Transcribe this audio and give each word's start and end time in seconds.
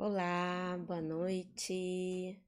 Olá, 0.00 0.78
boa 0.86 1.00
noite. 1.00 2.40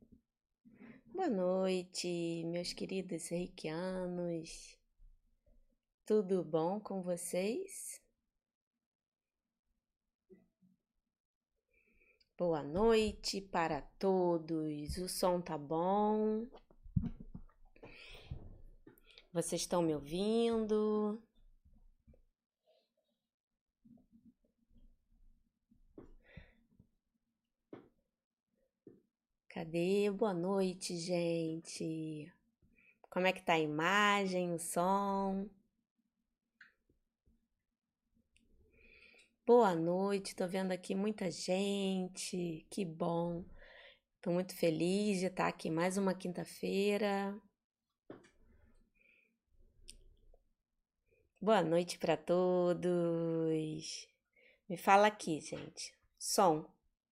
Boa 1.13 1.29
noite, 1.29 2.45
meus 2.47 2.73
queridos 2.73 3.27
reikianos. 3.27 4.79
Tudo 6.07 6.45
bom 6.45 6.79
com 6.79 7.03
vocês? 7.03 8.01
Boa 12.39 12.63
noite 12.63 13.41
para 13.41 13.83
todos. 13.99 14.97
O 14.99 15.09
som 15.09 15.41
tá 15.41 15.59
bom? 15.59 16.47
Vocês 19.33 19.63
estão 19.63 19.83
me 19.83 19.93
ouvindo? 19.93 21.21
Cadê? 29.51 30.09
Boa 30.13 30.33
noite, 30.33 30.97
gente. 30.97 32.33
Como 33.11 33.27
é 33.27 33.33
que 33.33 33.43
tá 33.43 33.55
a 33.55 33.59
imagem, 33.59 34.55
o 34.55 34.59
som? 34.61 35.51
Boa 39.45 39.75
noite, 39.75 40.37
tô 40.37 40.47
vendo 40.47 40.71
aqui 40.71 40.95
muita 40.95 41.29
gente. 41.33 42.65
Que 42.71 42.85
bom. 42.85 43.45
Tô 44.23 44.31
muito 44.31 44.55
feliz 44.55 45.19
de 45.19 45.27
estar 45.27 45.49
aqui 45.49 45.69
mais 45.69 45.99
uma 45.99 46.15
quinta-feira. 46.15 47.37
Boa 51.41 51.61
noite 51.61 51.99
para 51.99 52.17
todos. 52.17 52.87
Me 54.69 54.77
fala 54.77 55.09
aqui, 55.09 55.41
gente. 55.41 55.93
Som, 56.17 56.71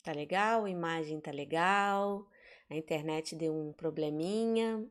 tá 0.09 0.13
legal? 0.13 0.67
Imagem 0.67 1.21
tá 1.21 1.31
legal? 1.31 2.27
A 2.71 2.75
internet 2.75 3.37
deu 3.37 3.55
um 3.55 3.75
probleminha. 3.75 4.89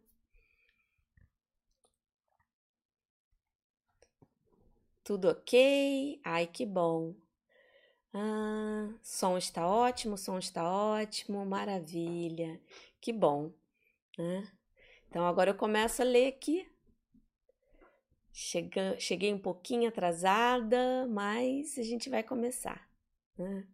Tudo 5.03 5.29
ok? 5.29 6.21
Ai, 6.23 6.45
que 6.45 6.65
bom. 6.65 7.15
Ah, 8.13 8.93
som 9.01 9.37
está 9.37 9.67
ótimo, 9.67 10.17
som 10.17 10.37
está 10.37 10.71
ótimo, 10.71 11.43
maravilha. 11.45 12.61
Que 13.01 13.11
bom, 13.11 13.51
né? 14.17 14.51
Então 15.09 15.25
agora 15.25 15.51
eu 15.51 15.55
começo 15.55 16.01
a 16.01 16.05
ler 16.05 16.27
aqui. 16.27 16.69
Chega, 18.31 18.99
cheguei 18.99 19.33
um 19.33 19.39
pouquinho 19.39 19.89
atrasada, 19.89 21.07
mas 21.07 21.75
a 21.79 21.83
gente 21.83 22.07
vai 22.07 22.21
começar. 22.21 22.87
Né? 23.35 23.67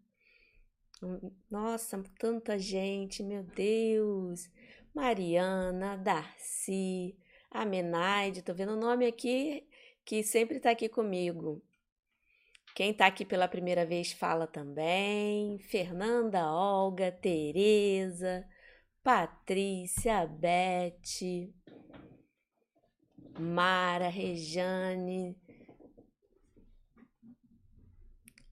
Nossa, 1.50 2.02
tanta 2.18 2.58
gente, 2.58 3.22
meu 3.24 3.44
Deus. 3.44 4.50
Mariana, 4.94 5.98
Darcy, 5.98 7.18
Amenaide, 7.52 8.42
tô 8.42 8.54
vendo 8.54 8.74
o 8.74 8.80
nome 8.80 9.06
aqui 9.06 9.68
que 10.06 10.24
sempre 10.24 10.60
tá 10.60 10.72
aqui 10.72 10.88
comigo. 10.88 11.64
Quem 12.76 12.94
tá 12.94 13.06
aqui 13.06 13.26
pela 13.26 13.48
primeira 13.48 13.86
vez 13.86 14.12
fala 14.12 14.48
também. 14.48 15.60
Fernanda, 15.60 16.52
Olga, 16.52 17.12
Tereza, 17.12 18.46
Patrícia, 19.04 20.26
Beth, 20.26 21.52
Mara, 23.40 24.10
Rejane, 24.10 25.38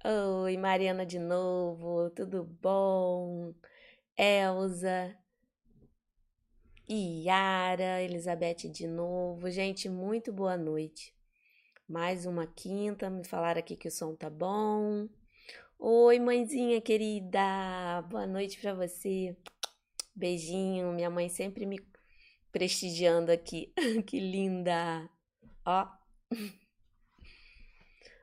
Oi, 0.03 0.57
Mariana 0.57 1.05
de 1.05 1.19
novo, 1.19 2.09
tudo 2.09 2.43
bom? 2.43 3.53
Elza, 4.17 5.15
Iara, 6.89 8.01
Elizabeth 8.01 8.67
de 8.71 8.87
novo. 8.87 9.51
Gente, 9.51 9.87
muito 9.87 10.33
boa 10.33 10.57
noite. 10.57 11.15
Mais 11.87 12.25
uma 12.25 12.47
quinta, 12.47 13.11
me 13.11 13.23
falaram 13.23 13.59
aqui 13.59 13.75
que 13.75 13.89
o 13.89 13.91
som 13.91 14.15
tá 14.15 14.27
bom. 14.27 15.07
Oi, 15.77 16.17
mãezinha 16.19 16.81
querida, 16.81 18.01
boa 18.09 18.25
noite 18.25 18.59
para 18.59 18.73
você. 18.73 19.37
Beijinho, 20.15 20.93
minha 20.93 21.11
mãe 21.11 21.29
sempre 21.29 21.63
me 21.67 21.79
prestigiando 22.51 23.31
aqui. 23.31 23.71
que 24.07 24.19
linda. 24.19 25.07
Ó. 25.63 25.87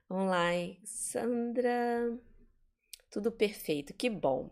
Vamos 0.09 0.31
lá, 0.31 0.53
Sandra. 0.85 2.19
Tudo 3.11 3.31
perfeito, 3.31 3.93
que 3.93 4.09
bom. 4.09 4.51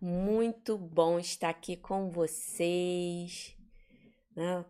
Muito 0.00 0.78
bom 0.78 1.18
estar 1.18 1.50
aqui 1.50 1.76
com 1.76 2.08
vocês. 2.08 3.54
Né? 4.34 4.64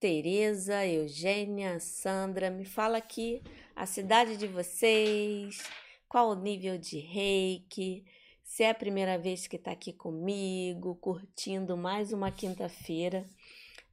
Tereza, 0.00 0.84
Eugênia, 0.84 1.78
Sandra, 1.78 2.50
me 2.50 2.64
fala 2.64 2.98
aqui 2.98 3.40
a 3.76 3.86
cidade 3.86 4.36
de 4.36 4.48
vocês, 4.48 5.62
qual 6.08 6.30
o 6.30 6.34
nível 6.34 6.76
de 6.76 6.98
reiki, 6.98 8.04
se 8.42 8.64
é 8.64 8.70
a 8.70 8.74
primeira 8.74 9.16
vez 9.16 9.46
que 9.46 9.54
está 9.54 9.70
aqui 9.70 9.92
comigo, 9.92 10.96
curtindo 10.96 11.76
mais 11.76 12.12
uma 12.12 12.32
quinta-feira 12.32 13.24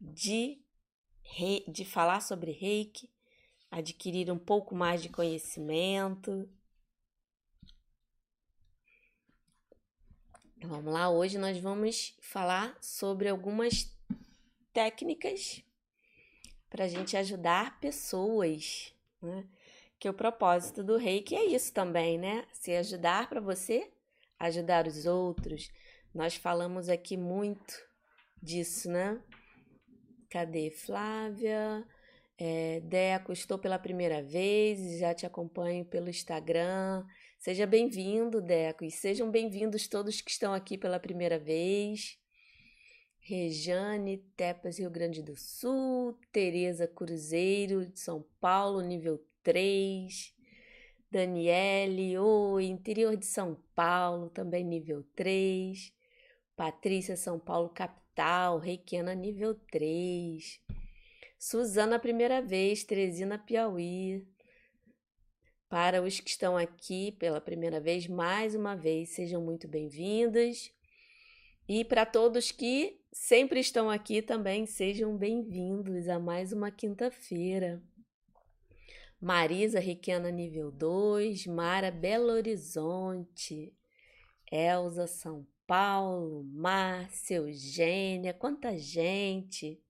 de 0.02 0.65
de 1.68 1.84
falar 1.84 2.22
sobre 2.22 2.52
reiki, 2.52 3.10
adquirir 3.70 4.32
um 4.32 4.38
pouco 4.38 4.74
mais 4.74 5.02
de 5.02 5.10
conhecimento. 5.10 6.50
Vamos 10.64 10.94
lá, 10.94 11.10
hoje 11.10 11.38
nós 11.38 11.58
vamos 11.58 12.16
falar 12.22 12.78
sobre 12.82 13.28
algumas 13.28 13.94
técnicas 14.74 15.62
para 16.70 16.86
a 16.86 16.88
gente 16.88 17.16
ajudar 17.16 17.80
pessoas, 17.80 18.94
né? 19.22 19.48
Que 20.00 20.10
o 20.10 20.14
propósito 20.14 20.84
do 20.84 20.98
reiki 20.98 21.36
é 21.36 21.46
isso 21.46 21.74
também, 21.74 22.18
né? 22.18 22.48
Se 22.52 22.72
ajudar 22.76 23.30
para 23.30 23.40
você, 23.40 23.92
ajudar 24.40 24.88
os 24.88 25.06
outros. 25.06 25.70
Nós 26.14 26.36
falamos 26.36 26.90
aqui 26.90 27.16
muito 27.16 27.76
disso, 28.42 28.90
né? 28.90 29.22
Cadê 30.36 30.70
Flávia? 30.70 31.88
É, 32.38 32.82
Deco, 32.82 33.32
estou 33.32 33.58
pela 33.58 33.80
primeira 33.80 34.22
vez, 34.22 35.00
já 35.00 35.14
te 35.14 35.26
acompanho 35.26 35.86
pelo 35.86 36.10
Instagram. 36.10 37.06
Seja 37.40 37.66
bem-vindo, 37.66 38.42
Deco, 38.42 38.84
e 38.84 38.92
sejam 38.92 39.32
bem-vindos 39.32 39.88
todos 39.88 40.20
que 40.20 40.30
estão 40.30 40.54
aqui 40.54 40.78
pela 40.78 41.00
primeira 41.00 41.40
vez. 41.40 42.20
Rejane, 43.22 44.18
Tepas, 44.36 44.78
Rio 44.78 44.92
Grande 44.92 45.24
do 45.24 45.38
Sul, 45.38 46.20
Tereza 46.34 46.86
Cruzeiro, 46.86 47.86
de 47.86 47.98
São 47.98 48.22
Paulo, 48.42 48.82
nível 48.82 49.26
3. 49.42 50.36
Daniele, 51.10 52.18
oi, 52.18 52.66
interior 52.66 53.16
de 53.16 53.26
São 53.26 53.56
Paulo, 53.74 54.30
também 54.32 54.66
nível 54.66 55.02
3. 55.16 55.94
Patrícia, 56.58 57.16
São 57.16 57.40
Paulo, 57.40 57.70
capital 57.70 58.05
Natal, 58.16 58.60
Reikiana 58.60 59.14
nível 59.14 59.54
3. 59.70 60.62
Suzana, 61.38 62.00
primeira 62.00 62.42
vez, 62.42 62.82
Teresina, 62.82 63.38
Piauí. 63.38 64.26
Para 65.68 66.02
os 66.02 66.22
que 66.22 66.30
estão 66.30 66.56
aqui 66.56 67.12
pela 67.12 67.42
primeira 67.42 67.82
vez, 67.82 68.08
mais 68.08 68.56
uma 68.56 68.74
vez, 68.74 69.10
sejam 69.10 69.42
muito 69.42 69.68
bem-vindas. 69.68 70.72
E 71.68 71.84
para 71.84 72.06
todos 72.06 72.54
que 72.54 73.02
sempre 73.12 73.60
estão 73.60 73.90
aqui 73.90 74.22
também, 74.22 74.66
sejam 74.66 75.18
bem-vindos 75.18 76.08
a 76.08 76.18
mais 76.18 76.54
uma 76.54 76.72
quinta-feira. 76.72 77.84
Marisa 79.20 79.82
Reikiana 79.82 80.32
nível 80.32 80.72
2, 80.72 81.48
Mara 81.48 81.92
Belo 81.92 82.32
Horizonte, 82.32 83.76
Elza 84.50 85.06
São 85.06 85.46
Paulo, 85.68 86.44
Márcia, 86.44 87.38
Eugênia, 87.38 88.34
quanta 88.34 88.78
gente. 88.78 89.82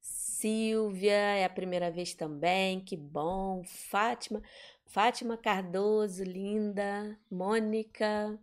Silvia, 0.00 1.12
é 1.12 1.44
a 1.44 1.50
primeira 1.50 1.90
vez 1.90 2.14
também, 2.14 2.80
que 2.80 2.96
bom. 2.96 3.64
Fátima, 3.64 4.42
Fátima 4.86 5.36
Cardoso, 5.36 6.22
linda. 6.22 7.18
Mônica, 7.30 8.38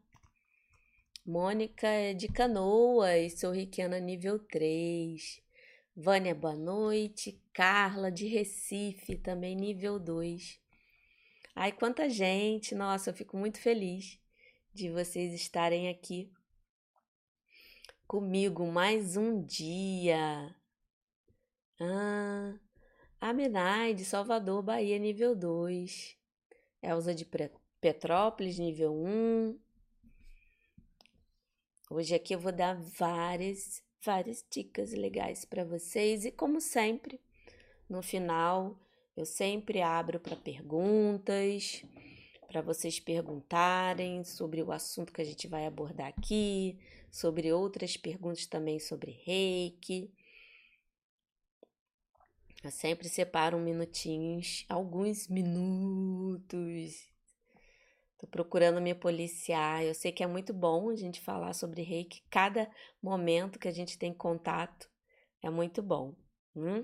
Mônica 1.25 1.87
é 1.87 2.13
de 2.13 2.27
Canoas, 2.27 3.39
sou 3.39 3.51
riquiana 3.51 3.99
nível 3.99 4.39
3. 4.39 5.41
Vânia, 5.95 6.35
boa 6.35 6.55
noite. 6.55 7.41
Carla, 7.53 8.11
de 8.11 8.27
Recife, 8.27 9.15
também 9.15 9.55
nível 9.55 9.99
2. 9.99 10.59
Ai, 11.55 11.71
quanta 11.71 12.09
gente! 12.09 12.73
Nossa, 12.75 13.09
eu 13.09 13.13
fico 13.13 13.37
muito 13.37 13.59
feliz 13.59 14.19
de 14.73 14.89
vocês 14.89 15.33
estarem 15.33 15.89
aqui 15.89 16.31
comigo 18.07 18.65
mais 18.67 19.17
um 19.17 19.41
dia. 19.43 20.55
Ah, 21.79 22.53
Amenai, 23.19 23.93
de 23.93 24.05
Salvador, 24.05 24.61
Bahia, 24.61 24.97
nível 24.97 25.35
2. 25.35 26.17
Elza 26.81 27.13
de 27.13 27.27
Petrópolis, 27.81 28.57
nível 28.57 28.93
1. 28.93 29.59
Hoje 31.91 32.15
aqui 32.15 32.33
eu 32.33 32.39
vou 32.39 32.51
dar 32.51 32.75
várias, 32.75 33.83
várias 34.01 34.45
dicas 34.49 34.93
legais 34.93 35.43
para 35.43 35.65
vocês 35.65 36.23
e 36.23 36.31
como 36.31 36.61
sempre, 36.61 37.19
no 37.89 38.01
final 38.01 38.79
eu 39.17 39.25
sempre 39.25 39.81
abro 39.81 40.19
para 40.19 40.35
perguntas, 40.35 41.83
para 42.49 42.61
vocês 42.63 42.99
perguntarem 42.99 44.23
sobre 44.23 44.63
o 44.63 44.71
assunto 44.71 45.13
que 45.13 45.21
a 45.21 45.23
gente 45.23 45.47
vai 45.47 45.67
abordar 45.67 46.07
aqui, 46.07 46.79
sobre 47.11 47.53
outras 47.53 47.95
perguntas 47.95 48.47
também 48.47 48.79
sobre 48.79 49.11
reiki. 49.23 50.11
Eu 52.63 52.71
sempre 52.71 53.07
separo 53.07 53.59
minutinhos, 53.59 54.65
alguns 54.67 55.27
minutos. 55.27 57.07
Tô 58.17 58.25
procurando 58.25 58.81
me 58.81 58.95
policiar. 58.95 59.83
Eu 59.83 59.93
sei 59.93 60.11
que 60.11 60.23
é 60.23 60.27
muito 60.27 60.51
bom 60.51 60.89
a 60.89 60.95
gente 60.95 61.21
falar 61.21 61.53
sobre 61.53 61.83
reiki. 61.83 62.23
Cada 62.31 62.69
momento 63.01 63.59
que 63.59 63.67
a 63.67 63.71
gente 63.71 63.97
tem 63.97 64.11
contato 64.11 64.89
é 65.41 65.51
muito 65.51 65.83
bom. 65.83 66.15
Hum? 66.55 66.83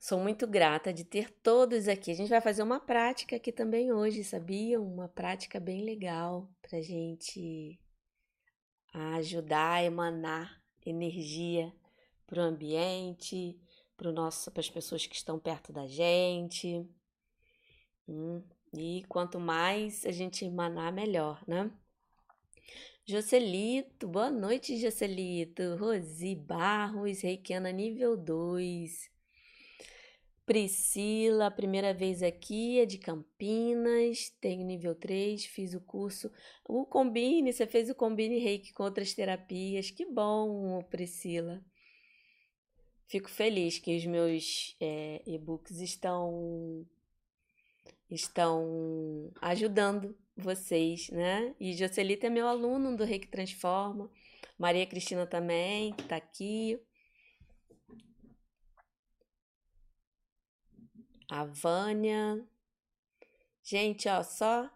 Sou 0.00 0.18
muito 0.18 0.46
grata 0.46 0.94
de 0.94 1.04
ter 1.04 1.30
todos 1.30 1.86
aqui. 1.86 2.10
A 2.10 2.14
gente 2.14 2.30
vai 2.30 2.40
fazer 2.40 2.62
uma 2.62 2.80
prática 2.80 3.36
aqui 3.36 3.52
também 3.52 3.92
hoje, 3.92 4.24
sabia? 4.24 4.80
Uma 4.80 5.08
prática 5.08 5.60
bem 5.60 5.84
legal 5.84 6.50
pra 6.62 6.80
gente 6.80 7.78
ajudar 8.94 9.72
a 9.74 9.84
emanar 9.84 10.58
energia 10.86 11.70
para 12.26 12.40
o 12.40 12.44
ambiente, 12.46 13.60
para 13.94 14.10
as 14.56 14.70
pessoas 14.70 15.06
que 15.06 15.14
estão 15.14 15.38
perto 15.38 15.70
da 15.70 15.86
gente. 15.86 16.82
Hum, 18.08 18.42
e 18.72 19.04
quanto 19.06 19.38
mais 19.38 20.06
a 20.06 20.10
gente 20.10 20.46
emanar, 20.46 20.90
melhor, 20.94 21.44
né? 21.46 21.70
Jocelito, 23.04 24.08
boa 24.08 24.30
noite, 24.30 24.78
Jocelito. 24.78 25.76
Rosi 25.76 26.34
Barros, 26.36 27.20
Reikiana 27.20 27.70
nível 27.70 28.16
2. 28.16 29.19
Priscila, 30.50 31.48
primeira 31.48 31.94
vez 31.94 32.24
aqui, 32.24 32.80
é 32.80 32.84
de 32.84 32.98
Campinas, 32.98 34.30
tenho 34.40 34.66
nível 34.66 34.96
3, 34.96 35.46
fiz 35.46 35.74
o 35.74 35.80
curso. 35.80 36.28
O 36.68 36.84
Combine, 36.84 37.52
você 37.52 37.68
fez 37.68 37.88
o 37.88 37.94
Combine 37.94 38.40
Reiki 38.40 38.72
com 38.72 38.82
outras 38.82 39.14
terapias. 39.14 39.92
Que 39.92 40.04
bom, 40.04 40.82
Priscila. 40.90 41.64
Fico 43.06 43.30
feliz 43.30 43.78
que 43.78 43.96
os 43.96 44.04
meus 44.06 44.76
é, 44.80 45.22
e-books 45.24 45.78
estão 45.78 46.84
estão 48.10 49.30
ajudando 49.40 50.18
vocês, 50.36 51.10
né? 51.10 51.54
E 51.60 51.74
Jocelita 51.74 52.26
é 52.26 52.30
meu 52.30 52.48
aluno 52.48 52.96
do 52.96 53.04
Reiki 53.04 53.28
Transforma. 53.28 54.10
Maria 54.58 54.84
Cristina 54.84 55.28
também, 55.28 55.92
que 55.92 56.02
tá 56.08 56.16
aqui. 56.16 56.76
A 61.30 61.44
Vânia. 61.44 62.44
Gente, 63.62 64.08
ó, 64.08 64.22
só 64.22 64.68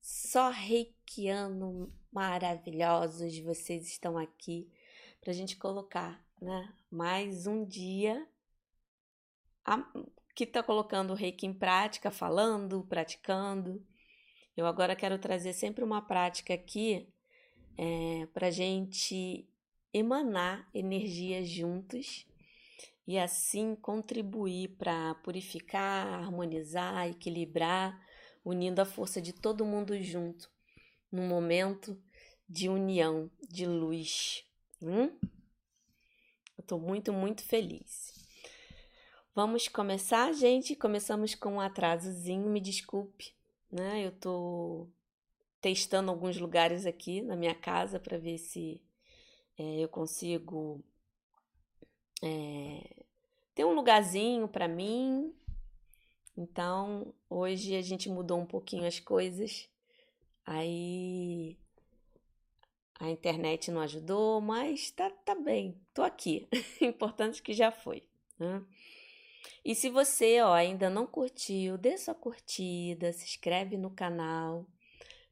só 0.00 0.50
reikiano 0.50 1.92
maravilhosos 2.12 3.38
vocês 3.38 3.86
estão 3.86 4.18
aqui 4.18 4.68
pra 5.20 5.32
gente 5.32 5.56
colocar 5.56 6.22
né? 6.42 6.74
Mais 6.90 7.46
um 7.46 7.64
dia 7.64 8.26
que 10.34 10.42
está 10.42 10.60
colocando 10.60 11.12
o 11.12 11.14
reiki 11.14 11.46
em 11.46 11.54
prática, 11.54 12.10
falando, 12.10 12.84
praticando. 12.88 13.80
Eu 14.56 14.66
agora 14.66 14.96
quero 14.96 15.18
trazer 15.18 15.52
sempre 15.52 15.84
uma 15.84 16.02
prática 16.02 16.52
aqui 16.52 17.08
é, 17.78 18.26
para 18.34 18.50
gente 18.50 19.48
emanar 19.94 20.68
energias 20.74 21.48
juntos 21.48 22.26
e 23.06 23.18
assim 23.18 23.74
contribuir 23.74 24.76
para 24.76 25.14
purificar, 25.16 26.06
harmonizar, 26.06 27.08
equilibrar, 27.08 28.00
unindo 28.44 28.80
a 28.80 28.84
força 28.84 29.20
de 29.20 29.32
todo 29.32 29.64
mundo 29.64 30.00
junto, 30.02 30.50
num 31.10 31.26
momento 31.26 32.00
de 32.48 32.68
união, 32.68 33.30
de 33.48 33.66
luz. 33.66 34.44
Hum? 34.80 35.10
Eu 36.56 36.64
tô 36.64 36.78
muito, 36.78 37.12
muito 37.12 37.42
feliz. 37.42 38.12
Vamos 39.34 39.66
começar, 39.66 40.32
gente? 40.32 40.76
Começamos 40.76 41.34
com 41.34 41.54
um 41.54 41.60
atrasozinho, 41.60 42.50
me 42.50 42.60
desculpe, 42.60 43.34
né? 43.70 44.06
Eu 44.06 44.12
tô 44.12 44.88
testando 45.60 46.10
alguns 46.10 46.36
lugares 46.36 46.84
aqui 46.84 47.22
na 47.22 47.34
minha 47.34 47.54
casa 47.54 47.98
para 47.98 48.18
ver 48.18 48.36
se 48.36 48.82
é, 49.56 49.80
eu 49.80 49.88
consigo 49.88 50.84
é, 52.22 53.04
ter 53.54 53.64
um 53.64 53.74
lugarzinho 53.74 54.48
para 54.48 54.68
mim. 54.68 55.34
Então, 56.36 57.12
hoje 57.28 57.76
a 57.76 57.82
gente 57.82 58.08
mudou 58.08 58.38
um 58.38 58.46
pouquinho 58.46 58.86
as 58.86 59.00
coisas. 59.00 59.68
Aí 60.46 61.58
a 62.98 63.10
internet 63.10 63.70
não 63.70 63.80
ajudou, 63.80 64.40
mas 64.40 64.90
tá, 64.92 65.10
tá 65.10 65.34
bem, 65.34 65.76
tô 65.92 66.02
aqui. 66.02 66.48
Importante 66.80 67.42
que 67.42 67.52
já 67.52 67.70
foi. 67.70 68.04
Né? 68.38 68.64
E 69.64 69.74
se 69.74 69.90
você 69.90 70.40
ó, 70.40 70.52
ainda 70.52 70.88
não 70.88 71.06
curtiu, 71.06 71.76
dê 71.76 71.98
sua 71.98 72.14
curtida, 72.14 73.12
se 73.12 73.24
inscreve 73.24 73.76
no 73.76 73.90
canal, 73.90 74.66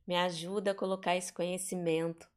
me 0.07 0.17
ajuda 0.17 0.73
a 0.73 0.75
colocar 0.75 1.17
esse 1.17 1.33
conhecimento 1.33 2.29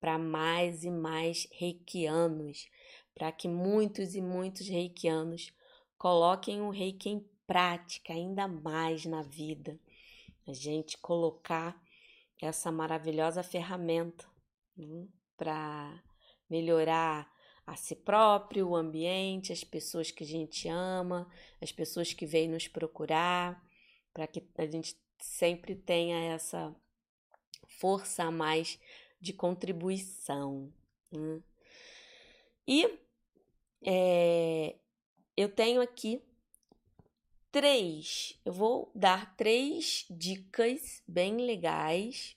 para 0.00 0.18
mais 0.18 0.84
e 0.84 0.90
mais 0.90 1.48
reikianos, 1.52 2.68
para 3.14 3.30
que 3.32 3.48
muitos 3.48 4.14
e 4.14 4.20
muitos 4.20 4.68
reikianos 4.68 5.52
coloquem 5.98 6.60
o 6.62 6.70
reiki 6.70 7.08
em 7.08 7.28
prática 7.46 8.12
ainda 8.12 8.48
mais 8.48 9.04
na 9.04 9.22
vida. 9.22 9.78
A 10.46 10.52
gente 10.52 10.98
colocar 10.98 11.80
essa 12.40 12.72
maravilhosa 12.72 13.42
ferramenta 13.42 14.24
né, 14.76 15.06
para 15.36 16.02
melhorar 16.48 17.30
a 17.66 17.76
si 17.76 17.94
próprio, 17.94 18.68
o 18.68 18.76
ambiente, 18.76 19.52
as 19.52 19.62
pessoas 19.62 20.10
que 20.10 20.24
a 20.24 20.26
gente 20.26 20.68
ama, 20.68 21.30
as 21.60 21.70
pessoas 21.70 22.12
que 22.12 22.26
vêm 22.26 22.48
nos 22.48 22.66
procurar, 22.66 23.64
para 24.12 24.26
que 24.26 24.42
a 24.58 24.66
gente 24.66 24.96
sempre 25.20 25.76
tenha 25.76 26.34
essa 26.34 26.74
força 27.78 28.24
a 28.24 28.30
mais 28.30 28.78
de 29.20 29.32
contribuição. 29.32 30.72
Né? 31.10 31.40
E 32.66 32.98
é, 33.84 34.76
eu 35.36 35.48
tenho 35.48 35.80
aqui 35.80 36.22
três, 37.50 38.38
eu 38.44 38.52
vou 38.52 38.90
dar 38.94 39.36
três 39.36 40.06
dicas 40.10 41.02
bem 41.06 41.36
legais 41.36 42.36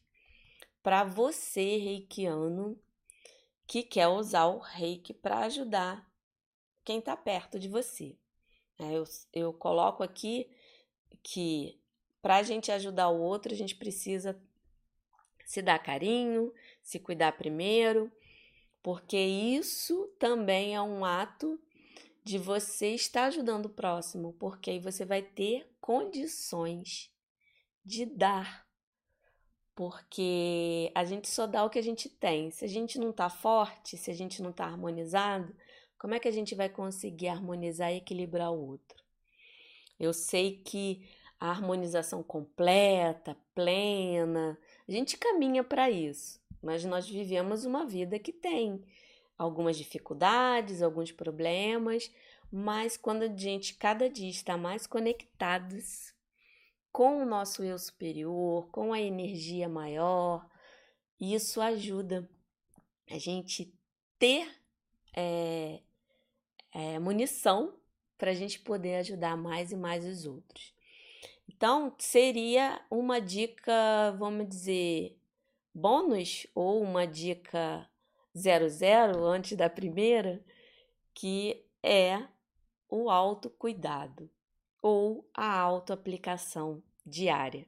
para 0.83 1.03
você, 1.03 1.77
reikiano, 1.77 2.79
que 3.65 3.81
quer 3.81 4.07
usar 4.07 4.45
o 4.45 4.59
reiki 4.59 5.13
para 5.13 5.39
ajudar 5.39 6.07
quem 6.83 6.99
está 6.99 7.17
perto 7.17 7.57
de 7.57 7.67
você. 7.67 8.15
É, 8.77 8.93
eu, 8.93 9.03
eu 9.33 9.53
coloco 9.53 10.03
aqui 10.03 10.49
que 11.23 11.79
para 12.21 12.37
a 12.37 12.43
gente 12.43 12.71
ajudar 12.71 13.09
o 13.09 13.21
outro, 13.21 13.53
a 13.53 13.55
gente 13.55 13.75
precisa 13.75 14.39
se 15.45 15.61
dar 15.61 15.79
carinho, 15.79 16.53
se 16.81 16.99
cuidar 16.99 17.31
primeiro, 17.37 18.11
porque 18.85 19.17
isso 19.17 20.13
também 20.19 20.75
é 20.75 20.79
um 20.79 21.03
ato 21.03 21.59
de 22.23 22.37
você 22.37 22.93
estar 22.93 23.25
ajudando 23.25 23.65
o 23.65 23.69
próximo, 23.69 24.33
porque 24.33 24.69
aí 24.69 24.79
você 24.79 25.03
vai 25.03 25.23
ter 25.23 25.67
condições 25.81 27.11
de 27.83 28.05
dar 28.05 28.63
porque 29.73 30.91
a 30.93 31.03
gente 31.03 31.27
só 31.27 31.47
dá 31.47 31.65
o 31.65 31.69
que 31.71 31.79
a 31.79 31.81
gente 31.81 32.07
tem. 32.07 32.51
Se 32.51 32.63
a 32.63 32.67
gente 32.67 32.99
não 32.99 33.11
tá 33.11 33.27
forte, 33.27 33.97
se 33.97 34.11
a 34.11 34.13
gente 34.13 34.39
não 34.39 34.51
tá 34.51 34.65
harmonizado, 34.65 35.51
como 35.97 36.13
é 36.13 36.19
que 36.19 36.27
a 36.27 36.31
gente 36.31 36.53
vai 36.53 36.69
conseguir 36.69 37.29
harmonizar 37.29 37.91
e 37.91 37.97
equilibrar 37.97 38.51
o 38.51 38.67
outro? 38.67 39.03
Eu 39.99 40.13
sei 40.13 40.57
que 40.57 41.09
a 41.39 41.49
harmonização 41.49 42.21
completa, 42.21 43.35
plena, 43.55 44.55
a 44.87 44.91
gente 44.91 45.17
caminha 45.17 45.63
para 45.63 45.89
isso, 45.89 46.39
mas 46.65 46.83
nós 46.83 47.07
vivemos 47.07 47.63
uma 47.63 47.85
vida 47.85 48.17
que 48.17 48.33
tem 48.33 48.83
algumas 49.37 49.77
dificuldades, 49.77 50.81
alguns 50.81 51.11
problemas, 51.11 52.11
mas 52.51 52.97
quando 52.97 53.21
a 53.21 53.27
gente 53.27 53.75
cada 53.75 54.09
dia 54.09 54.29
está 54.29 54.57
mais 54.57 54.87
conectados 54.87 56.11
com 56.91 57.21
o 57.21 57.25
nosso 57.25 57.63
eu 57.63 57.77
superior, 57.77 58.67
com 58.71 58.93
a 58.93 58.99
energia 58.99 59.69
maior. 59.69 60.49
Isso 61.19 61.61
ajuda 61.61 62.27
a 63.11 63.17
gente 63.19 63.71
ter 64.17 64.49
é, 65.13 65.81
é, 66.73 66.97
munição 66.97 67.75
para 68.17 68.31
a 68.31 68.33
gente 68.33 68.59
poder 68.59 68.95
ajudar 68.95 69.37
mais 69.37 69.71
e 69.71 69.75
mais 69.75 70.03
os 70.03 70.25
outros. 70.25 70.73
Então, 71.47 71.93
seria 71.99 72.81
uma 72.89 73.19
dica, 73.19 74.15
vamos 74.17 74.47
dizer, 74.47 75.15
bônus 75.75 76.47
ou 76.55 76.81
uma 76.81 77.05
dica 77.05 77.85
00 78.33 79.25
antes 79.25 79.57
da 79.57 79.69
primeira, 79.69 80.41
que 81.13 81.65
é 81.83 82.25
o 82.89 83.09
autocuidado 83.09 84.29
ou 84.81 85.29
a 85.33 85.59
autoaplicação 85.59 86.81
diária. 87.05 87.67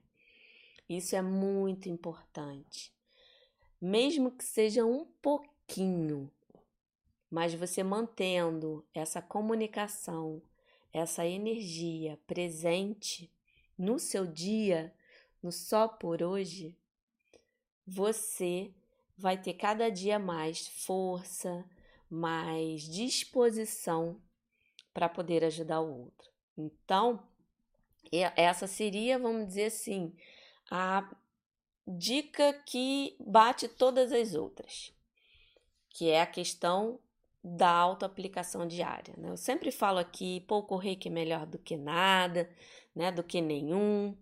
Isso 0.87 1.17
é 1.17 1.21
muito 1.21 1.89
importante. 1.89 2.95
Mesmo 3.79 4.31
que 4.31 4.43
seja 4.45 4.85
um 4.85 5.05
pouquinho, 5.21 6.31
mas 7.29 7.53
você 7.53 7.83
mantendo 7.83 8.87
essa 8.93 9.21
comunicação, 9.21 10.41
essa 10.93 11.25
energia 11.27 12.17
presente 12.25 13.29
no 13.77 13.99
seu 13.99 14.25
dia, 14.25 14.93
no 15.43 15.51
só 15.51 15.89
por 15.89 16.23
hoje, 16.23 16.75
você 17.88 18.74
vai 19.17 19.38
ter 19.38 19.53
cada 19.53 19.89
dia 19.89 20.20
mais 20.20 20.67
força, 20.67 21.65
mais 22.10 22.82
disposição 22.82 24.22
para 24.94 25.08
poder 25.08 25.44
ajudar 25.46 25.79
o 25.79 26.01
outro. 26.01 26.29
Então, 26.58 27.25
essa 28.36 28.67
seria, 28.67 29.17
vamos 29.17 29.48
dizer 29.48 29.65
assim, 29.65 30.13
a 30.70 31.10
dica 31.88 32.53
que 32.65 33.15
bate 33.20 33.67
todas 33.67 34.12
as 34.12 34.34
outras, 34.34 34.94
que 35.89 36.10
é 36.10 36.22
a 36.22 36.27
questão 36.27 37.00
da 37.44 37.70
autoaplicação 37.70 38.67
diária. 38.67 39.13
Né? 39.17 39.29
Eu 39.29 39.38
sempre 39.38 39.72
falo 39.72 40.00
aqui, 40.00 40.41
pouco 40.41 40.75
reiki 40.75 41.08
é 41.08 41.12
melhor 41.12 41.46
do 41.46 41.58
que 41.58 41.77
nada, 41.77 42.50
né? 42.94 43.12
do 43.12 43.24
que 43.24 43.39
nenhum, 43.39 44.17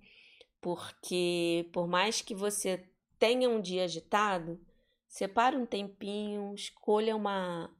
porque 0.61 1.67
por 1.73 1.87
mais 1.87 2.21
que 2.21 2.35
você 2.35 2.87
tenha 3.19 3.49
um 3.49 3.61
dia 3.61 3.83
agitado, 3.83 4.59
separe 5.07 5.55
um 5.55 5.65
tempinho, 5.65 6.53
escolha 6.53 7.15
uma, 7.15 7.75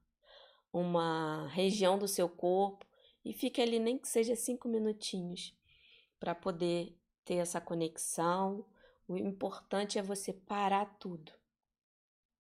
uma 0.72 1.48
região 1.50 1.98
do 1.98 2.08
seu 2.08 2.30
corpo 2.30 2.86
e 3.24 3.34
fique 3.34 3.62
ali 3.62 3.80
nem 3.80 3.98
que 3.98 4.08
seja 4.08 4.36
cinco 4.36 4.68
minutinhos 4.68 5.56
para 6.20 6.36
poder 6.36 6.98
ter 7.24 7.36
essa 7.36 7.60
conexão. 7.60 8.66
O 9.08 9.18
importante 9.18 10.00
é 10.00 10.02
você 10.02 10.32
parar 10.32 10.86
tudo 11.00 11.32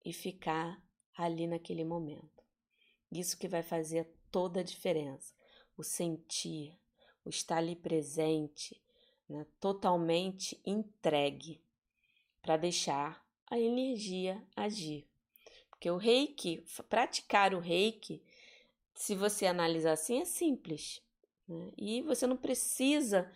e 0.03 0.13
ficar 0.13 0.81
ali 1.15 1.47
naquele 1.47 1.83
momento. 1.83 2.43
Isso 3.11 3.37
que 3.37 3.47
vai 3.47 3.63
fazer 3.63 4.11
toda 4.31 4.59
a 4.59 4.63
diferença. 4.63 5.33
O 5.77 5.83
sentir, 5.83 6.77
o 7.23 7.29
estar 7.29 7.57
ali 7.57 7.75
presente, 7.75 8.81
né? 9.27 9.45
totalmente 9.59 10.61
entregue 10.65 11.64
para 12.45 12.57
deixar 12.57 13.25
a 13.49 13.59
energia 13.59 14.39
agir. 14.55 15.07
Porque 15.67 15.89
o 15.89 15.97
reiki, 15.97 16.63
praticar 16.87 17.55
o 17.55 17.59
reiki, 17.59 18.21
se 18.93 19.15
você 19.15 19.47
analisar 19.47 19.93
assim, 19.93 20.21
é 20.21 20.25
simples. 20.25 21.01
Né? 21.47 21.71
E 21.75 22.01
você 22.03 22.27
não 22.27 22.37
precisa 22.37 23.31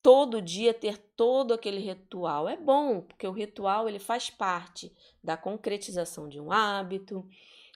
todo 0.00 0.40
dia 0.40 0.72
ter 0.72 0.98
todo 1.16 1.52
aquele 1.52 1.80
ritual. 1.80 2.48
É 2.48 2.56
bom, 2.56 3.00
porque 3.00 3.26
o 3.26 3.32
ritual 3.32 3.88
ele 3.88 3.98
faz 3.98 4.30
parte 4.30 4.94
da 5.22 5.36
concretização 5.36 6.28
de 6.28 6.38
um 6.40 6.52
hábito, 6.52 7.28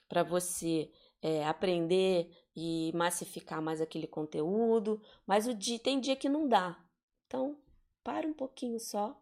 para 0.07 0.23
você 0.23 0.89
é, 1.21 1.45
aprender 1.45 2.31
e 2.55 2.89
massificar 2.95 3.61
mais 3.61 3.81
aquele 3.81 4.07
conteúdo, 4.07 5.01
mas 5.27 5.45
o 5.45 5.53
dia, 5.53 5.77
tem 5.77 5.99
dia 5.99 6.15
que 6.15 6.29
não 6.29 6.47
dá. 6.47 6.81
Então, 7.27 7.57
para 8.01 8.25
um 8.25 8.33
pouquinho 8.33 8.79
só 8.79 9.19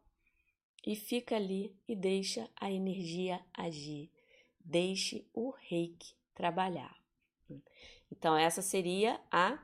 e 0.86 0.96
fica 0.96 1.36
ali 1.36 1.76
e 1.88 1.96
deixa 1.96 2.50
a 2.56 2.72
energia 2.72 3.40
agir. 3.54 4.12
Deixe 4.60 5.26
o 5.34 5.52
reiki 5.52 6.14
trabalhar. 6.34 6.96
Então, 8.12 8.38
essa 8.38 8.62
seria 8.62 9.20
a 9.32 9.58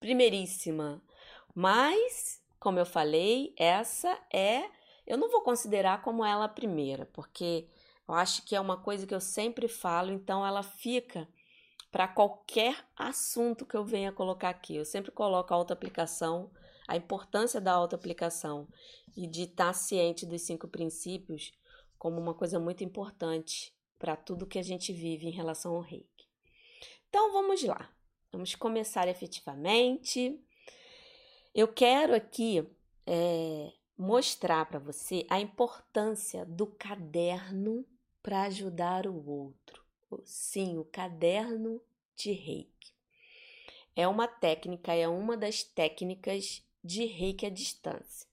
primeiríssima. 0.00 1.02
Mas, 1.54 2.42
como 2.58 2.78
eu 2.78 2.86
falei, 2.86 3.54
essa 3.56 4.18
é. 4.32 4.70
Eu 5.06 5.16
não 5.16 5.30
vou 5.30 5.42
considerar 5.42 6.02
como 6.02 6.24
ela 6.24 6.46
a 6.46 6.48
primeira, 6.48 7.06
porque 7.06 7.68
eu 8.08 8.14
acho 8.14 8.42
que 8.42 8.56
é 8.56 8.60
uma 8.60 8.76
coisa 8.76 9.06
que 9.06 9.14
eu 9.14 9.20
sempre 9.20 9.68
falo, 9.68 10.10
então 10.10 10.44
ela 10.44 10.62
fica 10.62 11.28
para 11.90 12.08
qualquer 12.08 12.84
assunto 12.96 13.64
que 13.64 13.76
eu 13.76 13.84
venha 13.84 14.12
colocar 14.12 14.48
aqui. 14.48 14.76
Eu 14.76 14.84
sempre 14.84 15.10
coloco 15.10 15.52
a 15.52 15.56
autoaplicação, 15.56 16.50
a 16.86 16.96
importância 16.96 17.60
da 17.60 17.72
autoaplicação 17.72 18.68
e 19.16 19.26
de 19.26 19.42
estar 19.42 19.72
ciente 19.72 20.24
dos 20.26 20.42
cinco 20.42 20.68
princípios 20.68 21.52
como 21.98 22.20
uma 22.20 22.34
coisa 22.34 22.58
muito 22.58 22.84
importante 22.84 23.74
para 23.98 24.16
tudo 24.16 24.46
que 24.46 24.58
a 24.58 24.62
gente 24.62 24.92
vive 24.92 25.26
em 25.26 25.32
relação 25.32 25.74
ao 25.74 25.80
reiki. 25.80 26.28
Então 27.08 27.32
vamos 27.32 27.62
lá, 27.62 27.90
vamos 28.30 28.54
começar 28.54 29.08
efetivamente. 29.08 30.38
Eu 31.54 31.68
quero 31.68 32.14
aqui 32.14 32.66
é, 33.06 33.72
mostrar 33.96 34.66
para 34.66 34.78
você 34.78 35.26
a 35.30 35.40
importância 35.40 36.44
do 36.44 36.66
caderno 36.66 37.86
para 38.22 38.42
ajudar 38.42 39.06
o 39.06 39.26
outro. 39.28 39.84
Sim, 40.24 40.78
o 40.78 40.84
caderno 40.84 41.80
de 42.14 42.32
reiki. 42.32 42.94
É 43.94 44.06
uma 44.06 44.28
técnica, 44.28 44.92
é 44.92 45.08
uma 45.08 45.36
das 45.36 45.62
técnicas 45.62 46.65
de 46.86 47.04
reiki 47.04 47.44
à 47.46 47.50
distância. 47.50 48.26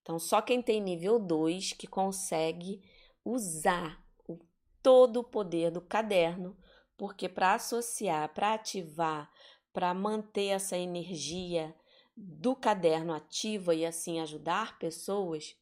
Então, 0.00 0.18
só 0.18 0.40
quem 0.40 0.62
tem 0.62 0.80
nível 0.80 1.18
2 1.18 1.72
que 1.72 1.86
consegue 1.86 2.82
usar 3.24 4.04
o, 4.28 4.38
todo 4.82 5.20
o 5.20 5.24
poder 5.24 5.70
do 5.70 5.80
caderno, 5.80 6.56
porque 6.96 7.28
para 7.28 7.54
associar, 7.54 8.32
para 8.34 8.54
ativar, 8.54 9.30
para 9.72 9.92
manter 9.94 10.48
essa 10.48 10.76
energia 10.76 11.74
do 12.16 12.54
caderno 12.54 13.12
ativa 13.12 13.74
e 13.74 13.84
assim 13.84 14.20
ajudar 14.20 14.78
pessoas, 14.78 15.56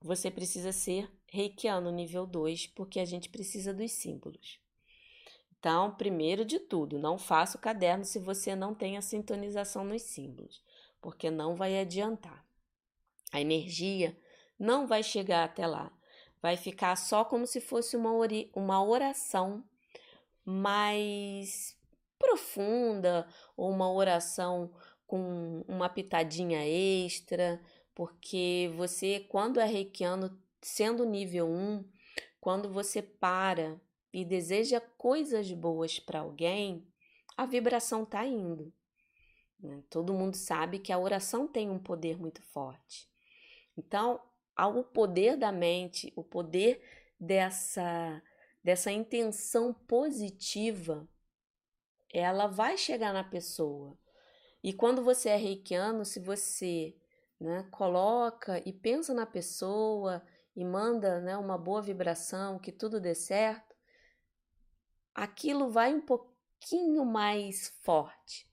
você 0.00 0.30
precisa 0.30 0.72
ser 0.72 1.10
reikiano 1.26 1.90
nível 1.90 2.26
2, 2.26 2.68
porque 2.68 2.98
a 2.98 3.04
gente 3.04 3.28
precisa 3.28 3.72
dos 3.72 3.92
símbolos. 3.92 4.58
Então, 5.58 5.94
primeiro 5.94 6.44
de 6.44 6.58
tudo, 6.58 6.98
não 6.98 7.18
faça 7.18 7.58
o 7.58 7.60
caderno 7.60 8.04
se 8.04 8.18
você 8.18 8.54
não 8.54 8.74
tem 8.74 8.96
a 8.96 9.02
sintonização 9.02 9.84
nos 9.84 10.02
símbolos, 10.02 10.62
porque 11.06 11.30
não 11.30 11.54
vai 11.54 11.78
adiantar. 11.78 12.44
A 13.30 13.40
energia 13.40 14.18
não 14.58 14.88
vai 14.88 15.04
chegar 15.04 15.44
até 15.44 15.64
lá. 15.64 15.96
Vai 16.42 16.56
ficar 16.56 16.96
só 16.96 17.24
como 17.24 17.46
se 17.46 17.60
fosse 17.60 17.96
uma, 17.96 18.10
uma 18.52 18.84
oração 18.84 19.62
mais 20.44 21.78
profunda 22.18 23.24
ou 23.56 23.70
uma 23.70 23.88
oração 23.88 24.74
com 25.06 25.64
uma 25.68 25.88
pitadinha 25.88 26.66
extra, 26.66 27.62
porque 27.94 28.72
você, 28.76 29.20
quando 29.28 29.60
é 29.60 29.64
reikiano, 29.64 30.36
sendo 30.60 31.04
nível 31.04 31.46
1, 31.46 31.84
quando 32.40 32.68
você 32.68 33.00
para 33.00 33.80
e 34.12 34.24
deseja 34.24 34.80
coisas 34.80 35.52
boas 35.52 36.00
para 36.00 36.18
alguém, 36.18 36.84
a 37.36 37.46
vibração 37.46 38.02
está 38.02 38.26
indo. 38.26 38.72
Né? 39.60 39.82
Todo 39.88 40.14
mundo 40.14 40.36
sabe 40.36 40.78
que 40.78 40.92
a 40.92 40.98
oração 40.98 41.46
tem 41.46 41.70
um 41.70 41.78
poder 41.78 42.18
muito 42.18 42.42
forte. 42.42 43.08
Então, 43.76 44.20
o 44.58 44.82
poder 44.82 45.36
da 45.36 45.52
mente, 45.52 46.12
o 46.16 46.24
poder 46.24 46.82
dessa, 47.18 48.22
dessa 48.62 48.90
intenção 48.90 49.72
positiva, 49.72 51.08
ela 52.12 52.46
vai 52.46 52.76
chegar 52.78 53.12
na 53.12 53.24
pessoa. 53.24 53.98
E 54.62 54.72
quando 54.72 55.02
você 55.02 55.28
é 55.28 55.36
reikiano, 55.36 56.04
se 56.04 56.18
você 56.18 56.96
né, 57.38 57.66
coloca 57.70 58.62
e 58.66 58.72
pensa 58.72 59.12
na 59.12 59.26
pessoa 59.26 60.24
e 60.54 60.64
manda 60.64 61.20
né, 61.20 61.36
uma 61.36 61.58
boa 61.58 61.82
vibração, 61.82 62.58
que 62.58 62.72
tudo 62.72 63.00
dê 63.00 63.14
certo, 63.14 63.76
aquilo 65.14 65.70
vai 65.70 65.94
um 65.94 66.00
pouquinho 66.00 67.04
mais 67.04 67.68
forte. 67.82 68.48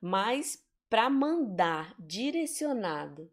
Mas 0.00 0.64
para 0.88 1.10
mandar 1.10 1.94
direcionado 1.98 3.30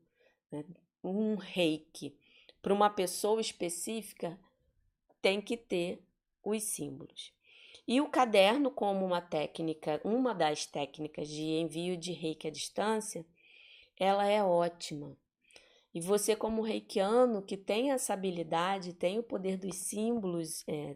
né, 0.51 0.63
um 1.03 1.35
reiki 1.35 2.17
para 2.61 2.73
uma 2.73 2.89
pessoa 2.89 3.41
específica, 3.41 4.39
tem 5.21 5.41
que 5.41 5.57
ter 5.57 6.01
os 6.43 6.63
símbolos. 6.63 7.33
E 7.87 7.99
o 7.99 8.07
caderno, 8.07 8.71
como 8.71 9.05
uma 9.05 9.21
técnica, 9.21 9.99
uma 10.03 10.33
das 10.33 10.65
técnicas 10.65 11.27
de 11.27 11.41
envio 11.41 11.97
de 11.97 12.13
reiki 12.13 12.47
à 12.47 12.51
distância, 12.51 13.25
ela 13.99 14.25
é 14.25 14.41
ótima. 14.41 15.17
E 15.93 16.01
você, 16.01 16.35
como 16.35 16.61
reikiano, 16.61 17.41
que 17.41 17.55
tem 17.55 17.91
essa 17.91 18.13
habilidade, 18.13 18.93
tem 18.93 19.19
o 19.19 19.23
poder 19.23 19.57
dos 19.57 19.75
símbolos 19.75 20.63
é, 20.67 20.95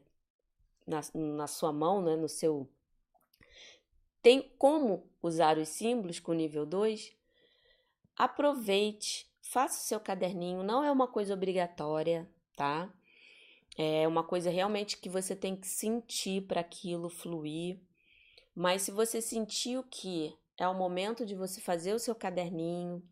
na, 0.87 1.01
na 1.13 1.47
sua 1.47 1.71
mão, 1.71 2.01
né, 2.01 2.15
no 2.15 2.27
seu. 2.27 2.67
Tem 4.21 4.41
como 4.57 5.09
usar 5.21 5.57
os 5.57 5.69
símbolos 5.69 6.19
com 6.19 6.33
nível 6.33 6.65
2? 6.65 7.17
aproveite, 8.17 9.31
faça 9.41 9.79
o 9.79 9.87
seu 9.87 9.99
caderninho, 9.99 10.63
não 10.63 10.83
é 10.83 10.91
uma 10.91 11.07
coisa 11.07 11.33
obrigatória, 11.33 12.27
tá? 12.55 12.91
É 13.77 14.07
uma 14.07 14.23
coisa 14.23 14.49
realmente 14.49 14.97
que 14.97 15.07
você 15.07 15.35
tem 15.35 15.55
que 15.55 15.67
sentir 15.67 16.41
para 16.47 16.61
aquilo 16.61 17.09
fluir. 17.09 17.79
Mas 18.55 18.81
se 18.81 18.91
você 18.91 19.21
sentiu 19.21 19.83
que 19.83 20.35
é 20.57 20.67
o 20.67 20.73
momento 20.73 21.23
de 21.23 21.35
você 21.35 21.61
fazer 21.61 21.93
o 21.93 21.99
seu 21.99 22.15
caderninho, 22.15 23.07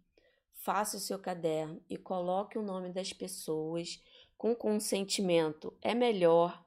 faça 0.56 0.98
o 0.98 1.00
seu 1.00 1.20
caderno 1.20 1.80
e 1.88 1.96
coloque 1.98 2.58
o 2.58 2.64
nome 2.64 2.92
das 2.92 3.14
pessoas 3.14 4.04
com 4.36 4.56
consentimento. 4.56 5.72
É 5.84 5.94
melhor. 5.94 6.66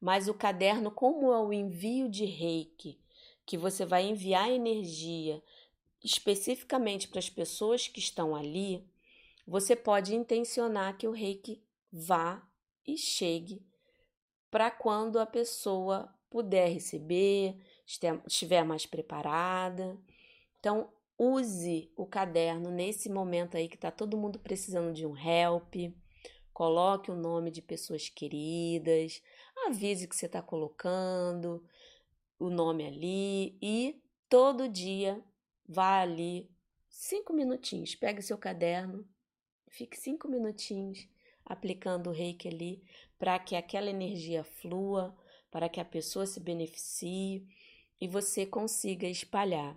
Mas 0.00 0.26
o 0.26 0.32
caderno, 0.32 0.90
como 0.90 1.30
é 1.30 1.38
o 1.38 1.52
envio 1.52 2.08
de 2.08 2.24
reiki, 2.24 2.98
que 3.44 3.56
você 3.56 3.84
vai 3.84 4.04
enviar 4.04 4.50
energia 4.50 5.42
especificamente 6.02 7.08
para 7.08 7.18
as 7.18 7.30
pessoas 7.30 7.86
que 7.86 8.00
estão 8.00 8.34
ali, 8.34 8.84
você 9.46 9.76
pode 9.76 10.14
intencionar 10.14 10.96
que 10.96 11.06
o 11.06 11.12
reiki 11.12 11.62
vá 11.92 12.42
e 12.86 12.96
chegue 12.96 13.64
para 14.50 14.70
quando 14.70 15.18
a 15.18 15.26
pessoa 15.26 16.12
puder 16.30 16.68
receber, 16.68 17.56
estiver 18.26 18.64
mais 18.64 18.86
preparada. 18.86 19.98
Então, 20.58 20.90
use 21.18 21.92
o 21.96 22.06
caderno 22.06 22.70
nesse 22.70 23.08
momento 23.08 23.56
aí 23.56 23.68
que 23.68 23.76
está 23.76 23.90
todo 23.90 24.16
mundo 24.16 24.38
precisando 24.38 24.92
de 24.92 25.06
um 25.06 25.16
help. 25.16 25.74
Coloque 26.52 27.10
o 27.10 27.16
nome 27.16 27.50
de 27.50 27.62
pessoas 27.62 28.08
queridas, 28.08 29.22
avise 29.66 30.06
que 30.06 30.14
você 30.14 30.26
está 30.26 30.42
colocando 30.42 31.64
o 32.42 32.50
nome 32.50 32.86
ali 32.86 33.56
e 33.62 34.02
todo 34.28 34.68
dia 34.68 35.22
vá 35.66 36.00
ali 36.00 36.50
cinco 36.88 37.32
minutinhos. 37.32 37.94
Pegue 37.94 38.20
seu 38.20 38.36
caderno, 38.36 39.06
fique 39.68 39.96
cinco 39.96 40.28
minutinhos 40.28 41.08
aplicando 41.44 42.10
o 42.10 42.12
reiki 42.12 42.48
ali 42.48 42.82
para 43.18 43.38
que 43.38 43.54
aquela 43.54 43.90
energia 43.90 44.42
flua, 44.42 45.16
para 45.50 45.68
que 45.68 45.80
a 45.80 45.84
pessoa 45.84 46.26
se 46.26 46.40
beneficie 46.40 47.46
e 48.00 48.08
você 48.08 48.44
consiga 48.44 49.06
espalhar. 49.06 49.76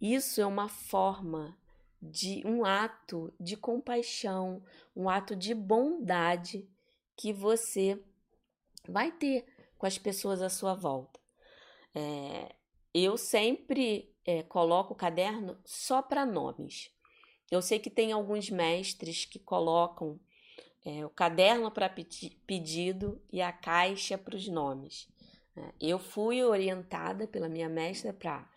Isso 0.00 0.40
é 0.40 0.46
uma 0.46 0.68
forma 0.68 1.58
de 2.00 2.46
um 2.46 2.64
ato 2.64 3.32
de 3.40 3.56
compaixão, 3.56 4.62
um 4.94 5.08
ato 5.08 5.34
de 5.34 5.54
bondade 5.54 6.68
que 7.16 7.32
você 7.32 8.00
vai 8.88 9.10
ter 9.10 9.46
com 9.76 9.86
as 9.86 9.98
pessoas 9.98 10.42
à 10.42 10.48
sua 10.48 10.74
volta. 10.74 11.23
É, 11.94 12.54
eu 12.92 13.16
sempre 13.16 14.12
é, 14.24 14.42
coloco 14.42 14.92
o 14.92 14.96
caderno 14.96 15.58
só 15.64 16.02
para 16.02 16.26
nomes. 16.26 16.90
Eu 17.50 17.62
sei 17.62 17.78
que 17.78 17.90
tem 17.90 18.12
alguns 18.12 18.50
mestres 18.50 19.24
que 19.24 19.38
colocam 19.38 20.18
é, 20.84 21.04
o 21.04 21.10
caderno 21.10 21.70
para 21.70 21.88
pedido 21.88 23.22
e 23.32 23.40
a 23.40 23.52
caixa 23.52 24.18
para 24.18 24.36
os 24.36 24.48
nomes. 24.48 25.08
Eu 25.80 26.00
fui 26.00 26.42
orientada 26.42 27.28
pela 27.28 27.48
minha 27.48 27.68
mestra 27.68 28.12
para 28.12 28.48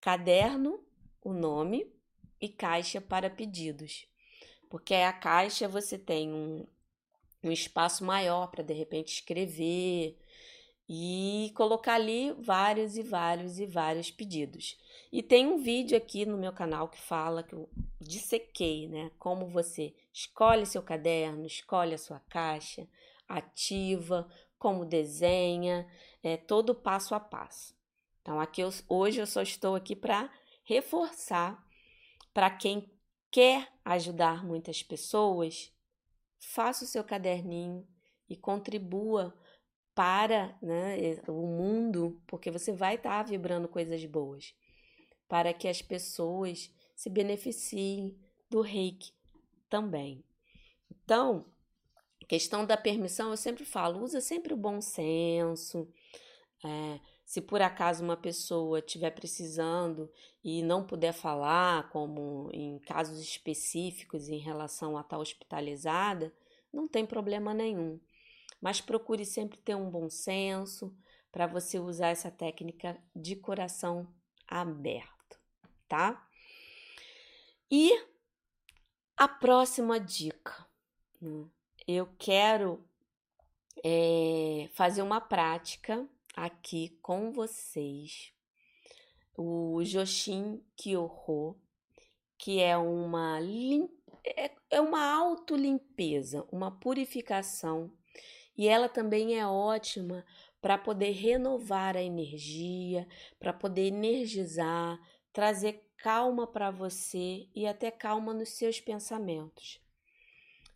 caderno, 0.00 0.80
o 1.20 1.32
nome, 1.32 1.92
e 2.40 2.48
caixa 2.48 3.00
para 3.00 3.28
pedidos. 3.28 4.06
Porque 4.70 4.94
a 4.94 5.12
caixa 5.12 5.66
você 5.66 5.98
tem 5.98 6.32
um, 6.32 6.66
um 7.42 7.50
espaço 7.50 8.04
maior 8.04 8.48
para 8.50 8.62
de 8.62 8.74
repente 8.74 9.14
escrever 9.14 10.18
e 10.88 11.50
colocar 11.54 11.94
ali 11.94 12.32
vários 12.32 12.96
e 12.96 13.02
vários 13.02 13.58
e 13.58 13.66
vários 13.66 14.10
pedidos. 14.10 14.78
E 15.10 15.22
tem 15.22 15.46
um 15.46 15.58
vídeo 15.58 15.96
aqui 15.96 16.26
no 16.26 16.36
meu 16.36 16.52
canal 16.52 16.88
que 16.88 17.00
fala 17.00 17.42
que 17.42 17.54
eu 17.54 17.68
dissequei, 18.00 18.88
né? 18.88 19.10
Como 19.18 19.46
você 19.46 19.94
escolhe 20.12 20.66
seu 20.66 20.82
caderno, 20.82 21.46
escolhe 21.46 21.94
a 21.94 21.98
sua 21.98 22.20
caixa, 22.20 22.86
ativa, 23.26 24.28
como 24.58 24.84
desenha, 24.84 25.86
é 26.22 26.36
todo 26.36 26.74
passo 26.74 27.14
a 27.14 27.20
passo. 27.20 27.74
Então 28.20 28.38
aqui 28.40 28.60
eu, 28.60 28.70
hoje 28.88 29.20
eu 29.20 29.26
só 29.26 29.42
estou 29.42 29.74
aqui 29.74 29.96
para 29.96 30.30
reforçar 30.64 31.62
para 32.32 32.50
quem 32.50 32.90
quer 33.30 33.72
ajudar 33.84 34.44
muitas 34.44 34.82
pessoas, 34.82 35.72
faça 36.38 36.84
o 36.84 36.88
seu 36.88 37.04
caderninho 37.04 37.86
e 38.28 38.36
contribua 38.36 39.36
para 39.94 40.56
né, 40.60 41.20
o 41.28 41.46
mundo, 41.46 42.20
porque 42.26 42.50
você 42.50 42.72
vai 42.72 42.96
estar 42.96 43.22
tá 43.24 43.30
vibrando 43.30 43.68
coisas 43.68 44.04
boas, 44.04 44.54
para 45.28 45.52
que 45.52 45.68
as 45.68 45.80
pessoas 45.80 46.70
se 46.96 47.08
beneficiem 47.08 48.18
do 48.50 48.60
reiki 48.60 49.12
também. 49.70 50.24
Então, 50.90 51.46
questão 52.28 52.66
da 52.66 52.76
permissão, 52.76 53.30
eu 53.30 53.36
sempre 53.36 53.64
falo, 53.64 54.02
usa 54.02 54.20
sempre 54.20 54.52
o 54.52 54.56
bom 54.56 54.80
senso. 54.80 55.88
É, 56.64 57.00
se 57.24 57.40
por 57.40 57.62
acaso 57.62 58.02
uma 58.02 58.16
pessoa 58.16 58.80
estiver 58.80 59.10
precisando 59.10 60.10
e 60.42 60.62
não 60.62 60.84
puder 60.84 61.12
falar, 61.12 61.88
como 61.90 62.50
em 62.52 62.78
casos 62.80 63.20
específicos 63.20 64.28
em 64.28 64.38
relação 64.38 64.96
a 64.96 65.02
estar 65.02 65.18
hospitalizada, 65.18 66.32
não 66.72 66.88
tem 66.88 67.06
problema 67.06 67.54
nenhum 67.54 68.00
mas 68.60 68.80
procure 68.80 69.24
sempre 69.24 69.58
ter 69.58 69.74
um 69.74 69.90
bom 69.90 70.08
senso 70.08 70.96
para 71.30 71.46
você 71.46 71.78
usar 71.78 72.08
essa 72.08 72.30
técnica 72.30 72.96
de 73.14 73.36
coração 73.36 74.06
aberto, 74.46 75.38
tá? 75.88 76.28
E 77.70 77.90
a 79.16 79.26
próxima 79.26 79.98
dica, 79.98 80.66
né? 81.20 81.46
eu 81.88 82.08
quero 82.18 82.84
é, 83.82 84.68
fazer 84.72 85.02
uma 85.02 85.20
prática 85.20 86.08
aqui 86.36 86.96
com 87.02 87.32
vocês, 87.32 88.32
o 89.36 89.82
Joshin 89.84 90.62
Kyoho, 90.76 91.56
que 92.38 92.60
é 92.60 92.76
uma 92.76 93.40
lim... 93.40 93.88
é, 94.24 94.52
é 94.70 94.80
uma 94.80 95.04
autolimpeza, 95.04 96.46
uma 96.52 96.70
purificação 96.70 97.90
e 98.56 98.68
ela 98.68 98.88
também 98.88 99.38
é 99.38 99.46
ótima 99.46 100.24
para 100.60 100.78
poder 100.78 101.10
renovar 101.10 101.96
a 101.96 102.02
energia, 102.02 103.06
para 103.38 103.52
poder 103.52 103.88
energizar, 103.88 104.98
trazer 105.32 105.84
calma 105.98 106.46
para 106.46 106.70
você 106.70 107.48
e 107.54 107.66
até 107.66 107.90
calma 107.90 108.32
nos 108.32 108.50
seus 108.50 108.80
pensamentos. 108.80 109.80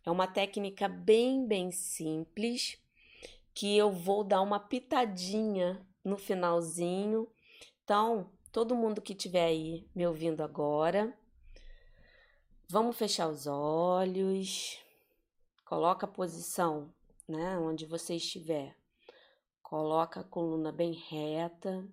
É 0.05 0.11
uma 0.11 0.27
técnica 0.27 0.87
bem, 0.87 1.45
bem 1.45 1.71
simples 1.71 2.77
que 3.53 3.75
eu 3.75 3.91
vou 3.91 4.23
dar 4.23 4.41
uma 4.41 4.59
pitadinha 4.59 5.85
no 6.03 6.17
finalzinho. 6.17 7.27
Então, 7.83 8.31
todo 8.51 8.75
mundo 8.75 9.01
que 9.01 9.13
estiver 9.13 9.45
aí 9.45 9.87
me 9.95 10.05
ouvindo 10.05 10.41
agora, 10.41 11.13
vamos 12.67 12.97
fechar 12.97 13.27
os 13.27 13.47
olhos. 13.47 14.79
Coloca 15.65 16.05
a 16.05 16.09
posição 16.09 16.93
né? 17.29 17.57
Onde 17.59 17.85
você 17.85 18.15
estiver. 18.15 18.75
Coloca 19.61 20.21
a 20.21 20.23
coluna 20.23 20.71
bem 20.71 20.93
reta, 20.93 21.87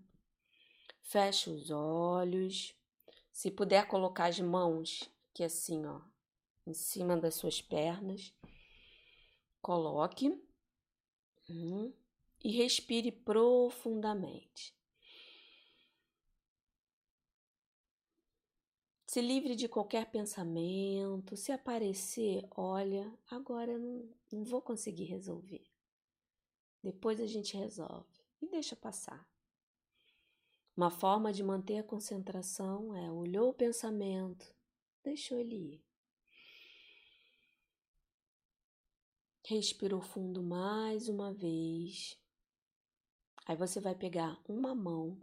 fecha 1.02 1.50
os 1.50 1.70
olhos. 1.70 2.74
Se 3.30 3.50
puder 3.50 3.86
colocar 3.86 4.26
as 4.26 4.40
mãos 4.40 5.10
aqui 5.30 5.44
assim, 5.44 5.84
ó, 5.84 6.00
em 6.66 6.72
cima 6.72 7.16
das 7.16 7.34
suas 7.34 7.60
pernas, 7.60 8.32
coloque 9.60 10.30
hum, 11.50 11.92
e 12.42 12.50
respire 12.52 13.12
profundamente. 13.12 14.74
Se 19.16 19.22
livre 19.22 19.56
de 19.56 19.66
qualquer 19.66 20.10
pensamento. 20.10 21.38
Se 21.38 21.50
aparecer, 21.50 22.46
olha, 22.50 23.10
agora 23.30 23.78
não, 23.78 24.06
não 24.30 24.44
vou 24.44 24.60
conseguir 24.60 25.04
resolver. 25.04 25.66
Depois 26.82 27.18
a 27.18 27.26
gente 27.26 27.56
resolve 27.56 28.12
e 28.42 28.46
deixa 28.46 28.76
passar. 28.76 29.26
Uma 30.76 30.90
forma 30.90 31.32
de 31.32 31.42
manter 31.42 31.78
a 31.78 31.82
concentração 31.82 32.94
é 32.94 33.10
olhou 33.10 33.48
o 33.48 33.54
pensamento, 33.54 34.54
deixou 35.02 35.38
ele 35.38 35.56
ir. 35.56 35.84
Respirou 39.46 40.02
fundo 40.02 40.42
mais 40.42 41.08
uma 41.08 41.32
vez. 41.32 42.20
Aí 43.46 43.56
você 43.56 43.80
vai 43.80 43.94
pegar 43.94 44.38
uma 44.46 44.74
mão 44.74 45.18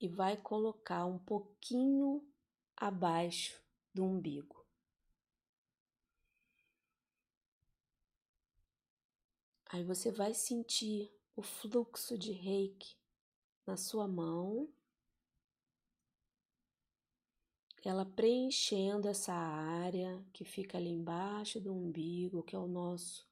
e 0.00 0.08
vai 0.08 0.38
colocar 0.38 1.04
um 1.04 1.18
pouquinho 1.18 2.26
abaixo 2.76 3.60
do 3.92 4.04
umbigo. 4.04 4.64
Aí 9.66 9.82
você 9.82 10.10
vai 10.12 10.34
sentir 10.34 11.12
o 11.34 11.42
fluxo 11.42 12.16
de 12.16 12.32
reiki 12.32 12.96
na 13.66 13.76
sua 13.76 14.06
mão. 14.06 14.72
ela 17.88 18.06
preenchendo 18.06 19.08
essa 19.08 19.34
área 19.34 20.24
que 20.32 20.42
fica 20.42 20.78
ali 20.78 20.88
embaixo 20.88 21.60
do 21.60 21.74
umbigo, 21.74 22.42
que 22.42 22.56
é 22.56 22.58
o 22.58 22.66
nosso 22.66 23.28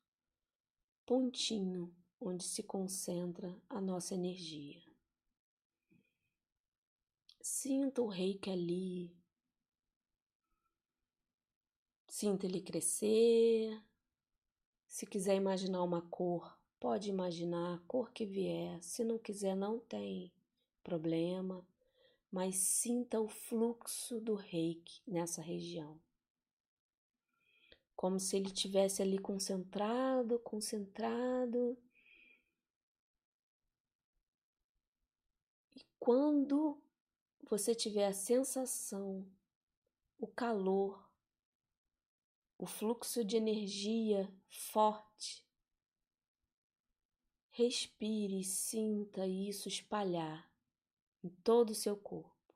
pontinho 1.06 1.94
onde 2.20 2.44
se 2.44 2.62
concentra 2.62 3.58
a 3.68 3.80
nossa 3.80 4.14
energia. 4.14 4.82
Sinta 7.40 8.02
o 8.02 8.06
reiki 8.06 8.50
ali. 8.50 9.21
Sinta 12.22 12.46
ele 12.46 12.60
crescer. 12.60 13.82
Se 14.86 15.04
quiser 15.04 15.34
imaginar 15.34 15.82
uma 15.82 16.02
cor, 16.02 16.56
pode 16.78 17.10
imaginar 17.10 17.74
a 17.74 17.78
cor 17.80 18.12
que 18.12 18.24
vier. 18.24 18.80
Se 18.80 19.02
não 19.02 19.18
quiser, 19.18 19.56
não 19.56 19.80
tem 19.80 20.32
problema. 20.84 21.66
Mas 22.30 22.54
sinta 22.58 23.20
o 23.20 23.26
fluxo 23.26 24.20
do 24.20 24.36
reiki 24.36 25.02
nessa 25.04 25.42
região. 25.42 26.00
Como 27.96 28.20
se 28.20 28.36
ele 28.36 28.52
tivesse 28.52 29.02
ali 29.02 29.18
concentrado, 29.18 30.38
concentrado 30.38 31.76
Quando 35.98 36.80
você 37.50 37.74
tiver 37.74 38.06
a 38.06 38.12
sensação, 38.12 39.26
o 40.20 40.28
calor, 40.28 41.11
o 42.62 42.66
fluxo 42.66 43.24
de 43.24 43.36
energia 43.36 44.32
forte, 44.48 45.44
respire 47.50 48.38
e 48.38 48.44
sinta 48.44 49.26
isso 49.26 49.66
espalhar 49.66 50.48
em 51.24 51.28
todo 51.28 51.70
o 51.70 51.74
seu 51.74 51.96
corpo. 51.96 52.54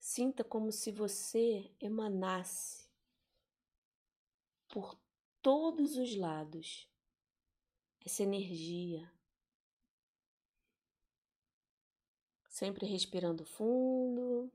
Sinta 0.00 0.42
como 0.42 0.72
se 0.72 0.90
você 0.90 1.72
emanasse 1.78 2.90
por 4.66 4.98
todos 5.40 5.96
os 5.96 6.16
lados 6.16 6.90
essa 8.04 8.24
energia 8.24 9.08
sempre 12.48 12.84
respirando 12.84 13.44
fundo. 13.44 14.52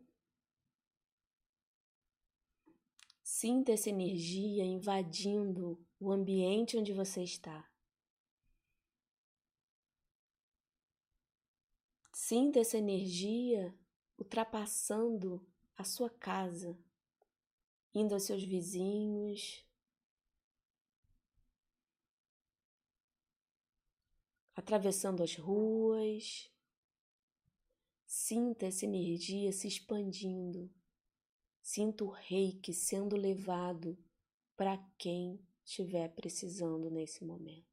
Sinta 3.37 3.73
essa 3.73 3.89
energia 3.89 4.63
invadindo 4.63 5.77
o 5.99 6.09
ambiente 6.09 6.77
onde 6.77 6.93
você 6.93 7.21
está. 7.21 7.69
Sinta 12.13 12.61
essa 12.61 12.77
energia 12.77 13.77
ultrapassando 14.17 15.45
a 15.75 15.83
sua 15.83 16.09
casa, 16.09 16.79
indo 17.93 18.13
aos 18.13 18.23
seus 18.23 18.41
vizinhos, 18.41 19.65
atravessando 24.55 25.21
as 25.21 25.35
ruas, 25.35 26.49
Sinta 28.05 28.67
essa 28.67 28.85
energia 28.85 29.51
se 29.51 29.67
expandindo. 29.67 30.73
Sinta 31.65 32.03
o 32.03 32.09
reiki 32.09 32.71
sendo 32.71 33.15
levado 33.15 33.97
para 34.55 34.77
quem 34.99 35.43
estiver 35.63 36.09
precisando 36.09 36.91
nesse 36.91 37.25
momento. 37.25 37.65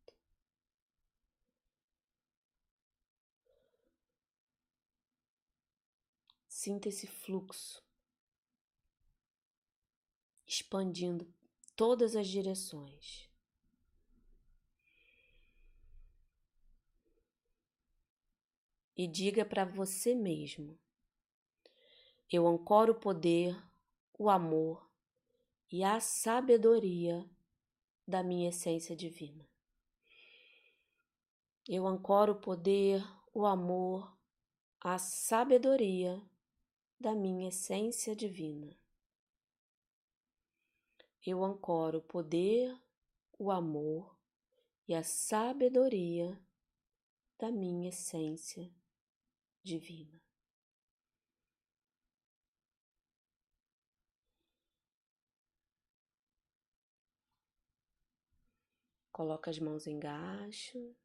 Sinta 6.49 6.89
esse 6.89 7.07
fluxo 7.07 7.85
expandindo 10.47 11.31
todas 11.77 12.17
as 12.17 12.27
direções. 12.27 13.31
e 18.97 19.07
diga 19.07 19.45
para 19.45 19.65
você 19.65 20.15
mesmo: 20.15 20.79
Eu 22.31 22.47
ancoro 22.47 22.93
o 22.93 23.01
poder, 23.01 23.57
o 24.23 24.31
amor 24.31 24.89
e 25.69 25.83
a 25.83 25.99
sabedoria 25.99 27.29
da 28.07 28.23
minha 28.23 28.51
essência 28.51 28.95
divina. 28.95 29.45
Eu 31.69 31.89
ancoro 31.89 32.35
o 32.35 32.41
poder, 32.41 33.03
o 33.35 33.45
amor, 33.45 34.17
a 34.81 34.97
sabedoria 34.97 36.23
da 37.01 37.17
minha 37.17 37.49
essência 37.49 38.15
divina. 38.15 38.79
Eu 41.27 41.43
ancoro 41.43 41.99
o 41.99 42.03
poder, 42.03 42.81
o 43.37 43.51
amor 43.51 44.17
e 44.87 44.95
a 44.95 45.03
sabedoria 45.03 46.41
da 47.41 47.51
minha 47.51 47.89
essência 47.89 48.73
divina. 49.65 50.22
Coloca 59.23 59.53
as 59.53 59.59
mãos 59.61 59.87
embaixo. 59.87 60.97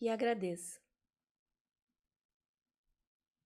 E 0.00 0.08
agradeça. 0.08 0.80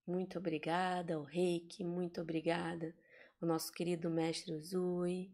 Muito 0.03 0.39
obrigada 0.39 1.13
ao 1.13 1.21
Reiki, 1.21 1.83
muito 1.83 2.19
obrigada 2.21 2.95
ao 3.39 3.47
nosso 3.47 3.71
querido 3.71 4.09
mestre 4.09 4.55
Uzui 4.55 5.31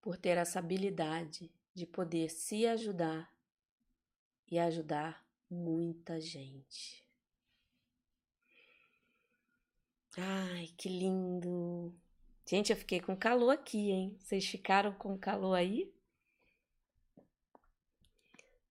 por 0.00 0.16
ter 0.16 0.38
essa 0.38 0.60
habilidade 0.60 1.52
de 1.74 1.84
poder 1.84 2.28
se 2.30 2.64
ajudar 2.64 3.28
e 4.48 4.56
ajudar 4.56 5.26
muita 5.50 6.20
gente. 6.20 7.04
Ai, 10.16 10.68
que 10.78 10.88
lindo! 10.88 12.05
Gente, 12.48 12.70
eu 12.70 12.76
fiquei 12.76 13.00
com 13.00 13.16
calor 13.16 13.50
aqui, 13.50 13.90
hein? 13.90 14.16
Vocês 14.20 14.46
ficaram 14.46 14.92
com 14.92 15.18
calor 15.18 15.54
aí? 15.54 15.92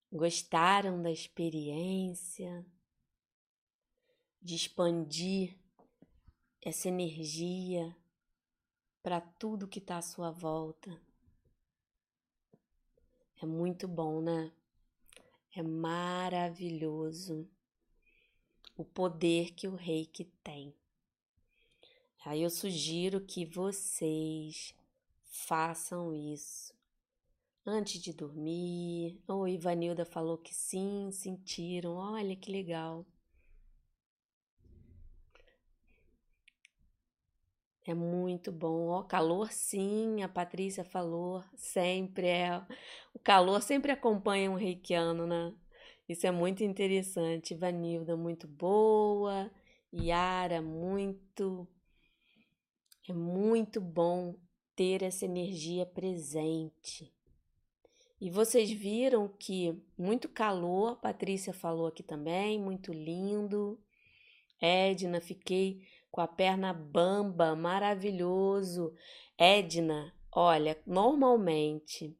Gostaram 0.09 1.01
da 1.01 1.11
experiência? 1.11 2.65
De 4.41 4.55
expandir 4.55 5.57
essa 6.61 6.87
energia 6.87 7.93
para 9.03 9.19
tudo 9.19 9.67
que 9.67 9.79
está 9.79 9.97
à 9.97 10.01
sua 10.01 10.31
volta? 10.31 10.97
É 13.41 13.45
muito 13.45 13.89
bom, 13.89 14.21
né? 14.21 14.53
É 15.53 15.61
maravilhoso 15.61 17.45
o 18.77 18.85
poder 18.85 19.53
que 19.53 19.67
o 19.67 19.75
reiki 19.75 20.23
tem. 20.41 20.73
Aí 22.25 22.41
eu 22.41 22.49
sugiro 22.49 23.21
que 23.21 23.45
vocês 23.45 24.73
façam 25.25 26.13
isso 26.13 26.73
antes 27.65 28.01
de 28.01 28.13
dormir. 28.13 29.21
O 29.27 29.47
Ivanilda 29.47 30.05
falou 30.05 30.37
que 30.37 30.53
sim, 30.53 31.11
sentiram. 31.11 31.95
Olha 31.95 32.35
que 32.35 32.51
legal. 32.51 33.05
É 37.85 37.93
muito 37.93 38.51
bom. 38.51 38.87
Ó, 38.87 39.03
calor 39.03 39.51
sim, 39.51 40.23
a 40.23 40.27
Patrícia 40.27 40.83
falou, 40.83 41.43
sempre 41.55 42.27
é. 42.27 42.59
O 43.13 43.19
calor 43.19 43.61
sempre 43.61 43.91
acompanha 43.91 44.49
um 44.49 44.55
reikiano, 44.55 45.27
né? 45.27 45.53
Isso 46.09 46.25
é 46.25 46.31
muito 46.31 46.63
interessante. 46.63 47.53
Vanilda, 47.53 48.17
muito 48.17 48.47
boa. 48.47 49.51
Yara, 49.93 50.61
muito. 50.61 51.67
É 53.07 53.13
muito 53.13 53.79
bom 53.79 54.35
ter 54.75 55.03
essa 55.03 55.25
energia 55.25 55.85
presente. 55.85 57.13
E 58.19 58.31
vocês 58.31 58.71
viram 58.71 59.27
que 59.27 59.79
muito 59.97 60.27
calor, 60.27 60.93
a 60.93 60.95
Patrícia 60.95 61.53
falou 61.53 61.87
aqui 61.87 62.01
também, 62.01 62.59
muito 62.59 62.91
lindo. 62.91 63.79
Edna, 64.59 65.21
fiquei 65.21 65.81
com 66.09 66.21
a 66.21 66.27
perna 66.27 66.73
bamba, 66.73 67.55
maravilhoso. 67.55 68.95
Edna, 69.37 70.11
olha, 70.31 70.81
normalmente 70.87 72.17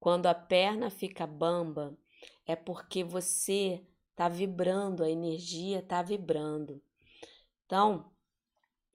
quando 0.00 0.26
a 0.26 0.34
perna 0.34 0.90
fica 0.90 1.26
bamba 1.26 1.96
é 2.44 2.56
porque 2.56 3.04
você 3.04 3.86
tá 4.16 4.28
vibrando, 4.28 5.04
a 5.04 5.10
energia 5.10 5.80
tá 5.80 6.02
vibrando. 6.02 6.82
Então, 7.64 8.10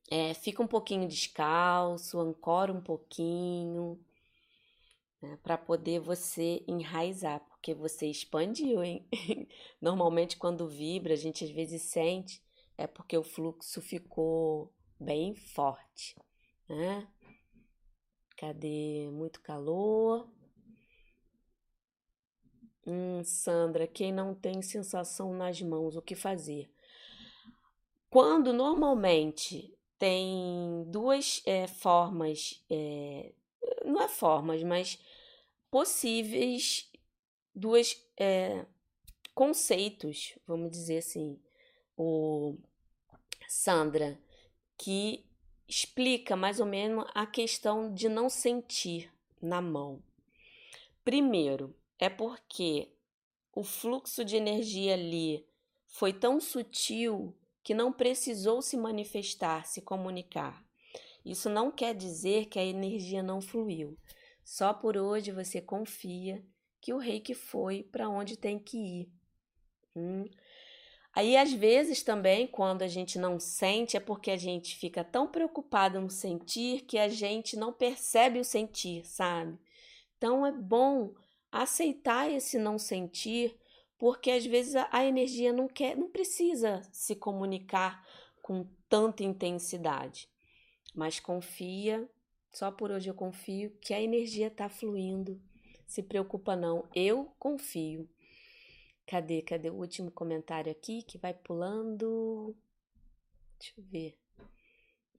é, 0.10 0.34
fica 0.34 0.62
um 0.63 0.67
pouquinho 0.67 1.08
descalço, 1.08 2.19
ancora 2.19 2.72
um 2.74 2.82
pouquinho, 2.82 4.00
né, 5.22 5.38
para 5.43 5.58
poder 5.58 6.00
você 6.00 6.63
enraizar, 6.67 7.41
porque 7.50 7.74
você 7.74 8.08
expandiu, 8.08 8.84
hein? 8.84 9.08
Normalmente, 9.82 10.38
quando 10.38 10.67
vibra, 10.67 11.13
a 11.13 11.17
gente 11.17 11.43
às 11.43 11.52
vezes 11.52 11.84
sente, 11.84 12.41
é 12.78 12.88
porque 12.88 13.17
o 13.17 13.24
fluxo 13.24 13.82
ficou 13.82 14.74
bem 15.00 15.36
forte, 15.36 16.15
né? 16.67 17.08
Cadê? 18.38 19.10
Muito 19.12 19.41
calor. 19.41 20.30
Hum, 22.88 23.24
Sandra, 23.24 23.86
quem 23.86 24.12
não 24.12 24.34
tem 24.34 24.62
sensação 24.62 25.34
nas 25.34 25.62
mãos, 25.62 25.95
o 25.95 26.02
que 26.02 26.15
fazer? 26.15 26.72
Quando 28.10 28.52
normalmente 28.52 29.78
tem 29.99 30.85
duas 30.88 31.43
é, 31.45 31.67
formas, 31.67 32.63
é, 32.69 33.33
não 33.85 34.01
é 34.01 34.07
formas, 34.07 34.63
mas 34.63 34.97
possíveis, 35.69 36.89
duas 37.53 38.01
é, 38.17 38.65
conceitos, 39.35 40.35
vamos 40.47 40.71
dizer 40.71 40.99
assim, 40.99 41.38
o 41.97 42.55
Sandra, 43.47 44.17
que 44.77 45.25
explica 45.67 46.35
mais 46.35 46.59
ou 46.62 46.65
menos 46.65 47.05
a 47.13 47.27
questão 47.27 47.93
de 47.93 48.07
não 48.07 48.29
sentir 48.29 49.12
na 49.41 49.62
mão. 49.62 50.01
Primeiro, 51.03 51.75
é 51.99 52.09
porque 52.09 52.89
o 53.53 53.63
fluxo 53.63 54.23
de 54.23 54.38
energia 54.38 54.93
ali 54.93 55.45
foi 55.88 56.13
tão 56.13 56.39
sutil 56.39 57.35
que 57.69 57.73
não 57.75 57.93
precisou 57.93 58.63
se 58.63 58.75
manifestar, 58.75 59.63
se 59.67 59.79
comunicar. 59.79 60.65
Isso 61.23 61.51
não 61.51 61.69
quer 61.69 61.93
dizer 61.93 62.47
que 62.47 62.58
a 62.58 62.65
energia 62.65 63.21
não 63.21 63.39
fluiu. 63.39 63.95
Só 64.43 64.73
por 64.73 64.97
hoje 64.97 65.32
você 65.32 65.62
confia 65.62 66.43
que 66.82 66.91
o 66.91 66.97
reiki 66.97 67.36
foi 67.36 67.84
para 67.84 68.10
onde 68.10 68.36
tem 68.36 68.58
que 68.58 68.75
ir. 68.75 69.12
Hum. 69.95 70.25
Aí, 71.13 71.38
às 71.38 71.53
vezes, 71.53 72.01
também, 72.01 72.47
quando 72.47 72.82
a 72.82 72.88
gente 72.88 73.19
não 73.19 73.39
sente, 73.39 73.95
é 73.95 73.99
porque 73.99 74.32
a 74.32 74.38
gente 74.38 74.75
fica 74.75 75.03
tão 75.03 75.27
preocupado 75.27 76.01
no 76.01 76.10
sentir 76.10 76.82
que 76.86 76.97
a 76.97 77.08
gente 77.08 77.55
não 77.55 77.71
percebe 77.71 78.39
o 78.39 78.43
sentir, 78.43 79.05
sabe? 79.05 79.60
Então, 80.17 80.43
é 80.43 80.51
bom 80.51 81.13
aceitar 81.51 82.32
esse 82.32 82.58
não 82.58 82.79
sentir, 82.79 83.55
porque 83.99 84.31
às 84.31 84.45
vezes 84.45 84.75
a, 84.75 85.05
energia 85.05 85.51
não 85.51 85.67
quer, 85.67 85.95
não 85.95 86.09
precisa 86.09 86.81
se 86.91 87.15
comunicar 87.15 88.07
com 88.41 88.65
tanta 88.88 89.23
intensidade. 89.23 90.29
Mas 90.95 91.19
confia, 91.19 92.09
só 92.51 92.71
por 92.71 92.91
hoje 92.91 93.09
eu 93.09 93.13
confio 93.13 93.77
que 93.81 93.93
a 93.93 94.01
energia 94.01 94.47
está 94.47 94.69
fluindo. 94.69 95.39
Se 95.85 96.01
preocupa 96.01 96.55
não, 96.55 96.88
eu 96.95 97.25
confio. 97.38 98.09
Cadê? 99.05 99.41
Cadê 99.41 99.69
o 99.69 99.75
último 99.75 100.09
comentário 100.09 100.71
aqui 100.71 101.03
que 101.03 101.17
vai 101.17 101.33
pulando? 101.33 102.55
Deixa 103.59 103.73
eu 103.77 103.83
ver. 103.83 104.17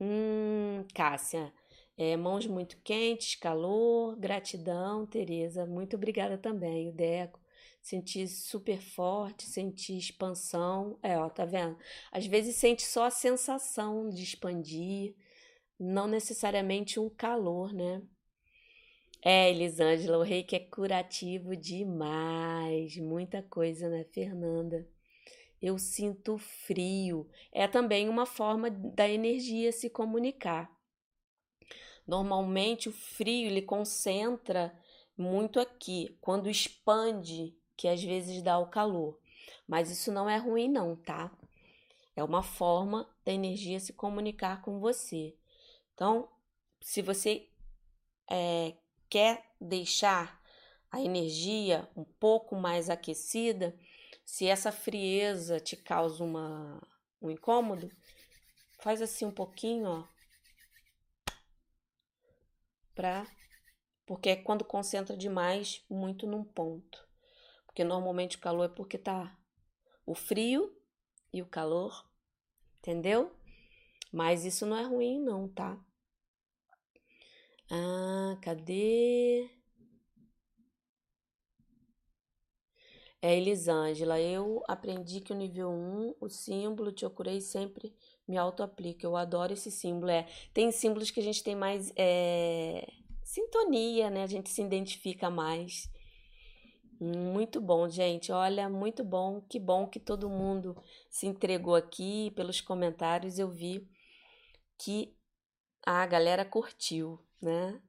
Hum, 0.00 0.86
Cássia, 0.94 1.52
é, 1.98 2.16
mãos 2.16 2.46
muito 2.46 2.78
quentes, 2.82 3.34
calor, 3.34 4.16
gratidão, 4.16 5.04
Tereza. 5.04 5.66
Muito 5.66 5.96
obrigada 5.96 6.38
também, 6.38 6.88
o 6.88 6.92
Deco. 6.92 7.38
Senti 7.82 8.28
super 8.28 8.80
forte, 8.80 9.44
senti 9.44 9.96
expansão. 9.96 10.98
É, 11.02 11.18
ó, 11.18 11.28
tá 11.28 11.44
vendo? 11.44 11.78
Às 12.12 12.26
vezes 12.26 12.56
sente 12.56 12.82
só 12.82 13.04
a 13.04 13.10
sensação 13.10 14.08
de 14.08 14.22
expandir, 14.22 15.14
não 15.78 16.06
necessariamente 16.06 17.00
um 17.00 17.08
calor, 17.08 17.72
né? 17.72 18.02
É, 19.22 19.50
Elisângela, 19.50 20.18
o 20.18 20.22
reiki 20.22 20.56
é 20.56 20.60
curativo 20.60 21.54
demais. 21.54 22.96
Muita 22.96 23.42
coisa, 23.42 23.88
né, 23.88 24.04
Fernanda? 24.04 24.88
Eu 25.60 25.78
sinto 25.78 26.38
frio. 26.38 27.28
É 27.52 27.68
também 27.68 28.08
uma 28.08 28.24
forma 28.24 28.70
da 28.70 29.08
energia 29.08 29.72
se 29.72 29.90
comunicar. 29.90 30.70
Normalmente 32.06 32.88
o 32.88 32.92
frio 32.92 33.46
ele 33.46 33.62
concentra 33.62 34.74
muito 35.16 35.60
aqui, 35.60 36.16
quando 36.20 36.48
expande, 36.48 37.54
que 37.80 37.88
às 37.88 38.04
vezes 38.04 38.42
dá 38.42 38.58
o 38.58 38.66
calor. 38.66 39.18
Mas 39.66 39.90
isso 39.90 40.12
não 40.12 40.28
é 40.28 40.36
ruim 40.36 40.68
não, 40.68 40.94
tá? 40.94 41.34
É 42.14 42.22
uma 42.22 42.42
forma 42.42 43.08
da 43.24 43.32
energia 43.32 43.80
se 43.80 43.94
comunicar 43.94 44.60
com 44.60 44.78
você. 44.78 45.34
Então, 45.94 46.28
se 46.78 47.00
você 47.00 47.48
é, 48.30 48.74
quer 49.08 49.46
deixar 49.58 50.42
a 50.92 51.00
energia 51.00 51.88
um 51.96 52.04
pouco 52.04 52.54
mais 52.54 52.90
aquecida, 52.90 53.74
se 54.26 54.46
essa 54.46 54.70
frieza 54.70 55.58
te 55.58 55.74
causa 55.74 56.22
uma, 56.22 56.86
um 57.22 57.30
incômodo, 57.30 57.90
faz 58.80 59.00
assim 59.00 59.24
um 59.24 59.32
pouquinho, 59.32 59.88
ó. 59.88 60.04
Pra, 62.94 63.26
porque 64.04 64.28
é 64.28 64.36
quando 64.36 64.66
concentra 64.66 65.16
demais, 65.16 65.82
muito 65.88 66.26
num 66.26 66.44
ponto. 66.44 67.10
Porque 67.70 67.85
normalmente 67.85 68.37
o 68.37 68.40
calor 68.40 68.64
é 68.64 68.68
porque 68.68 68.98
tá 68.98 69.38
o 70.04 70.12
frio 70.12 70.76
e 71.33 71.40
o 71.40 71.46
calor, 71.46 72.04
entendeu? 72.80 73.30
Mas 74.12 74.44
isso 74.44 74.66
não 74.66 74.76
é 74.76 74.83
ruim, 74.83 75.20
não, 75.20 75.48
tá? 75.48 75.78
Ah, 77.70 78.37
cadê? 78.42 79.48
É 83.22 83.37
Elisângela, 83.37 84.18
eu 84.18 84.62
aprendi 84.66 85.20
que 85.20 85.33
o 85.33 85.37
nível 85.37 85.70
1, 85.70 86.14
o 86.20 86.28
símbolo 86.28 86.90
te 86.90 87.04
ocurei 87.04 87.40
sempre 87.40 87.94
me 88.26 88.37
auto-aplica. 88.37 89.06
Eu 89.06 89.16
adoro 89.16 89.52
esse 89.52 89.70
símbolo. 89.70 90.11
É, 90.11 90.26
tem 90.54 90.72
símbolos 90.72 91.11
que 91.11 91.20
a 91.20 91.22
gente 91.22 91.44
tem 91.44 91.54
mais 91.54 91.92
é, 91.96 92.87
sintonia, 93.22 94.09
né? 94.11 94.22
A 94.22 94.26
gente 94.26 94.48
se 94.50 94.62
identifica 94.62 95.28
mais. 95.30 95.90
Muito 97.00 97.60
bom, 97.60 97.88
gente. 97.88 98.30
Olha, 98.30 98.68
muito 98.68 99.02
bom. 99.02 99.40
Que 99.48 99.58
bom 99.58 99.86
que 99.88 99.98
todo 99.98 100.28
mundo 100.28 100.76
se 101.08 101.26
entregou 101.26 101.74
aqui. 101.74 102.30
Pelos 102.36 102.60
comentários 102.60 103.38
eu 103.38 103.48
vi 103.48 103.88
que 104.78 105.16
a 105.84 106.04
galera 106.06 106.44
curtiu 106.44 107.18
né? 107.40 107.80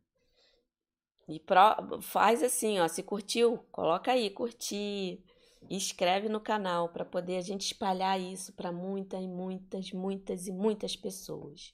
E 1.27 1.39
pro, 1.39 2.01
faz 2.01 2.41
assim, 2.43 2.79
ó, 2.79 2.87
se 2.87 3.03
curtiu, 3.03 3.59
coloca 3.71 4.11
aí, 4.11 4.29
curtir, 4.29 5.23
e 5.69 5.77
escreve 5.77 6.27
no 6.27 6.41
canal 6.41 6.89
para 6.89 7.05
poder 7.05 7.37
a 7.37 7.41
gente 7.41 7.61
espalhar 7.65 8.19
isso 8.19 8.53
para 8.53 8.71
muitas, 8.71 9.23
muitas, 9.25 9.91
muitas 9.91 10.47
e 10.47 10.51
muitas 10.51 10.95
pessoas. 10.95 11.73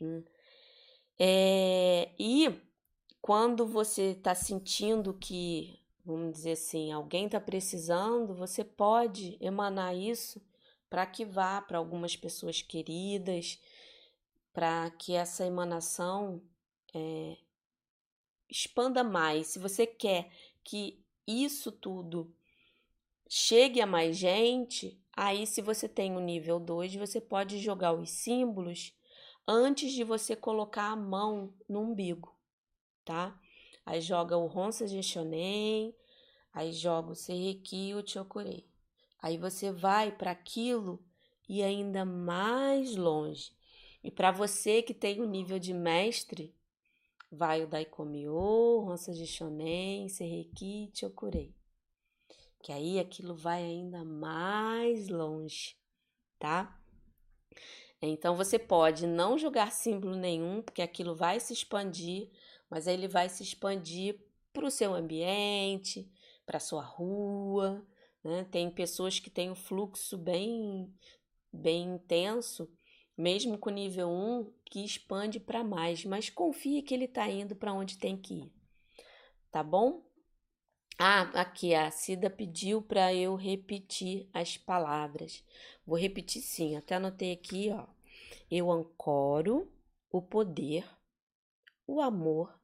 Hum. 0.00 0.24
É, 1.18 2.10
e 2.18 2.48
quando 3.20 3.66
você 3.66 4.12
está 4.12 4.34
sentindo 4.34 5.12
que, 5.14 5.78
vamos 6.14 6.32
dizer 6.32 6.52
assim, 6.52 6.90
alguém 6.90 7.26
está 7.26 7.38
precisando, 7.38 8.34
você 8.34 8.64
pode 8.64 9.36
emanar 9.40 9.94
isso 9.94 10.40
para 10.88 11.04
que 11.04 11.24
vá 11.24 11.60
para 11.60 11.76
algumas 11.76 12.16
pessoas 12.16 12.62
queridas, 12.62 13.60
para 14.52 14.90
que 14.92 15.12
essa 15.14 15.44
emanação 15.44 16.40
é, 16.94 17.36
expanda 18.48 19.04
mais, 19.04 19.48
se 19.48 19.58
você 19.58 19.86
quer 19.86 20.30
que 20.64 20.98
isso 21.26 21.70
tudo 21.70 22.34
chegue 23.28 23.80
a 23.82 23.86
mais 23.86 24.16
gente, 24.16 24.98
aí 25.14 25.46
se 25.46 25.60
você 25.60 25.86
tem 25.86 26.16
o 26.16 26.20
nível 26.20 26.58
2, 26.58 26.94
você 26.94 27.20
pode 27.20 27.58
jogar 27.58 27.92
os 27.92 28.08
símbolos 28.08 28.94
antes 29.46 29.92
de 29.92 30.04
você 30.04 30.34
colocar 30.34 30.90
a 30.90 30.96
mão 30.96 31.52
no 31.68 31.82
umbigo, 31.82 32.34
tá? 33.04 33.38
Aí 33.88 34.02
joga 34.02 34.36
o 34.36 34.46
Honsa 34.46 34.86
Shonen, 35.02 35.94
aí 36.52 36.72
joga 36.72 37.12
o 37.12 37.14
Seireki 37.14 37.88
e 37.88 37.94
o 37.94 38.06
Chokurei. 38.06 38.68
Aí 39.18 39.38
você 39.38 39.72
vai 39.72 40.12
para 40.12 40.30
aquilo 40.30 41.02
e 41.48 41.62
ainda 41.62 42.04
mais 42.04 42.94
longe. 42.96 43.50
E 44.04 44.10
para 44.10 44.30
você 44.30 44.82
que 44.82 44.92
tem 44.92 45.22
o 45.22 45.24
nível 45.24 45.58
de 45.58 45.72
mestre, 45.72 46.54
vai 47.32 47.64
o 47.64 47.66
Daikomyo, 47.66 48.80
Ronsa 48.80 49.14
de 49.14 49.26
Shonen, 49.26 50.06
Serreki, 50.10 50.90
Chokurei. 50.92 51.56
Que 52.62 52.72
aí 52.72 53.00
aquilo 53.00 53.34
vai 53.34 53.62
ainda 53.64 54.04
mais 54.04 55.08
longe, 55.08 55.78
tá? 56.38 56.78
Então 58.02 58.36
você 58.36 58.58
pode 58.58 59.06
não 59.06 59.38
jogar 59.38 59.72
símbolo 59.72 60.14
nenhum, 60.14 60.60
porque 60.60 60.82
aquilo 60.82 61.14
vai 61.14 61.40
se 61.40 61.54
expandir, 61.54 62.28
mas 62.70 62.86
aí 62.86 62.94
ele 62.94 63.08
vai 63.08 63.28
se 63.28 63.42
expandir 63.42 64.18
para 64.52 64.66
o 64.66 64.70
seu 64.70 64.94
ambiente, 64.94 66.10
para 66.44 66.60
sua 66.60 66.82
rua. 66.82 67.86
Né? 68.22 68.44
Tem 68.50 68.70
pessoas 68.70 69.18
que 69.18 69.30
têm 69.30 69.50
um 69.50 69.54
fluxo 69.54 70.16
bem, 70.16 70.92
bem 71.52 71.94
intenso 71.94 72.68
mesmo 73.18 73.58
com 73.58 73.68
nível 73.68 74.08
1, 74.08 74.52
que 74.64 74.84
expande 74.84 75.40
para 75.40 75.64
mais, 75.64 76.04
mas 76.04 76.30
confie 76.30 76.82
que 76.82 76.94
ele 76.94 77.06
está 77.06 77.28
indo 77.28 77.56
para 77.56 77.72
onde 77.72 77.98
tem 77.98 78.16
que 78.16 78.34
ir. 78.34 78.52
Tá 79.50 79.60
bom? 79.60 80.06
Ah, 80.96 81.22
aqui 81.40 81.74
a 81.74 81.90
Cida 81.90 82.30
pediu 82.30 82.80
para 82.80 83.12
eu 83.12 83.34
repetir 83.34 84.28
as 84.32 84.56
palavras. 84.56 85.44
Vou 85.84 85.98
repetir 85.98 86.42
sim, 86.42 86.76
até 86.76 86.94
anotei 86.94 87.32
aqui, 87.32 87.70
ó. 87.70 87.86
Eu 88.48 88.70
ancoro 88.70 89.68
o 90.12 90.22
poder, 90.22 90.88
o 91.86 92.00
amor, 92.00 92.57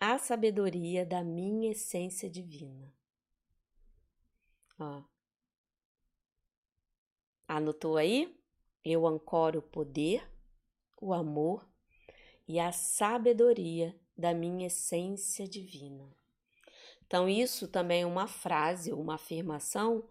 a 0.00 0.16
sabedoria 0.16 1.04
da 1.04 1.24
minha 1.24 1.72
essência 1.72 2.30
divina. 2.30 2.94
Ó. 4.78 5.02
Anotou 7.48 7.96
aí? 7.96 8.38
Eu 8.84 9.06
ancoro 9.06 9.58
o 9.58 9.62
poder, 9.62 10.22
o 11.00 11.12
amor 11.12 11.68
e 12.46 12.60
a 12.60 12.70
sabedoria 12.70 13.98
da 14.16 14.32
minha 14.32 14.68
essência 14.68 15.48
divina. 15.48 16.16
Então, 17.04 17.28
isso 17.28 17.66
também 17.66 18.02
é 18.02 18.06
uma 18.06 18.28
frase, 18.28 18.92
uma 18.92 19.16
afirmação 19.16 20.08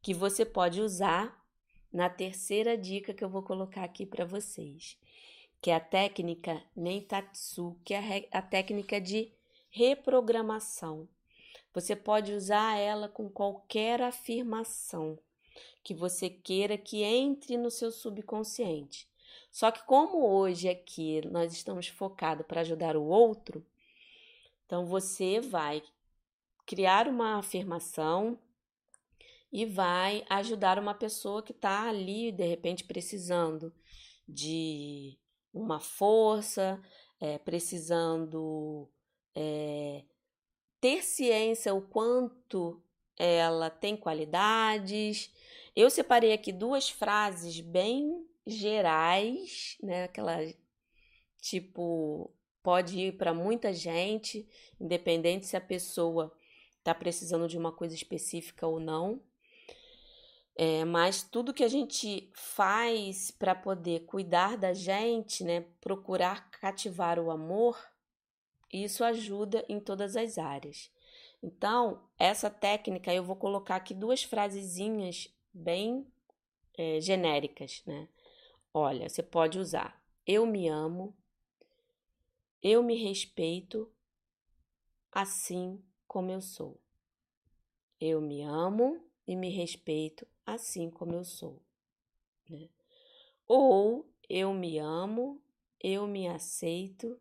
que 0.00 0.14
você 0.14 0.46
pode 0.46 0.80
usar 0.80 1.44
na 1.92 2.08
terceira 2.08 2.76
dica 2.76 3.12
que 3.12 3.24
eu 3.24 3.28
vou 3.28 3.42
colocar 3.42 3.82
aqui 3.82 4.06
para 4.06 4.24
vocês, 4.24 4.98
que 5.60 5.70
é 5.70 5.74
a 5.74 5.80
técnica 5.80 6.62
Nentatsu, 6.74 7.76
que 7.84 7.94
é 7.94 8.28
a 8.30 8.42
técnica 8.42 9.00
de 9.00 9.32
reprogramação. 9.70 11.08
Você 11.74 11.94
pode 11.94 12.32
usar 12.32 12.78
ela 12.78 13.08
com 13.08 13.28
qualquer 13.28 14.00
afirmação 14.00 15.18
que 15.82 15.94
você 15.94 16.30
queira 16.30 16.78
que 16.78 17.02
entre 17.02 17.56
no 17.56 17.70
seu 17.70 17.90
subconsciente. 17.90 19.08
Só 19.50 19.70
que 19.70 19.84
como 19.84 20.26
hoje 20.26 20.68
aqui 20.68 21.20
nós 21.28 21.52
estamos 21.52 21.88
focados 21.88 22.46
para 22.46 22.62
ajudar 22.62 22.96
o 22.96 23.04
outro, 23.04 23.64
então 24.64 24.86
você 24.86 25.40
vai 25.40 25.82
criar 26.64 27.06
uma 27.08 27.38
afirmação 27.38 28.38
e 29.52 29.64
vai 29.64 30.24
ajudar 30.28 30.78
uma 30.78 30.92
pessoa 30.94 31.42
que 31.42 31.52
está 31.52 31.88
ali, 31.88 32.32
de 32.32 32.44
repente, 32.44 32.84
precisando 32.84 33.72
de 34.28 35.16
uma 35.56 35.80
força, 35.80 36.80
é, 37.20 37.38
precisando 37.38 38.88
é, 39.34 40.04
ter 40.80 41.02
ciência 41.02 41.74
o 41.74 41.80
quanto 41.80 42.82
ela 43.16 43.70
tem 43.70 43.96
qualidades. 43.96 45.32
Eu 45.74 45.88
separei 45.90 46.32
aqui 46.32 46.52
duas 46.52 46.90
frases 46.90 47.60
bem 47.60 48.26
gerais, 48.46 49.76
né? 49.82 50.04
Aquela 50.04 50.36
tipo 51.40 52.32
pode 52.62 52.98
ir 52.98 53.16
para 53.16 53.32
muita 53.32 53.72
gente, 53.72 54.48
independente 54.80 55.46
se 55.46 55.56
a 55.56 55.60
pessoa 55.60 56.32
está 56.78 56.94
precisando 56.94 57.48
de 57.48 57.56
uma 57.56 57.72
coisa 57.72 57.94
específica 57.94 58.66
ou 58.66 58.80
não. 58.80 59.22
É, 60.58 60.86
mas 60.86 61.22
tudo 61.22 61.52
que 61.52 61.62
a 61.62 61.68
gente 61.68 62.30
faz 62.32 63.30
para 63.30 63.54
poder 63.54 64.06
cuidar 64.06 64.56
da 64.56 64.72
gente, 64.72 65.44
né, 65.44 65.66
procurar 65.82 66.50
cativar 66.50 67.18
o 67.18 67.30
amor, 67.30 67.78
isso 68.72 69.04
ajuda 69.04 69.66
em 69.68 69.78
todas 69.78 70.16
as 70.16 70.38
áreas. 70.38 70.90
Então, 71.42 72.02
essa 72.18 72.48
técnica 72.48 73.12
eu 73.12 73.22
vou 73.22 73.36
colocar 73.36 73.76
aqui 73.76 73.92
duas 73.92 74.22
frasezinhas 74.22 75.28
bem 75.52 76.06
é, 76.76 77.02
genéricas, 77.02 77.82
né? 77.86 78.08
Olha, 78.72 79.10
você 79.10 79.22
pode 79.22 79.58
usar: 79.58 80.02
eu 80.26 80.46
me 80.46 80.68
amo, 80.68 81.14
eu 82.62 82.82
me 82.82 82.96
respeito, 82.96 83.92
assim 85.12 85.82
como 86.08 86.30
eu 86.30 86.40
sou. 86.40 86.80
Eu 88.00 88.22
me 88.22 88.42
amo 88.42 89.02
e 89.26 89.36
me 89.36 89.50
respeito 89.50 90.26
assim 90.46 90.88
como 90.88 91.12
eu 91.12 91.24
sou. 91.24 91.60
Né? 92.48 92.68
Ou 93.46 94.08
eu 94.28 94.54
me 94.54 94.78
amo, 94.78 95.42
eu 95.82 96.06
me 96.06 96.28
aceito 96.28 97.20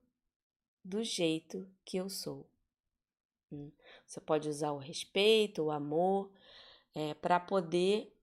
do 0.84 1.04
jeito 1.04 1.68
que 1.84 1.98
eu 1.98 2.10
sou. 2.10 2.48
Hum. 3.52 3.72
Você 4.06 4.22
pode 4.22 4.48
usar 4.48 4.72
o 4.72 4.78
respeito, 4.78 5.64
o 5.64 5.72
amor, 5.72 6.32
é, 6.94 7.14
para 7.16 7.40
poder 7.40 8.16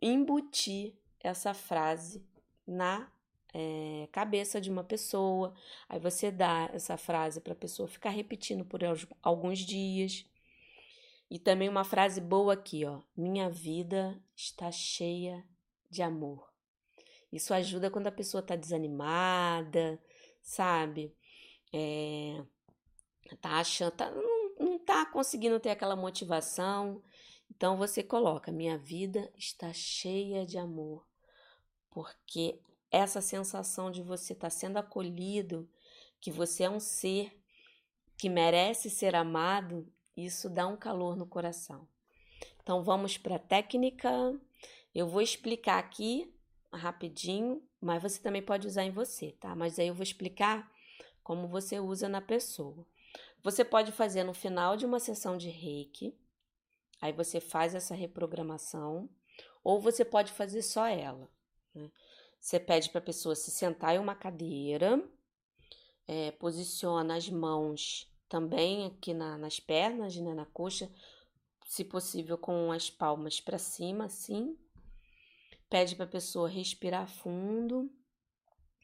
embutir 0.00 0.94
essa 1.18 1.52
frase 1.52 2.24
na 2.66 3.10
é, 3.52 4.08
cabeça 4.12 4.60
de 4.60 4.70
uma 4.70 4.84
pessoa. 4.84 5.54
Aí 5.88 5.98
você 5.98 6.30
dá 6.30 6.70
essa 6.72 6.96
frase 6.96 7.40
para 7.40 7.52
a 7.52 7.56
pessoa 7.56 7.88
ficar 7.88 8.10
repetindo 8.10 8.64
por 8.64 8.80
alguns 9.22 9.58
dias. 9.58 10.24
E 11.30 11.38
também 11.38 11.68
uma 11.68 11.84
frase 11.84 12.20
boa 12.20 12.54
aqui, 12.54 12.84
ó. 12.84 13.00
Minha 13.16 13.48
vida 13.48 14.20
está 14.34 14.72
cheia 14.72 15.46
de 15.88 16.02
amor. 16.02 16.50
Isso 17.32 17.54
ajuda 17.54 17.90
quando 17.90 18.08
a 18.08 18.12
pessoa 18.12 18.42
tá 18.42 18.56
desanimada, 18.56 20.02
sabe? 20.42 21.14
É, 21.72 22.42
tá 23.40 23.60
achando, 23.60 23.92
tá, 23.92 24.10
não, 24.10 24.54
não 24.58 24.78
tá 24.78 25.06
conseguindo 25.06 25.60
ter 25.60 25.70
aquela 25.70 25.94
motivação. 25.94 27.00
Então 27.48 27.76
você 27.76 28.02
coloca: 28.02 28.50
Minha 28.50 28.76
vida 28.76 29.32
está 29.36 29.72
cheia 29.72 30.44
de 30.44 30.58
amor. 30.58 31.06
Porque 31.90 32.60
essa 32.90 33.20
sensação 33.20 33.90
de 33.90 34.02
você 34.02 34.32
estar 34.32 34.46
tá 34.46 34.50
sendo 34.50 34.78
acolhido, 34.78 35.70
que 36.20 36.32
você 36.32 36.64
é 36.64 36.70
um 36.70 36.80
ser 36.80 37.40
que 38.16 38.28
merece 38.28 38.90
ser 38.90 39.14
amado, 39.14 39.86
isso 40.16 40.48
dá 40.48 40.66
um 40.66 40.76
calor 40.76 41.16
no 41.16 41.26
coração. 41.26 41.86
Então 42.62 42.82
vamos 42.82 43.16
para 43.16 43.36
a 43.36 43.38
técnica. 43.38 44.10
Eu 44.94 45.08
vou 45.08 45.20
explicar 45.20 45.78
aqui 45.78 46.32
rapidinho, 46.72 47.62
mas 47.80 48.02
você 48.02 48.20
também 48.20 48.42
pode 48.42 48.66
usar 48.66 48.84
em 48.84 48.90
você, 48.90 49.32
tá? 49.32 49.54
Mas 49.54 49.78
aí 49.78 49.88
eu 49.88 49.94
vou 49.94 50.02
explicar 50.02 50.70
como 51.22 51.48
você 51.48 51.80
usa 51.80 52.08
na 52.08 52.20
pessoa. 52.20 52.86
Você 53.42 53.64
pode 53.64 53.92
fazer 53.92 54.24
no 54.24 54.34
final 54.34 54.76
de 54.76 54.84
uma 54.84 55.00
sessão 55.00 55.36
de 55.36 55.48
reiki, 55.48 56.14
aí 57.00 57.12
você 57.12 57.40
faz 57.40 57.74
essa 57.74 57.94
reprogramação, 57.94 59.08
ou 59.64 59.80
você 59.80 60.04
pode 60.04 60.32
fazer 60.32 60.62
só 60.62 60.86
ela. 60.86 61.28
Né? 61.74 61.90
Você 62.38 62.60
pede 62.60 62.90
para 62.90 62.98
a 62.98 63.04
pessoa 63.04 63.34
se 63.34 63.50
sentar 63.50 63.94
em 63.94 63.98
uma 63.98 64.14
cadeira, 64.14 65.02
é, 66.06 66.30
posiciona 66.32 67.16
as 67.16 67.28
mãos 67.28 68.09
também 68.30 68.86
aqui 68.86 69.12
na, 69.12 69.36
nas 69.36 69.58
pernas, 69.58 70.16
né, 70.16 70.32
na 70.32 70.46
coxa, 70.46 70.88
se 71.66 71.84
possível 71.84 72.38
com 72.38 72.70
as 72.70 72.88
palmas 72.88 73.40
para 73.40 73.58
cima, 73.58 74.04
assim. 74.04 74.56
Pede 75.68 75.96
para 75.96 76.04
a 76.04 76.08
pessoa 76.08 76.48
respirar 76.48 77.08
fundo. 77.08 77.90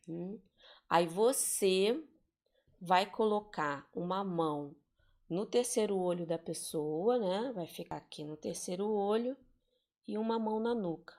Hum. 0.08 0.40
Aí 0.88 1.06
você 1.06 2.04
vai 2.80 3.06
colocar 3.06 3.88
uma 3.94 4.24
mão 4.24 4.74
no 5.28 5.46
terceiro 5.46 5.96
olho 5.96 6.26
da 6.26 6.38
pessoa, 6.38 7.18
né? 7.18 7.52
Vai 7.52 7.66
ficar 7.66 7.96
aqui 7.96 8.24
no 8.24 8.36
terceiro 8.36 8.88
olho 8.88 9.36
e 10.06 10.18
uma 10.18 10.38
mão 10.38 10.58
na 10.58 10.74
nuca. 10.74 11.14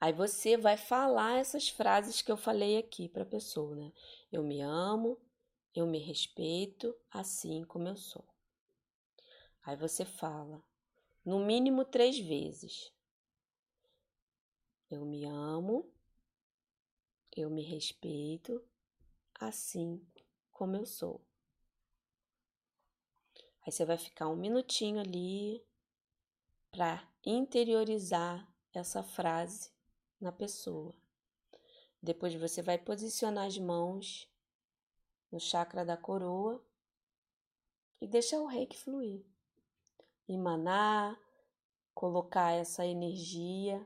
Aí 0.00 0.12
você 0.12 0.56
vai 0.56 0.76
falar 0.76 1.38
essas 1.38 1.68
frases 1.68 2.22
que 2.22 2.32
eu 2.32 2.36
falei 2.36 2.76
aqui 2.76 3.08
para 3.08 3.22
a 3.22 3.26
pessoa, 3.26 3.76
né? 3.76 3.92
Eu 4.32 4.42
me 4.42 4.60
amo, 4.60 5.16
eu 5.74 5.86
me 5.86 5.98
respeito 5.98 6.94
assim 7.10 7.64
como 7.64 7.88
eu 7.88 7.96
sou. 7.96 8.24
Aí 9.62 9.76
você 9.76 10.04
fala, 10.04 10.62
no 11.24 11.38
mínimo 11.38 11.84
três 11.84 12.18
vezes. 12.18 12.92
Eu 14.90 15.06
me 15.06 15.24
amo, 15.24 15.90
eu 17.34 17.48
me 17.48 17.62
respeito 17.62 18.62
assim 19.34 20.04
como 20.50 20.76
eu 20.76 20.84
sou. 20.84 21.24
Aí 23.64 23.72
você 23.72 23.84
vai 23.84 23.96
ficar 23.96 24.28
um 24.28 24.36
minutinho 24.36 25.00
ali 25.00 25.64
para 26.72 27.08
interiorizar 27.24 28.52
essa 28.72 29.02
frase 29.02 29.70
na 30.20 30.32
pessoa. 30.32 30.94
Depois 32.02 32.34
você 32.34 32.60
vai 32.60 32.76
posicionar 32.76 33.46
as 33.46 33.56
mãos 33.58 34.28
no 35.32 35.40
chakra 35.40 35.84
da 35.84 35.96
coroa 35.96 36.62
e 38.00 38.06
deixar 38.06 38.38
o 38.38 38.46
reiki 38.46 38.78
fluir. 38.78 39.24
Emanar, 40.28 41.18
colocar 41.94 42.52
essa 42.52 42.86
energia 42.86 43.84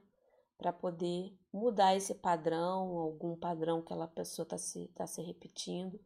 para 0.58 0.72
poder 0.72 1.32
mudar 1.52 1.94
esse 1.94 2.14
padrão, 2.14 2.98
algum 2.98 3.36
padrão 3.36 3.80
que 3.80 3.92
aquela 3.92 4.08
pessoa 4.08 4.44
está 4.44 4.58
se, 4.58 4.88
tá 4.88 5.06
se 5.06 5.22
repetindo, 5.22 6.00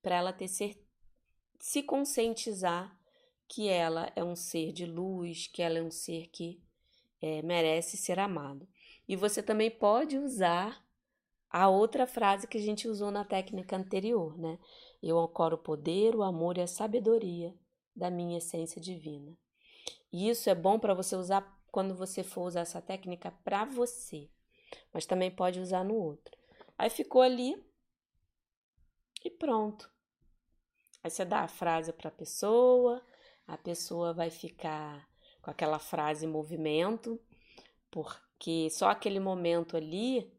para 0.00 0.16
ela 0.16 0.32
ter 0.32 0.48
ser, 0.48 0.82
se 1.58 1.82
conscientizar 1.82 2.96
que 3.46 3.68
ela 3.68 4.12
é 4.14 4.22
um 4.22 4.36
ser 4.36 4.72
de 4.72 4.86
luz, 4.86 5.46
que 5.46 5.62
ela 5.62 5.78
é 5.78 5.82
um 5.82 5.90
ser 5.90 6.28
que 6.28 6.62
é, 7.20 7.42
merece 7.42 7.96
ser 7.96 8.18
amado. 8.18 8.68
E 9.08 9.16
você 9.16 9.42
também 9.42 9.70
pode 9.70 10.18
usar 10.18 10.86
a 11.50 11.68
outra 11.68 12.06
frase 12.06 12.46
que 12.46 12.58
a 12.58 12.60
gente 12.60 12.88
usou 12.88 13.10
na 13.10 13.24
técnica 13.24 13.76
anterior, 13.76 14.36
né? 14.38 14.58
Eu 15.02 15.18
ancoro 15.18 15.56
o 15.56 15.62
poder, 15.62 16.14
o 16.14 16.22
amor 16.22 16.58
e 16.58 16.62
a 16.62 16.66
sabedoria 16.66 17.54
da 17.94 18.10
minha 18.10 18.38
essência 18.38 18.80
divina. 18.80 19.36
E 20.12 20.28
isso 20.28 20.48
é 20.50 20.54
bom 20.54 20.78
para 20.78 20.94
você 20.94 21.16
usar 21.16 21.58
quando 21.70 21.94
você 21.94 22.22
for 22.22 22.42
usar 22.42 22.60
essa 22.60 22.80
técnica 22.80 23.30
para 23.44 23.64
você, 23.64 24.28
mas 24.92 25.06
também 25.06 25.30
pode 25.30 25.60
usar 25.60 25.84
no 25.84 25.94
outro. 25.94 26.36
Aí 26.76 26.90
ficou 26.90 27.22
ali 27.22 27.62
e 29.24 29.30
pronto. 29.30 29.90
Aí 31.02 31.10
você 31.10 31.24
dá 31.24 31.40
a 31.40 31.48
frase 31.48 31.92
para 31.92 32.08
a 32.08 32.12
pessoa, 32.12 33.02
a 33.46 33.56
pessoa 33.56 34.12
vai 34.12 34.30
ficar 34.30 35.08
com 35.40 35.50
aquela 35.50 35.78
frase 35.78 36.26
em 36.26 36.28
movimento, 36.28 37.20
porque 37.90 38.68
só 38.70 38.90
aquele 38.90 39.20
momento 39.20 39.76
ali 39.76 40.32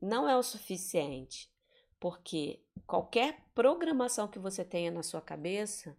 não 0.00 0.28
é 0.28 0.36
o 0.36 0.42
suficiente, 0.42 1.50
porque 1.98 2.60
qualquer 2.86 3.44
programação 3.54 4.28
que 4.28 4.38
você 4.38 4.64
tenha 4.64 4.90
na 4.90 5.02
sua 5.02 5.20
cabeça, 5.20 5.96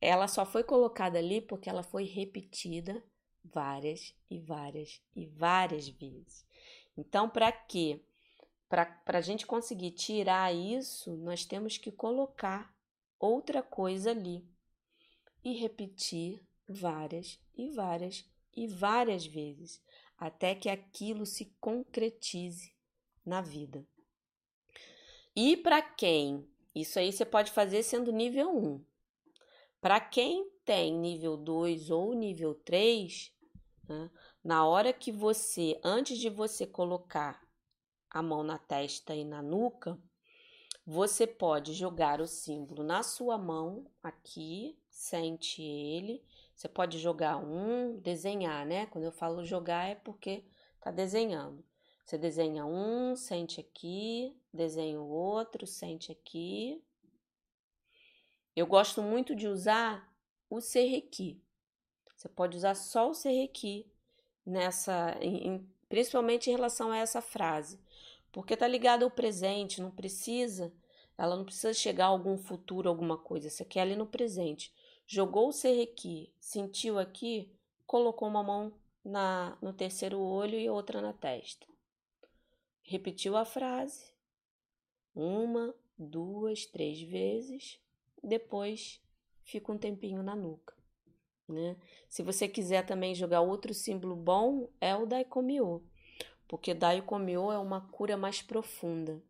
ela 0.00 0.26
só 0.26 0.44
foi 0.44 0.64
colocada 0.64 1.18
ali 1.18 1.40
porque 1.40 1.68
ela 1.68 1.82
foi 1.82 2.04
repetida 2.04 3.02
várias 3.44 4.14
e 4.30 4.38
várias 4.38 5.02
e 5.14 5.26
várias 5.26 5.88
vezes. 5.88 6.46
Então, 6.96 7.28
para 7.28 7.50
quê? 7.52 8.00
Para 8.68 8.96
a 9.06 9.20
gente 9.20 9.46
conseguir 9.46 9.92
tirar 9.92 10.54
isso, 10.54 11.16
nós 11.16 11.44
temos 11.44 11.76
que 11.76 11.90
colocar 11.90 12.72
outra 13.18 13.62
coisa 13.62 14.10
ali 14.10 14.44
e 15.42 15.54
repetir 15.54 16.42
várias 16.68 17.40
e 17.56 17.68
várias 17.70 18.24
e 18.56 18.66
várias 18.66 19.26
vezes 19.26 19.82
até 20.16 20.54
que 20.54 20.68
aquilo 20.68 21.24
se 21.24 21.46
concretize 21.58 22.72
na 23.30 23.40
vida. 23.40 23.86
E 25.34 25.56
para 25.56 25.80
quem? 25.80 26.46
Isso 26.74 26.98
aí 26.98 27.12
você 27.12 27.24
pode 27.24 27.52
fazer 27.52 27.84
sendo 27.84 28.10
nível 28.10 28.50
1. 28.50 28.84
Para 29.80 30.00
quem 30.00 30.50
tem 30.64 30.92
nível 30.92 31.36
2 31.36 31.90
ou 31.90 32.12
nível 32.12 32.54
3, 32.54 33.32
né, 33.88 34.10
na 34.42 34.66
hora 34.66 34.92
que 34.92 35.12
você, 35.12 35.80
antes 35.84 36.18
de 36.18 36.28
você 36.28 36.66
colocar 36.66 37.40
a 38.10 38.20
mão 38.20 38.42
na 38.42 38.58
testa 38.58 39.14
e 39.14 39.24
na 39.24 39.40
nuca, 39.40 39.96
você 40.84 41.26
pode 41.26 41.72
jogar 41.72 42.20
o 42.20 42.26
símbolo 42.26 42.82
na 42.82 43.04
sua 43.04 43.38
mão, 43.38 43.86
aqui, 44.02 44.76
sente 44.90 45.62
ele. 45.62 46.20
Você 46.56 46.68
pode 46.68 46.98
jogar 46.98 47.36
um, 47.36 47.96
desenhar, 48.00 48.66
né? 48.66 48.86
Quando 48.86 49.04
eu 49.04 49.12
falo 49.12 49.44
jogar 49.44 49.88
é 49.88 49.94
porque 49.94 50.44
tá 50.80 50.90
desenhando. 50.90 51.64
Você 52.10 52.18
desenha 52.18 52.66
um, 52.66 53.14
sente 53.14 53.60
aqui, 53.60 54.36
desenha 54.52 55.00
o 55.00 55.08
outro, 55.08 55.64
sente 55.64 56.10
aqui. 56.10 56.82
Eu 58.56 58.66
gosto 58.66 59.00
muito 59.00 59.32
de 59.32 59.46
usar 59.46 60.12
o 60.50 60.60
serrequi. 60.60 61.40
Você 62.16 62.28
pode 62.28 62.56
usar 62.56 62.74
só 62.74 63.10
o 63.10 63.14
serrequi 63.14 63.86
nessa, 64.44 65.16
em, 65.20 65.64
principalmente 65.88 66.50
em 66.50 66.52
relação 66.52 66.90
a 66.90 66.98
essa 66.98 67.22
frase, 67.22 67.78
porque 68.32 68.56
tá 68.56 68.66
ligado 68.66 69.04
ao 69.04 69.10
presente, 69.12 69.80
não 69.80 69.92
precisa, 69.92 70.74
ela 71.16 71.36
não 71.36 71.44
precisa 71.44 71.72
chegar 71.72 72.06
a 72.06 72.08
algum 72.08 72.36
futuro, 72.36 72.88
alguma 72.88 73.18
coisa, 73.18 73.48
você 73.48 73.64
quer 73.64 73.82
ali 73.82 73.94
no 73.94 74.04
presente. 74.04 74.74
Jogou 75.06 75.46
o 75.46 75.52
serrequi, 75.52 76.34
sentiu 76.40 76.98
aqui, 76.98 77.54
colocou 77.86 78.26
uma 78.26 78.42
mão 78.42 78.72
na, 79.04 79.56
no 79.62 79.72
terceiro 79.72 80.18
olho 80.18 80.58
e 80.58 80.68
outra 80.68 81.00
na 81.00 81.12
testa. 81.12 81.70
Repetiu 82.90 83.36
a 83.36 83.44
frase 83.44 84.12
uma, 85.14 85.72
duas, 85.96 86.66
três 86.66 87.00
vezes, 87.00 87.80
depois 88.20 89.00
fica 89.44 89.70
um 89.70 89.78
tempinho 89.78 90.24
na 90.24 90.34
nuca. 90.34 90.74
Né? 91.48 91.76
Se 92.08 92.20
você 92.20 92.48
quiser 92.48 92.84
também 92.84 93.14
jogar 93.14 93.42
outro 93.42 93.72
símbolo 93.72 94.16
bom, 94.16 94.68
é 94.80 94.92
o 94.96 95.06
Daikomyo, 95.06 95.88
porque 96.48 96.74
Daikomyo 96.74 97.52
é 97.52 97.60
uma 97.60 97.80
cura 97.80 98.16
mais 98.16 98.42
profunda. 98.42 99.22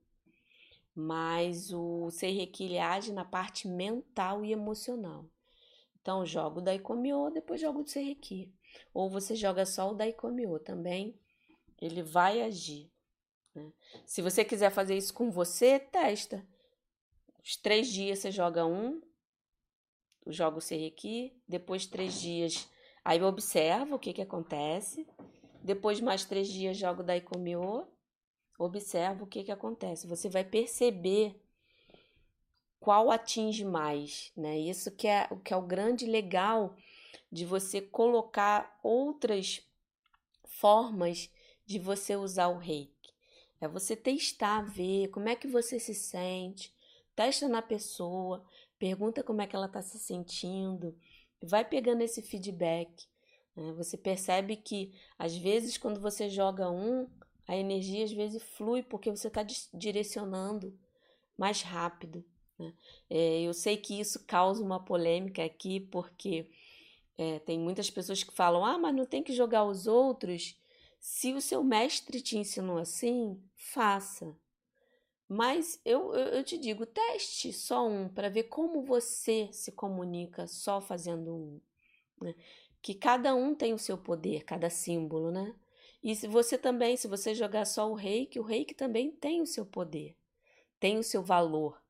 Mas 0.95 1.71
o 1.71 2.11
Seireki 2.11 2.79
age 2.79 3.13
na 3.13 3.27
parte 3.27 3.69
mental 3.69 4.43
e 4.43 4.53
emocional. 4.53 5.27
Então, 6.01 6.25
joga 6.25 6.61
o 6.61 6.63
Daikomyo, 6.63 7.29
depois 7.29 7.61
joga 7.61 7.79
o 7.79 7.87
Seireki. 7.87 8.51
Ou 8.95 9.11
você 9.11 9.37
joga 9.37 9.67
só 9.67 9.91
o 9.91 9.95
Daikomyo 9.95 10.59
também, 10.61 11.15
ele 11.79 12.03
vai 12.03 12.41
agir. 12.41 12.90
Né? 13.55 13.73
Se 14.07 14.23
você 14.23 14.45
quiser 14.45 14.71
fazer 14.71 14.97
isso 14.97 15.13
com 15.13 15.31
você, 15.31 15.79
testa. 15.79 16.47
Os 17.43 17.57
três 17.57 17.89
dias 17.89 18.19
você 18.19 18.31
joga 18.31 18.67
um, 18.67 19.01
joga 20.27 20.59
o 20.59 20.61
Serrequi, 20.61 21.33
depois 21.49 21.87
três 21.87 22.21
dias, 22.21 22.69
aí 23.05 23.23
observa 23.23 23.95
o 23.95 23.99
que, 23.99 24.13
que 24.13 24.23
acontece, 24.23 25.07
depois 25.63 26.01
mais 26.01 26.25
três 26.25 26.49
dias 26.49 26.77
joga 26.77 27.03
o 27.03 27.05
Daikomyo, 27.05 27.87
observa 28.59 29.25
o 29.25 29.27
que, 29.27 29.45
que 29.45 29.53
acontece. 29.53 30.07
Você 30.07 30.29
vai 30.29 30.45
perceber 30.45 31.41
qual 32.79 33.11
atinge 33.11 33.65
mais, 33.65 34.33
né? 34.37 34.59
Isso 34.59 34.91
que 34.91 35.07
é 35.07 35.27
o 35.31 35.39
que 35.39 35.53
é 35.53 35.57
o 35.57 35.63
grande 35.63 36.07
legal 36.07 36.77
de 37.31 37.45
você 37.45 37.81
colocar 37.81 38.79
outras 38.83 39.63
formas 40.45 41.31
de 41.67 41.79
você 41.79 42.17
usar 42.17 42.49
o 42.49 42.59
reiki. 42.59 43.00
É 43.61 43.69
você 43.69 43.95
testar, 43.95 44.63
ver 44.63 45.09
como 45.09 45.29
é 45.29 45.37
que 45.37 45.47
você 45.47 45.79
se 45.79 45.95
sente, 45.95 46.75
testa 47.15 47.49
na 47.49 47.61
pessoa, 47.61 48.45
pergunta 48.79 49.23
como 49.23 49.43
é 49.43 49.47
que 49.47 49.55
ela 49.55 49.67
está 49.67 49.83
se 49.83 49.99
sentindo, 49.99 50.97
vai 51.43 51.65
pegando 51.65 52.03
esse 52.03 52.23
feedback. 52.23 53.07
Né? 53.55 53.73
Você 53.73 53.97
percebe 53.97 54.57
que 54.57 54.95
às 55.19 55.37
vezes 55.37 55.77
quando 55.77 56.01
você 56.01 56.29
joga 56.29 56.71
um, 56.71 57.07
a 57.47 57.57
energia 57.57 58.05
às 58.05 58.13
vezes 58.13 58.43
flui 58.43 58.83
porque 58.83 59.11
você 59.11 59.29
está 59.29 59.45
direcionando 59.75 60.79
mais 61.37 61.63
rápido. 61.63 62.25
Né? 62.59 62.73
É, 63.09 63.43
eu 63.43 63.53
sei 63.53 63.77
que 63.77 63.99
isso 63.99 64.25
causa 64.27 64.63
uma 64.63 64.83
polêmica 64.83 65.45
aqui 65.45 65.81
porque 65.81 66.51
é, 67.19 67.39
tem 67.41 67.59
muitas 67.59 67.91
pessoas 67.91 68.23
que 68.23 68.33
falam: 68.33 68.65
ah, 68.65 68.79
mas 68.79 68.95
não 68.95 69.05
tem 69.05 69.23
que 69.23 69.33
jogar 69.33 69.65
os 69.65 69.87
outros. 69.87 70.57
Se 71.01 71.33
o 71.33 71.41
seu 71.41 71.65
mestre 71.65 72.21
te 72.21 72.37
ensinou 72.37 72.79
assim, 72.79 73.43
faça. 73.57 74.37
Mas 75.27 75.81
eu, 75.85 76.15
eu, 76.15 76.27
eu 76.29 76.45
te 76.45 76.59
digo, 76.59 76.85
teste 76.85 77.53
só 77.53 77.89
um 77.89 78.09
para 78.09 78.29
ver 78.29 78.45
como 78.45 78.85
você 78.85 79.49
se 79.53 79.73
comunica 79.73 80.47
só 80.47 80.81
fazendo 80.81 81.35
um. 81.35 81.61
Né? 82.21 82.35
Que 82.83 82.95
cada 82.95 83.35
um 83.35 83.55
tem 83.55 83.73
o 83.73 83.79
seu 83.79 83.97
poder, 83.97 84.45
cada 84.45 84.69
símbolo, 84.69 85.31
né? 85.31 85.55
E 86.03 86.17
se 86.17 86.27
você 86.27 86.57
também, 86.57 86.97
se 86.97 87.07
você 87.07 87.35
jogar 87.35 87.65
só 87.67 87.91
o 87.91 87.95
reiki, 87.95 88.39
o 88.41 88.43
reiki 88.43 88.75
também 88.75 89.11
tem 89.11 89.41
o 89.43 89.47
seu 89.47 89.67
poder, 89.67 90.17
tem 90.79 90.99
o 90.99 91.03
seu 91.03 91.23
valor. 91.23 91.81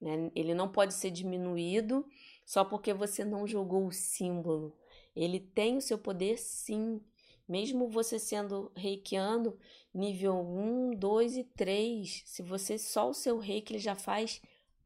Né? 0.00 0.30
Ele 0.34 0.54
não 0.54 0.70
pode 0.70 0.92
ser 0.94 1.10
diminuído 1.10 2.06
só 2.44 2.64
porque 2.64 2.92
você 2.92 3.24
não 3.24 3.46
jogou 3.46 3.86
o 3.86 3.92
símbolo. 3.92 4.76
Ele 5.14 5.40
tem 5.40 5.76
o 5.76 5.80
seu 5.80 5.96
poder 5.96 6.36
sim. 6.38 7.00
Mesmo 7.46 7.88
você 7.88 8.18
sendo 8.18 8.72
reikiano, 8.74 9.58
nível 9.92 10.34
1, 10.34 10.94
2 10.96 11.36
e 11.36 11.44
3, 11.44 12.22
se 12.24 12.42
você 12.42 12.78
só 12.78 13.10
o 13.10 13.14
seu 13.14 13.38
reiki 13.38 13.74
ele 13.74 13.78
já 13.78 13.94
faz 13.94 14.40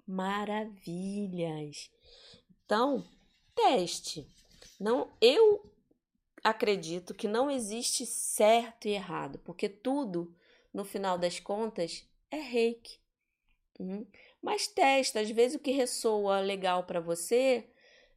maravilhas. 0.07 1.91
Então, 2.65 3.05
teste. 3.55 4.27
Não, 4.81 5.11
eu 5.21 5.71
acredito 6.43 7.15
que 7.15 7.29
não 7.29 7.51
existe 7.51 8.05
certo 8.07 8.87
e 8.87 8.93
errado, 8.93 9.39
porque 9.45 9.69
tudo, 9.69 10.35
no 10.73 10.85
final 10.85 11.17
das 11.19 11.39
contas, 11.39 12.05
é 12.31 12.39
reiki. 12.39 12.99
Hum? 13.79 14.05
Mas 14.43 14.67
testa, 14.67 15.21
às 15.21 15.31
vezes 15.31 15.57
o 15.57 15.63
que 15.63 15.71
ressoa 15.71 16.41
legal 16.41 16.85
para 16.85 17.01
você 17.01 17.69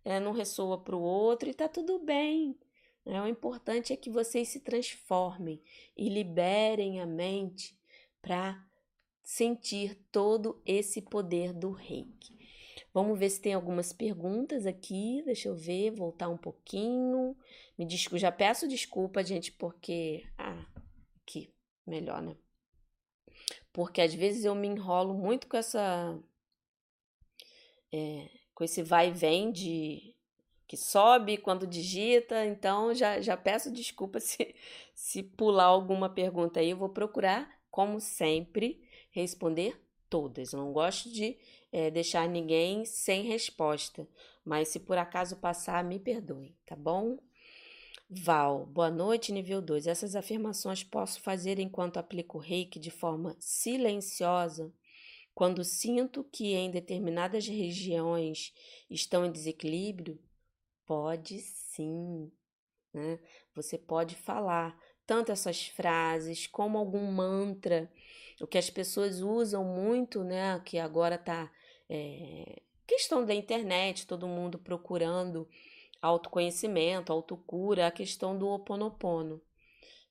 é, 0.03 0.19
não 0.19 0.31
ressoa 0.31 0.77
para 0.77 0.95
o 0.95 1.01
outro 1.01 1.49
e 1.49 1.53
tá 1.53 1.67
tudo 1.67 1.99
bem. 1.99 2.57
Né? 3.05 3.21
O 3.21 3.27
importante 3.27 3.93
é 3.93 3.97
que 3.97 4.09
vocês 4.09 4.49
se 4.49 4.59
transformem 4.59 5.61
e 5.97 6.09
liberem 6.09 6.99
a 7.01 7.05
mente 7.05 7.77
para 8.21 8.63
sentir 9.23 9.95
todo 10.11 10.61
esse 10.65 11.01
poder 11.01 11.53
do 11.53 11.71
reiki. 11.71 12.39
Vamos 12.93 13.17
ver 13.17 13.29
se 13.29 13.41
tem 13.41 13.53
algumas 13.53 13.93
perguntas 13.93 14.65
aqui. 14.65 15.21
Deixa 15.25 15.47
eu 15.47 15.55
ver, 15.55 15.91
voltar 15.91 16.27
um 16.29 16.37
pouquinho. 16.37 17.37
Me 17.77 17.85
desculpa, 17.85 18.19
já 18.19 18.31
peço 18.31 18.67
desculpa, 18.67 19.23
gente, 19.23 19.51
porque. 19.51 20.25
Ah, 20.37 20.65
aqui, 21.21 21.53
melhor, 21.87 22.21
né? 22.21 22.35
Porque 23.71 24.01
às 24.01 24.13
vezes 24.13 24.43
eu 24.43 24.53
me 24.53 24.67
enrolo 24.67 25.13
muito 25.13 25.47
com 25.47 25.55
essa. 25.55 26.19
É, 27.93 28.29
com 28.53 28.63
esse 28.63 28.83
vai 28.83 29.09
e 29.09 29.13
vem 29.13 29.51
de 29.51 30.10
que 30.71 30.77
sobe 30.77 31.35
quando 31.35 31.67
digita, 31.67 32.45
então 32.45 32.95
já, 32.95 33.19
já 33.19 33.35
peço 33.35 33.69
desculpa 33.69 34.21
se, 34.23 34.55
se 34.95 35.21
pular 35.21 35.65
alguma 35.65 36.07
pergunta 36.07 36.61
aí. 36.61 36.69
Eu 36.69 36.77
vou 36.77 36.87
procurar, 36.87 37.59
como 37.69 37.99
sempre, 37.99 38.81
responder 39.09 39.77
todas. 40.09 40.53
Eu 40.53 40.59
não 40.59 40.71
gosto 40.71 41.11
de 41.11 41.37
é, 41.73 41.91
deixar 41.91 42.25
ninguém 42.29 42.85
sem 42.85 43.23
resposta, 43.23 44.07
mas 44.45 44.69
se 44.69 44.79
por 44.79 44.97
acaso 44.97 45.35
passar, 45.35 45.83
me 45.83 45.99
perdoe, 45.99 46.55
tá 46.65 46.73
bom? 46.73 47.17
Val, 48.09 48.65
boa 48.65 48.89
noite, 48.89 49.33
nível 49.33 49.61
2. 49.61 49.87
Essas 49.87 50.15
afirmações 50.15 50.85
posso 50.85 51.19
fazer 51.19 51.59
enquanto 51.59 51.97
aplico 51.97 52.37
reiki 52.37 52.79
de 52.79 52.91
forma 52.91 53.35
silenciosa, 53.41 54.73
quando 55.35 55.65
sinto 55.65 56.23
que 56.23 56.53
em 56.53 56.71
determinadas 56.71 57.45
regiões 57.45 58.53
estão 58.89 59.25
em 59.25 59.31
desequilíbrio? 59.33 60.17
Pode 60.91 61.39
sim. 61.39 62.29
Né? 62.93 63.17
Você 63.55 63.77
pode 63.77 64.13
falar 64.13 64.77
tanto 65.07 65.31
essas 65.31 65.67
frases 65.67 66.47
como 66.47 66.77
algum 66.77 67.09
mantra 67.09 67.89
o 68.41 68.45
que 68.45 68.57
as 68.57 68.69
pessoas 68.69 69.21
usam 69.21 69.63
muito, 69.63 70.21
né? 70.21 70.59
Que 70.65 70.77
agora 70.79 71.17
tá 71.17 71.49
é, 71.89 72.61
questão 72.85 73.25
da 73.25 73.33
internet, 73.33 74.05
todo 74.05 74.27
mundo 74.27 74.59
procurando 74.59 75.47
autoconhecimento, 76.01 77.13
autocura, 77.13 77.87
a 77.87 77.91
questão 77.91 78.37
do 78.37 78.49
oponopono. 78.49 79.41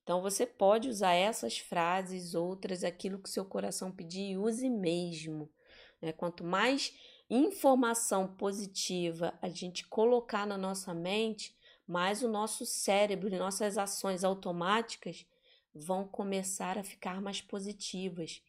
Então 0.02 0.22
você 0.22 0.46
pode 0.46 0.88
usar 0.88 1.12
essas 1.12 1.58
frases, 1.58 2.34
outras, 2.34 2.84
aquilo 2.84 3.18
que 3.18 3.28
seu 3.28 3.44
coração 3.44 3.92
pedir, 3.92 4.38
use 4.38 4.70
mesmo. 4.70 5.52
Né? 6.00 6.10
Quanto 6.10 6.42
mais 6.42 6.90
informação 7.30 8.26
positiva 8.26 9.32
a 9.40 9.48
gente 9.48 9.86
colocar 9.86 10.46
na 10.46 10.58
nossa 10.58 10.92
mente, 10.92 11.56
mais 11.86 12.22
o 12.22 12.28
nosso 12.28 12.66
cérebro 12.66 13.28
e 13.28 13.38
nossas 13.38 13.78
ações 13.78 14.24
automáticas 14.24 15.24
vão 15.74 16.06
começar 16.06 16.76
a 16.76 16.82
ficar 16.82 17.20
mais 17.20 17.40
positivas. 17.40 18.42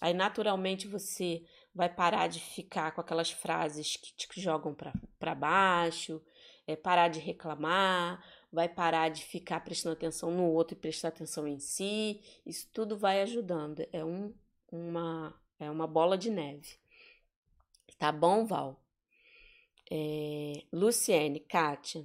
Aí, 0.00 0.14
naturalmente, 0.14 0.88
você 0.88 1.44
vai 1.74 1.88
parar 1.88 2.26
de 2.26 2.40
ficar 2.40 2.92
com 2.92 3.00
aquelas 3.00 3.30
frases 3.30 3.96
que 3.96 4.12
te 4.14 4.40
jogam 4.40 4.74
para 5.18 5.34
baixo, 5.34 6.20
é, 6.66 6.74
parar 6.74 7.08
de 7.08 7.20
reclamar, 7.20 8.24
vai 8.50 8.68
parar 8.68 9.10
de 9.10 9.24
ficar 9.24 9.60
prestando 9.60 9.94
atenção 9.94 10.30
no 10.30 10.44
outro 10.44 10.76
e 10.76 10.80
prestar 10.80 11.08
atenção 11.08 11.46
em 11.46 11.58
si. 11.58 12.20
Isso 12.44 12.68
tudo 12.72 12.96
vai 12.96 13.22
ajudando. 13.22 13.86
É 13.92 14.04
um, 14.04 14.34
uma, 14.70 15.34
é 15.58 15.70
uma 15.70 15.86
bola 15.86 16.18
de 16.18 16.30
neve. 16.30 16.81
Tá 18.02 18.10
bom, 18.10 18.44
Val? 18.44 18.84
É, 19.88 20.64
Luciene, 20.72 21.38
Kátia, 21.38 22.04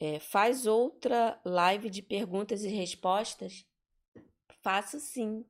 é, 0.00 0.20
faz 0.20 0.64
outra 0.64 1.40
live 1.44 1.90
de 1.90 2.02
perguntas 2.02 2.62
e 2.62 2.68
respostas 2.68 3.66
Faço 4.62 5.00
sim. 5.00 5.44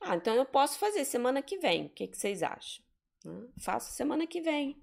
Ah, 0.00 0.14
então 0.14 0.36
eu 0.36 0.46
posso 0.46 0.78
fazer 0.78 1.04
semana 1.04 1.42
que 1.42 1.58
vem. 1.58 1.86
O 1.86 1.88
que, 1.88 2.06
que 2.06 2.16
vocês 2.16 2.44
acham? 2.44 2.84
Faço 3.58 3.92
semana 3.92 4.24
que 4.24 4.40
vem. 4.40 4.80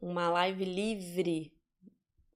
Uma 0.00 0.30
live 0.30 0.64
livre. 0.64 1.52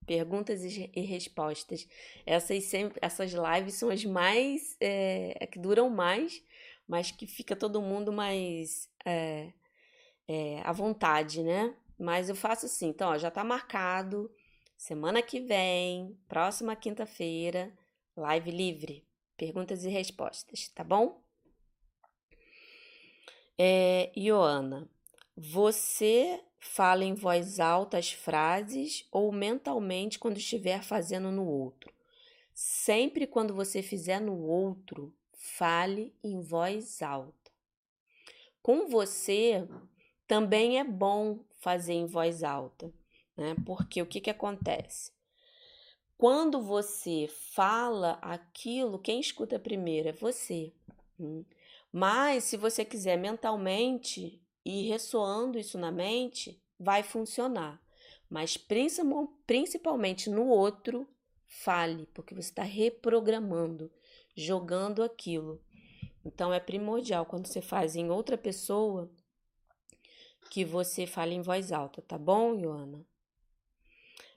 Perguntas 0.04 0.64
e 0.64 1.00
respostas. 1.02 1.86
Essas, 2.26 2.64
sempre, 2.64 2.98
essas 3.00 3.30
lives 3.30 3.74
são 3.74 3.90
as 3.90 4.04
mais. 4.04 4.76
É, 4.80 5.46
que 5.46 5.58
duram 5.60 5.88
mais, 5.88 6.42
mas 6.88 7.12
que 7.12 7.28
fica 7.28 7.54
todo 7.54 7.80
mundo 7.80 8.12
mais 8.12 8.90
é, 9.04 9.52
é, 10.32 10.62
à 10.64 10.70
vontade, 10.70 11.42
né? 11.42 11.74
Mas 11.98 12.28
eu 12.28 12.36
faço 12.36 12.66
assim. 12.66 12.88
Então, 12.88 13.10
ó, 13.10 13.18
já 13.18 13.30
tá 13.30 13.42
marcado. 13.42 14.30
Semana 14.76 15.20
que 15.20 15.40
vem, 15.40 16.16
próxima 16.28 16.76
quinta-feira, 16.76 17.72
live 18.16 18.50
livre 18.52 19.10
perguntas 19.36 19.84
e 19.86 19.88
respostas, 19.88 20.68
tá 20.68 20.84
bom? 20.84 21.18
É, 23.58 24.12
Ioana, 24.14 24.86
você 25.34 26.38
fala 26.58 27.04
em 27.06 27.14
voz 27.14 27.58
alta 27.58 27.96
as 27.96 28.12
frases 28.12 29.08
ou 29.10 29.32
mentalmente 29.32 30.18
quando 30.18 30.36
estiver 30.36 30.82
fazendo 30.82 31.30
no 31.30 31.46
outro? 31.46 31.90
Sempre 32.52 33.26
quando 33.26 33.54
você 33.54 33.80
fizer 33.80 34.20
no 34.20 34.38
outro, 34.38 35.10
fale 35.32 36.14
em 36.22 36.42
voz 36.42 37.00
alta. 37.00 37.50
Com 38.62 38.88
você, 38.88 39.66
também 40.30 40.78
é 40.78 40.84
bom 40.84 41.40
fazer 41.58 41.94
em 41.94 42.06
voz 42.06 42.44
alta, 42.44 42.94
né? 43.36 43.56
Porque 43.66 44.00
o 44.00 44.06
que, 44.06 44.20
que 44.20 44.30
acontece? 44.30 45.10
Quando 46.16 46.62
você 46.62 47.28
fala 47.52 48.12
aquilo, 48.22 49.00
quem 49.00 49.18
escuta 49.18 49.58
primeiro 49.58 50.08
é 50.08 50.12
você. 50.12 50.72
Hum. 51.18 51.44
Mas 51.90 52.44
se 52.44 52.56
você 52.56 52.84
quiser 52.84 53.16
mentalmente 53.16 54.40
ir 54.64 54.88
ressoando 54.88 55.58
isso 55.58 55.76
na 55.76 55.90
mente, 55.90 56.62
vai 56.78 57.02
funcionar. 57.02 57.82
Mas 58.28 58.56
principalmente 58.56 60.30
no 60.30 60.46
outro, 60.46 61.08
fale, 61.44 62.06
porque 62.14 62.36
você 62.36 62.50
está 62.50 62.62
reprogramando, 62.62 63.90
jogando 64.36 65.02
aquilo. 65.02 65.60
Então 66.24 66.54
é 66.54 66.60
primordial 66.60 67.26
quando 67.26 67.48
você 67.48 67.60
faz 67.60 67.96
em 67.96 68.10
outra 68.10 68.38
pessoa 68.38 69.10
que 70.50 70.64
você 70.64 71.06
fale 71.06 71.32
em 71.32 71.40
voz 71.40 71.70
alta, 71.70 72.02
tá 72.02 72.18
bom, 72.18 72.58
Joana? 72.58 73.06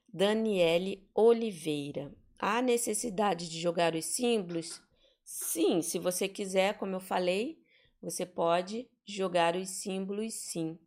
Daniele 0.07 1.09
Oliveira. 1.16 2.14
Há 2.38 2.61
necessidade 2.61 3.49
de 3.49 3.59
jogar 3.59 3.95
os 3.95 4.05
símbolos? 4.05 4.80
Sim, 5.24 5.82
se 5.82 5.97
você 5.97 6.30
quiser, 6.30 6.78
como 6.78 6.95
eu 6.95 6.99
falei, 6.99 7.59
você 7.99 8.28
pode 8.28 8.88
jogar 9.07 9.55
os 9.55 9.70
símbolos 9.70 10.36
sim, 10.36 10.78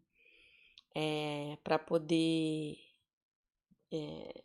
é, 0.94 1.58
para 1.64 1.78
poder 1.78 2.76
é, 3.90 4.44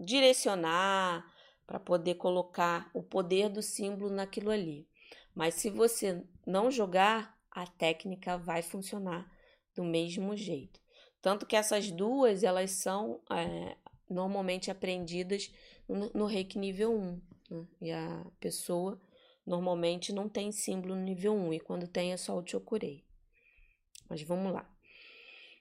direcionar, 0.00 1.30
para 1.66 1.78
poder 1.78 2.14
colocar 2.14 2.90
o 2.94 3.02
poder 3.02 3.50
do 3.50 3.60
símbolo 3.60 4.08
naquilo 4.08 4.50
ali. 4.50 4.88
Mas 5.34 5.56
se 5.56 5.68
você 5.68 6.24
não 6.46 6.70
jogar, 6.70 7.38
a 7.50 7.66
técnica 7.66 8.38
vai 8.38 8.62
funcionar 8.62 9.35
do 9.76 9.84
mesmo 9.84 10.34
jeito. 10.34 10.80
Tanto 11.20 11.46
que 11.46 11.54
essas 11.54 11.90
duas, 11.90 12.42
elas 12.42 12.70
são 12.70 13.20
é, 13.30 13.76
normalmente 14.08 14.70
aprendidas 14.70 15.52
no, 15.88 16.10
no 16.14 16.26
reiki 16.26 16.58
nível 16.58 16.92
1. 16.92 17.20
Né? 17.50 17.66
E 17.82 17.92
a 17.92 18.26
pessoa 18.40 19.00
normalmente 19.46 20.12
não 20.12 20.28
tem 20.28 20.50
símbolo 20.50 20.94
no 20.94 21.02
nível 21.02 21.34
1, 21.34 21.54
e 21.54 21.60
quando 21.60 21.86
tem 21.86 22.12
é 22.12 22.16
só 22.16 22.36
o 22.36 22.46
Chokurei. 22.46 23.04
Mas 24.08 24.22
vamos 24.22 24.52
lá. 24.52 24.68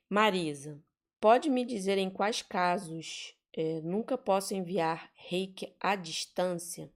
Marisa, 0.10 0.82
pode 1.20 1.50
me 1.50 1.66
dizer 1.66 1.98
em 1.98 2.10
quais 2.10 2.42
casos 2.42 3.36
é, 3.54 3.82
nunca 3.82 4.18
posso 4.18 4.54
enviar 4.54 5.12
reiki 5.16 5.74
à 5.80 5.96
distância? 5.96 6.92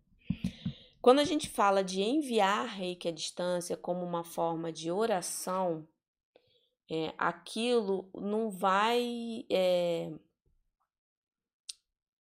Quando 1.02 1.20
a 1.20 1.24
gente 1.24 1.50
fala 1.50 1.84
de 1.84 2.02
enviar 2.02 2.68
reiki 2.68 3.08
à 3.08 3.12
distância 3.12 3.78
como 3.78 4.04
uma 4.04 4.24
forma 4.24 4.72
de 4.72 4.92
oração, 4.92 5.88
é, 6.90 7.14
aquilo 7.18 8.10
não 8.16 8.50
vai 8.50 9.46
é, 9.50 10.12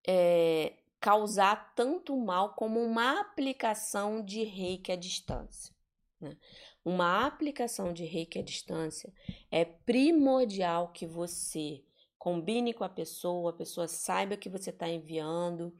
é, 0.06 0.74
causar 1.00 1.74
tanto 1.74 2.16
mal 2.16 2.54
como 2.54 2.80
uma 2.80 3.20
aplicação 3.20 4.22
de 4.22 4.44
reiki 4.44 4.92
à 4.92 4.96
distância. 4.96 5.74
Né? 6.20 6.36
Uma 6.84 7.26
aplicação 7.26 7.92
de 7.92 8.04
reiki 8.04 8.38
à 8.38 8.42
distância 8.42 9.12
é 9.50 9.64
primordial 9.64 10.92
que 10.92 11.06
você 11.06 11.82
combine 12.18 12.74
com 12.74 12.84
a 12.84 12.88
pessoa, 12.88 13.50
a 13.50 13.54
pessoa 13.54 13.88
saiba 13.88 14.36
que 14.36 14.50
você 14.50 14.70
está 14.70 14.88
enviando. 14.88 15.72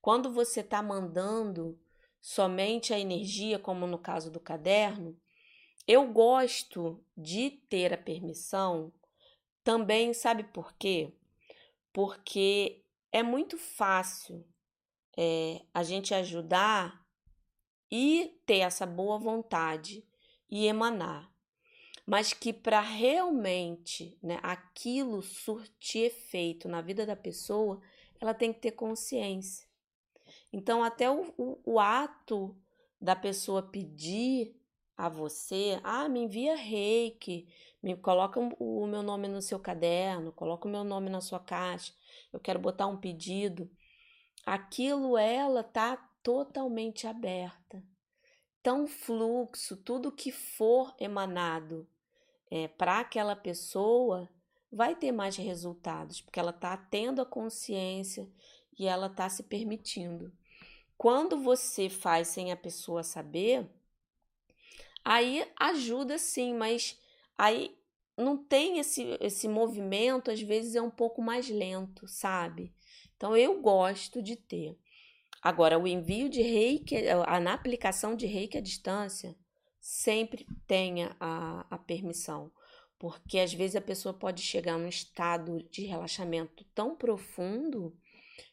Quando 0.00 0.32
você 0.32 0.60
está 0.60 0.82
mandando 0.82 1.78
somente 2.20 2.92
a 2.92 2.98
energia, 2.98 3.58
como 3.58 3.86
no 3.86 3.98
caso 3.98 4.30
do 4.30 4.40
caderno, 4.40 5.16
eu 5.86 6.12
gosto 6.12 7.04
de 7.16 7.50
ter 7.50 7.92
a 7.92 7.98
permissão 7.98 8.92
também, 9.62 10.14
sabe 10.14 10.44
por 10.44 10.72
quê? 10.74 11.12
Porque 11.92 12.84
é 13.12 13.22
muito 13.22 13.56
fácil 13.58 14.46
é, 15.16 15.62
a 15.72 15.82
gente 15.82 16.14
ajudar 16.14 17.04
e 17.90 18.40
ter 18.44 18.58
essa 18.58 18.84
boa 18.86 19.18
vontade 19.18 20.06
e 20.50 20.66
emanar, 20.66 21.32
mas 22.06 22.32
que 22.32 22.52
para 22.52 22.80
realmente 22.80 24.18
né, 24.22 24.38
aquilo 24.42 25.22
surtir 25.22 26.06
efeito 26.06 26.68
na 26.68 26.80
vida 26.80 27.06
da 27.06 27.16
pessoa, 27.16 27.80
ela 28.20 28.34
tem 28.34 28.52
que 28.52 28.60
ter 28.60 28.72
consciência. 28.72 29.68
Então, 30.52 30.82
até 30.82 31.10
o, 31.10 31.32
o, 31.36 31.60
o 31.64 31.80
ato 31.80 32.56
da 33.00 33.14
pessoa 33.14 33.62
pedir 33.62 34.56
a 34.96 35.08
você, 35.08 35.80
ah, 35.82 36.08
me 36.08 36.20
envia 36.20 36.56
reiki, 36.56 37.46
me 37.82 37.96
coloca 37.96 38.40
o 38.40 38.86
meu 38.86 39.02
nome 39.02 39.28
no 39.28 39.42
seu 39.42 39.58
caderno, 39.58 40.32
coloca 40.32 40.66
o 40.66 40.70
meu 40.70 40.84
nome 40.84 41.10
na 41.10 41.20
sua 41.20 41.40
caixa 41.40 41.92
eu 42.34 42.40
quero 42.40 42.58
botar 42.58 42.88
um 42.88 42.96
pedido, 42.96 43.70
aquilo 44.44 45.16
ela 45.16 45.62
tá 45.62 45.96
totalmente 46.20 47.06
aberta. 47.06 47.82
Então, 48.60 48.88
fluxo, 48.88 49.76
tudo 49.76 50.10
que 50.10 50.32
for 50.32 50.94
emanado 50.98 51.86
é, 52.50 52.66
para 52.66 53.00
aquela 53.00 53.36
pessoa 53.36 54.28
vai 54.72 54.96
ter 54.96 55.12
mais 55.12 55.36
resultados, 55.36 56.20
porque 56.20 56.40
ela 56.40 56.50
está 56.50 56.76
tendo 56.76 57.22
a 57.22 57.26
consciência 57.26 58.28
e 58.76 58.86
ela 58.86 59.06
está 59.06 59.28
se 59.28 59.44
permitindo. 59.44 60.32
Quando 60.98 61.40
você 61.40 61.88
faz 61.88 62.28
sem 62.28 62.50
a 62.50 62.56
pessoa 62.56 63.04
saber, 63.04 63.70
aí 65.04 65.46
ajuda 65.58 66.18
sim, 66.18 66.54
mas 66.54 66.98
aí 67.36 67.76
não 68.16 68.36
tem 68.36 68.78
esse, 68.78 69.16
esse 69.20 69.48
movimento, 69.48 70.30
às 70.30 70.40
vezes 70.40 70.74
é 70.74 70.82
um 70.82 70.90
pouco 70.90 71.20
mais 71.20 71.48
lento, 71.48 72.06
sabe? 72.06 72.72
Então 73.16 73.36
eu 73.36 73.60
gosto 73.60 74.22
de 74.22 74.36
ter. 74.36 74.76
Agora, 75.42 75.78
o 75.78 75.86
envio 75.86 76.28
de 76.28 76.40
reiki, 76.40 76.96
a, 77.26 77.38
na 77.38 77.52
aplicação 77.52 78.16
de 78.16 78.26
reiki 78.26 78.56
à 78.56 78.60
distância, 78.60 79.36
sempre 79.80 80.46
tenha 80.66 81.14
a, 81.20 81.66
a 81.70 81.76
permissão, 81.76 82.50
porque 82.98 83.38
às 83.38 83.52
vezes 83.52 83.76
a 83.76 83.80
pessoa 83.82 84.14
pode 84.14 84.40
chegar 84.40 84.78
num 84.78 84.88
estado 84.88 85.62
de 85.70 85.84
relaxamento 85.84 86.64
tão 86.74 86.96
profundo 86.96 87.94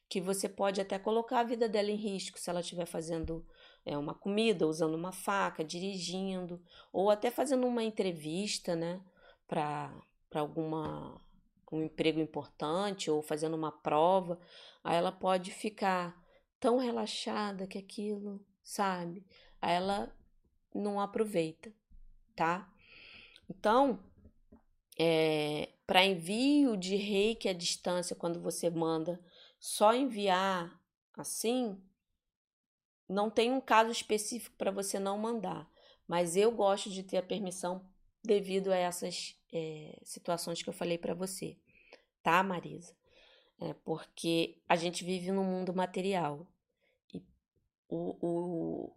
que 0.10 0.20
você 0.20 0.50
pode 0.50 0.82
até 0.82 1.00
colocar 1.00 1.40
a 1.40 1.44
vida 1.44 1.70
dela 1.70 1.90
em 1.90 1.96
risco 1.96 2.38
se 2.38 2.50
ela 2.50 2.60
estiver 2.60 2.86
fazendo 2.86 3.48
é, 3.86 3.98
uma 3.98 4.14
comida, 4.14 4.68
usando 4.68 4.96
uma 4.96 5.12
faca, 5.12 5.64
dirigindo, 5.64 6.62
ou 6.92 7.10
até 7.10 7.32
fazendo 7.32 7.66
uma 7.68 7.84
entrevista, 7.84 8.76
né, 8.76 9.02
para 9.48 9.92
alguma 10.34 11.20
um 11.72 11.84
emprego 11.84 12.20
importante 12.20 13.10
ou 13.10 13.22
fazendo 13.22 13.56
uma 13.56 13.72
prova, 13.72 14.38
aí 14.84 14.98
ela 14.98 15.12
pode 15.12 15.52
ficar 15.52 16.22
tão 16.60 16.78
relaxada 16.78 17.66
que 17.66 17.78
aquilo, 17.78 18.46
sabe? 18.62 19.26
Aí 19.62 19.76
ela 19.76 20.14
não 20.76 21.00
aproveita, 21.00 21.74
tá? 22.36 22.70
Então, 23.50 24.04
é, 25.00 25.70
para 25.88 26.06
envio 26.06 26.76
de 26.76 26.96
reiki 26.96 27.48
à 27.48 27.54
distância, 27.54 28.16
quando 28.16 28.40
você 28.40 28.70
manda 28.70 29.20
só 29.60 29.94
enviar 29.94 30.80
assim, 31.18 31.82
não 33.12 33.30
tem 33.30 33.52
um 33.52 33.62
caso 33.62 33.92
específico 33.92 34.56
para 34.58 34.72
você 34.72 35.00
não 35.00 35.18
mandar, 35.18 35.70
mas 36.08 36.36
eu 36.36 36.52
gosto 36.52 36.90
de 36.90 37.04
ter 37.04 37.18
a 37.18 37.24
permissão 37.24 37.86
devido 38.24 38.72
a 38.72 38.76
essas 38.76 39.36
é, 39.52 40.00
situações 40.04 40.62
que 40.62 40.70
eu 40.70 40.74
falei 40.74 40.98
para 40.98 41.14
você, 41.14 41.58
tá, 42.24 42.42
Marisa? 42.42 42.96
É 43.60 43.74
porque 43.74 44.58
a 44.68 44.76
gente 44.76 45.04
vive 45.04 45.32
num 45.32 45.44
mundo 45.44 45.74
material 45.74 46.48
e 47.14 47.24
o, 47.88 48.16
o, 48.22 48.96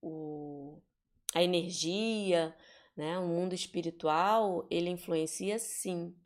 o, 0.00 0.82
a 1.34 1.42
energia, 1.42 2.56
né, 2.96 3.18
o 3.18 3.26
mundo 3.26 3.54
espiritual, 3.54 4.66
ele 4.70 4.88
influencia 4.88 5.58
sim, 5.58 6.16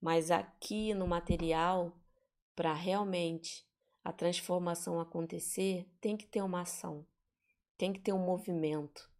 mas 0.00 0.30
aqui 0.30 0.94
no 0.94 1.06
material 1.06 1.96
para 2.56 2.72
realmente 2.72 3.67
a 4.04 4.12
transformação 4.12 5.00
acontecer, 5.00 5.86
tem 6.00 6.16
que 6.16 6.26
ter 6.26 6.42
uma 6.42 6.62
ação, 6.62 7.06
tem 7.76 7.92
que 7.92 8.00
ter 8.00 8.12
um 8.12 8.24
movimento 8.24 9.10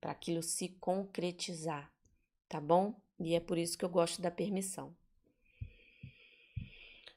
para 0.00 0.12
aquilo 0.12 0.42
se 0.42 0.68
concretizar, 0.68 1.92
tá 2.48 2.60
bom? 2.60 2.94
E 3.18 3.34
é 3.34 3.40
por 3.40 3.58
isso 3.58 3.78
que 3.78 3.84
eu 3.84 3.88
gosto 3.88 4.20
da 4.20 4.30
permissão. 4.30 4.94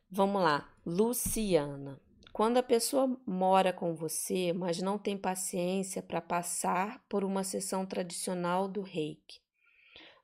Vamos 0.09 0.41
lá, 0.41 0.73
Luciana. 0.85 1.99
Quando 2.31 2.57
a 2.57 2.63
pessoa 2.63 3.19
mora 3.25 3.73
com 3.73 3.95
você, 3.95 4.53
mas 4.53 4.81
não 4.81 4.97
tem 4.97 5.17
paciência 5.17 6.03
para 6.03 6.21
passar 6.21 7.03
por 7.09 7.23
uma 7.23 7.43
sessão 7.43 7.85
tradicional 7.85 8.67
do 8.67 8.81
reiki, 8.81 9.41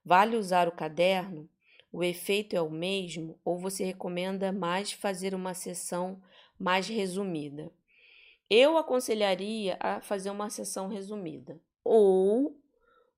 vale 0.05 0.37
usar 0.37 0.67
o 0.67 0.71
caderno 0.71 1.49
o 1.93 2.03
efeito 2.03 2.55
é 2.55 2.61
o 2.61 2.71
mesmo 2.71 3.39
ou 3.45 3.55
você 3.59 3.85
recomenda 3.85 4.51
mais 4.51 4.91
fazer 4.91 5.35
uma 5.35 5.53
sessão 5.53 6.19
mais 6.63 6.87
resumida? 6.87 7.71
Eu 8.49 8.77
aconselharia 8.77 9.77
a 9.79 9.99
fazer 9.99 10.29
uma 10.29 10.49
sessão 10.49 10.87
resumida. 10.87 11.61
Ou 11.83 12.57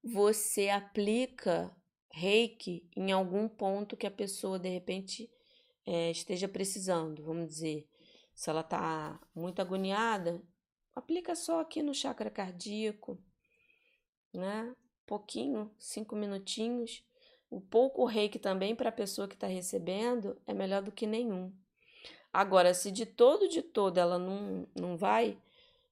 você 0.03 0.69
aplica 0.69 1.75
reiki 2.11 2.89
em 2.95 3.11
algum 3.11 3.47
ponto 3.47 3.97
que 3.97 4.07
a 4.07 4.11
pessoa 4.11 4.57
de 4.57 4.69
repente 4.69 5.29
é, 5.85 6.09
esteja 6.09 6.47
precisando. 6.47 7.23
Vamos 7.23 7.47
dizer, 7.47 7.87
se 8.33 8.49
ela 8.49 8.61
está 8.61 9.19
muito 9.35 9.61
agoniada, 9.61 10.41
aplica 10.95 11.35
só 11.35 11.59
aqui 11.59 11.83
no 11.83 11.93
chakra 11.93 12.31
cardíaco, 12.31 13.21
né? 14.33 14.75
Pouquinho, 15.05 15.71
cinco 15.77 16.15
minutinhos 16.15 17.03
o 17.49 17.61
pouco 17.61 18.05
reiki 18.05 18.39
também 18.39 18.75
para 18.75 18.89
a 18.89 18.91
pessoa 18.91 19.27
que 19.27 19.35
está 19.35 19.47
recebendo 19.47 20.37
é 20.45 20.53
melhor 20.53 20.81
do 20.81 20.91
que 20.91 21.05
nenhum. 21.05 21.53
Agora, 22.35 22.73
se 22.73 22.91
de 22.91 23.05
todo, 23.05 23.47
de 23.47 23.61
todo 23.61 23.97
ela 23.97 24.17
não, 24.19 24.67
não 24.75 24.97
vai, 24.97 25.37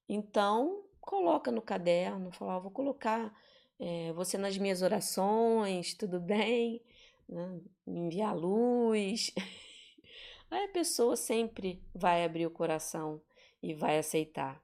então 0.08 0.84
coloca 1.00 1.50
no 1.50 1.62
caderno, 1.62 2.32
fala, 2.32 2.60
vou 2.60 2.70
colocar 2.70 3.34
é, 3.78 4.12
você 4.12 4.36
nas 4.38 4.56
minhas 4.58 4.82
orações, 4.82 5.94
tudo 5.94 6.20
bem? 6.20 6.82
Né? 7.28 7.60
Enviar 7.86 8.36
luz. 8.36 9.32
Aí 10.50 10.64
a 10.64 10.72
pessoa 10.72 11.16
sempre 11.16 11.82
vai 11.94 12.24
abrir 12.24 12.46
o 12.46 12.50
coração 12.50 13.20
e 13.62 13.74
vai 13.74 13.98
aceitar, 13.98 14.62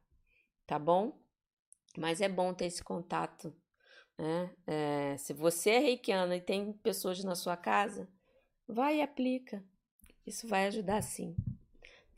tá 0.67 0.79
bom? 0.79 1.19
Mas 1.97 2.21
é 2.21 2.29
bom 2.29 2.53
ter 2.55 2.67
esse 2.67 2.85
contato 2.85 3.53
né? 4.21 4.51
É, 4.67 5.17
se 5.17 5.33
você 5.33 5.71
é 5.71 5.79
reikiana 5.79 6.37
e 6.37 6.43
tem 6.43 6.75
pessoas 6.75 7.25
na 7.25 7.35
sua 7.35 7.57
casa, 7.57 8.07
vai 8.69 8.99
e 8.99 9.03
aplica. 9.03 9.65
Isso 10.27 10.47
vai 10.47 10.67
ajudar 10.67 11.01
sim. 11.01 11.35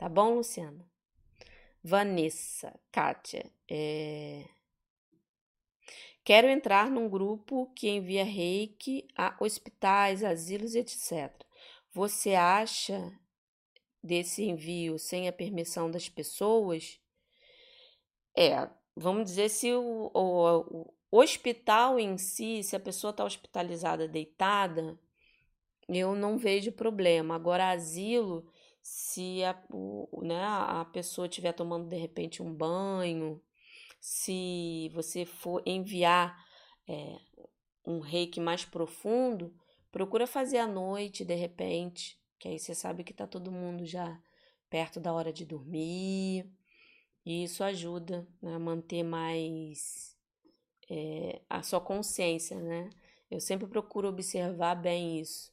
Tá 0.02 0.08
bom, 0.08 0.34
Luciana? 0.34 0.84
Vanessa, 1.80 2.74
Kátia, 2.90 3.48
é... 3.70 4.44
quero 6.24 6.48
entrar 6.48 6.90
num 6.90 7.08
grupo 7.08 7.72
que 7.72 7.88
envia 7.88 8.24
reiki 8.24 9.06
a 9.16 9.36
hospitais, 9.38 10.24
asilos, 10.24 10.74
etc. 10.74 11.32
Você 11.92 12.34
acha 12.34 13.16
desse 14.02 14.42
envio 14.42 14.98
sem 14.98 15.28
a 15.28 15.32
permissão 15.32 15.88
das 15.88 16.08
pessoas? 16.08 16.98
É, 18.36 18.68
vamos 18.96 19.26
dizer 19.26 19.50
se 19.50 19.72
o, 19.72 20.10
o, 20.12 20.94
Hospital 21.12 22.00
em 22.00 22.18
si, 22.18 22.64
se 22.64 22.74
a 22.74 22.80
pessoa 22.80 23.12
está 23.12 23.24
hospitalizada 23.24 24.08
deitada, 24.08 24.98
eu 25.88 26.16
não 26.16 26.36
vejo 26.36 26.72
problema. 26.72 27.36
Agora, 27.36 27.70
asilo, 27.70 28.50
se 28.82 29.44
a, 29.44 29.62
o, 29.70 30.22
né, 30.22 30.42
a 30.44 30.84
pessoa 30.92 31.26
estiver 31.26 31.52
tomando 31.52 31.88
de 31.88 31.96
repente 31.96 32.42
um 32.42 32.52
banho, 32.52 33.40
se 34.00 34.90
você 34.92 35.24
for 35.24 35.62
enviar 35.64 36.36
é, 36.88 37.18
um 37.86 38.00
reiki 38.00 38.40
mais 38.40 38.64
profundo, 38.64 39.54
procura 39.90 40.26
fazer 40.26 40.58
à 40.58 40.66
noite, 40.66 41.24
de 41.24 41.34
repente, 41.34 42.20
que 42.38 42.48
aí 42.48 42.58
você 42.58 42.74
sabe 42.74 43.04
que 43.04 43.12
está 43.12 43.26
todo 43.26 43.52
mundo 43.52 43.86
já 43.86 44.20
perto 44.68 44.98
da 44.98 45.12
hora 45.12 45.32
de 45.32 45.44
dormir. 45.44 46.50
E 47.24 47.44
isso 47.44 47.62
ajuda 47.62 48.26
né, 48.40 48.54
a 48.54 48.58
manter 48.58 49.04
mais 49.04 50.16
é, 50.90 51.40
a 51.48 51.62
sua 51.62 51.80
consciência, 51.80 52.58
né? 52.58 52.90
Eu 53.30 53.40
sempre 53.40 53.66
procuro 53.68 54.08
observar 54.08 54.74
bem 54.74 55.20
isso, 55.20 55.51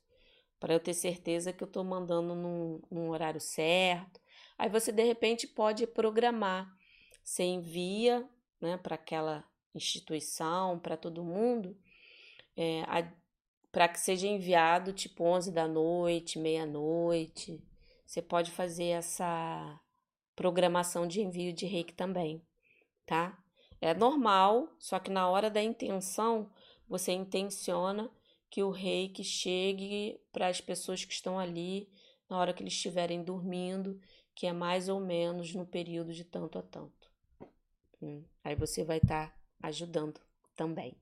para 0.59 0.73
eu 0.73 0.79
ter 0.79 0.93
certeza 0.93 1.53
que 1.53 1.63
eu 1.63 1.67
estou 1.67 1.83
mandando 1.83 2.35
num, 2.35 2.81
num, 2.91 3.09
horário 3.09 3.39
certo. 3.39 4.19
Aí 4.57 4.69
você, 4.69 4.91
de 4.91 5.03
repente, 5.03 5.47
pode 5.47 5.87
programar. 5.87 6.69
Você 7.23 7.43
envia 7.43 8.27
né, 8.59 8.77
para 8.77 8.95
aquela 8.95 9.45
instituição, 9.73 10.77
para 10.79 10.97
todo 10.97 11.23
mundo, 11.23 11.77
é, 12.57 12.83
para 13.71 13.87
que 13.87 13.99
seja 13.99 14.27
enviado 14.27 14.91
tipo 14.91 15.23
11 15.23 15.51
da 15.51 15.67
noite, 15.67 16.39
meia-noite. 16.39 17.63
Você 18.05 18.21
pode 18.21 18.51
fazer 18.51 18.87
essa 18.87 19.79
programação 20.35 21.07
de 21.07 21.21
envio 21.21 21.53
de 21.53 21.65
reiki 21.65 21.93
também, 21.93 22.41
tá? 23.05 23.37
É 23.79 23.93
normal, 23.93 24.67
só 24.79 24.99
que 24.99 25.11
na 25.11 25.29
hora 25.29 25.49
da 25.49 25.61
intenção, 25.61 26.51
você 26.87 27.11
intenciona 27.11 28.11
que 28.49 28.63
o 28.63 28.71
reiki 28.71 29.23
chegue 29.23 30.19
para 30.31 30.47
as 30.47 30.59
pessoas 30.59 31.05
que 31.05 31.13
estão 31.13 31.37
ali 31.37 31.89
na 32.29 32.37
hora 32.37 32.53
que 32.53 32.61
eles 32.61 32.73
estiverem 32.73 33.23
dormindo, 33.23 33.99
que 34.35 34.45
é 34.47 34.53
mais 34.53 34.87
ou 34.87 34.99
menos 34.99 35.53
no 35.53 35.65
período 35.65 36.13
de 36.13 36.23
tanto 36.23 36.59
a 36.59 36.61
tanto. 36.61 37.11
Hum, 38.01 38.23
aí 38.43 38.55
você 38.55 38.83
vai 38.83 38.97
estar 38.97 39.29
tá 39.29 39.35
ajudando 39.61 40.21
também. 40.55 40.95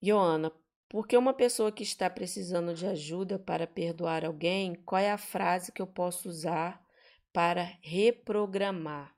Joana, 0.00 0.52
porque 0.88 1.16
uma 1.16 1.34
pessoa 1.34 1.70
que 1.70 1.82
está 1.82 2.08
precisando 2.08 2.74
de 2.74 2.86
ajuda 2.86 3.38
para 3.38 3.66
perdoar 3.66 4.24
alguém, 4.24 4.74
qual 4.74 5.00
é 5.00 5.10
a 5.10 5.18
frase 5.18 5.70
que 5.70 5.82
eu 5.82 5.86
posso 5.86 6.28
usar 6.28 6.82
para 7.32 7.76
reprogramar? 7.82 9.14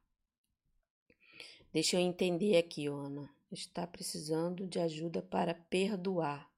Deixa 1.73 1.97
eu 1.97 2.01
entender 2.01 2.57
aqui, 2.57 2.89
Ana. 2.89 3.31
está 3.53 3.87
precisando 3.87 4.67
de 4.67 4.81
ajuda 4.81 5.23
para 5.23 5.55
perdoar. 5.55 6.50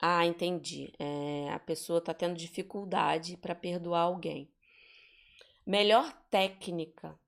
Ah, 0.00 0.26
entendi. 0.26 0.92
É, 0.98 1.50
a 1.52 1.58
pessoa 1.58 1.98
está 1.98 2.14
tendo 2.14 2.34
dificuldade 2.36 3.36
para 3.36 3.54
perdoar 3.54 4.02
alguém. 4.02 4.50
Melhor 5.66 6.12
técnica, 6.30 7.18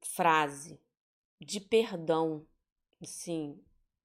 frase 0.00 0.80
de 1.40 1.60
perdão, 1.60 2.46
sim, 3.02 3.60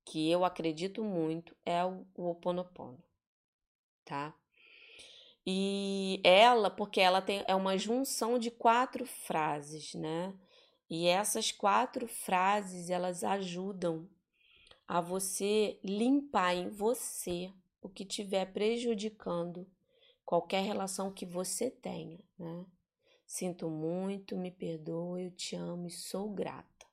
que 0.05 0.30
eu 0.30 0.43
acredito 0.43 1.03
muito 1.03 1.55
é 1.66 1.86
o, 1.86 2.05
o 2.16 2.30
Oponopono, 2.32 3.03
tá? 4.03 4.36
E 5.45 6.22
ela, 6.24 6.70
porque 6.70 6.99
ela 7.01 7.22
tem, 7.22 7.43
é 7.47 7.55
uma 7.55 7.78
junção 7.78 8.38
de 8.38 8.51
quatro 8.51 9.05
frases, 9.05 9.93
né? 9.95 10.34
E 10.89 11.07
essas 11.07 11.51
quatro 11.51 12.07
frases, 12.07 12.89
elas 12.89 13.24
ajudam 13.24 14.10
a 14.88 15.01
você 15.01 15.80
limpar 15.84 16.55
em 16.55 16.70
você 16.70 17.53
o 17.82 17.89
que 17.89 18.03
estiver 18.03 18.51
prejudicando 18.51 19.67
qualquer 20.25 20.63
relação 20.63 21.11
que 21.11 21.25
você 21.25 21.71
tenha, 21.71 22.19
né? 22.38 22.65
Sinto 23.25 23.69
muito, 23.69 24.36
me 24.36 24.51
perdoe, 24.51 25.25
eu 25.25 25.32
te 25.32 25.55
amo 25.55 25.88
e 25.88 25.91
sou 25.91 26.30
grata. 26.30 26.88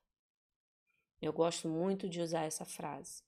Eu 1.21 1.33
gosto 1.33 1.67
muito 1.67 2.07
de 2.07 2.21
usar 2.21 2.43
essa 2.43 2.63
frase, 2.63 3.23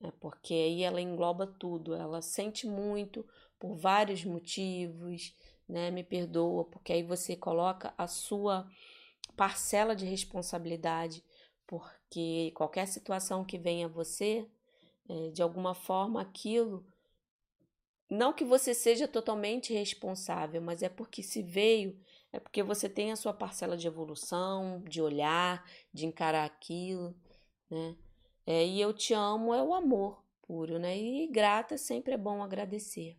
né? 0.00 0.10
porque 0.18 0.54
aí 0.54 0.82
ela 0.82 1.00
engloba 1.00 1.46
tudo. 1.46 1.94
Ela 1.94 2.22
sente 2.22 2.66
muito, 2.66 3.26
por 3.58 3.76
vários 3.76 4.24
motivos, 4.24 5.36
né? 5.68 5.90
Me 5.90 6.02
perdoa, 6.02 6.64
porque 6.64 6.92
aí 6.92 7.02
você 7.02 7.36
coloca 7.36 7.92
a 7.98 8.06
sua 8.06 8.66
parcela 9.36 9.94
de 9.94 10.06
responsabilidade, 10.06 11.22
porque 11.66 12.50
qualquer 12.54 12.86
situação 12.86 13.44
que 13.44 13.58
venha 13.58 13.86
a 13.86 13.90
você, 13.90 14.48
é, 15.08 15.30
de 15.30 15.42
alguma 15.42 15.74
forma 15.74 16.20
aquilo, 16.20 16.84
não 18.10 18.32
que 18.32 18.44
você 18.44 18.72
seja 18.72 19.06
totalmente 19.06 19.72
responsável, 19.72 20.62
mas 20.62 20.82
é 20.82 20.88
porque 20.88 21.22
se 21.22 21.42
veio, 21.42 21.98
é 22.32 22.40
porque 22.40 22.62
você 22.62 22.88
tem 22.88 23.12
a 23.12 23.16
sua 23.16 23.34
parcela 23.34 23.76
de 23.76 23.86
evolução, 23.86 24.82
de 24.82 25.02
olhar, 25.02 25.64
de 25.92 26.06
encarar 26.06 26.44
aquilo, 26.44 27.14
né? 27.70 27.96
É, 28.46 28.66
e 28.66 28.80
eu 28.80 28.94
te 28.94 29.12
amo 29.12 29.52
é 29.52 29.62
o 29.62 29.74
amor 29.74 30.24
puro, 30.40 30.78
né? 30.78 30.98
E 30.98 31.26
grata 31.26 31.76
sempre 31.76 32.14
é 32.14 32.16
bom 32.16 32.42
agradecer. 32.42 33.14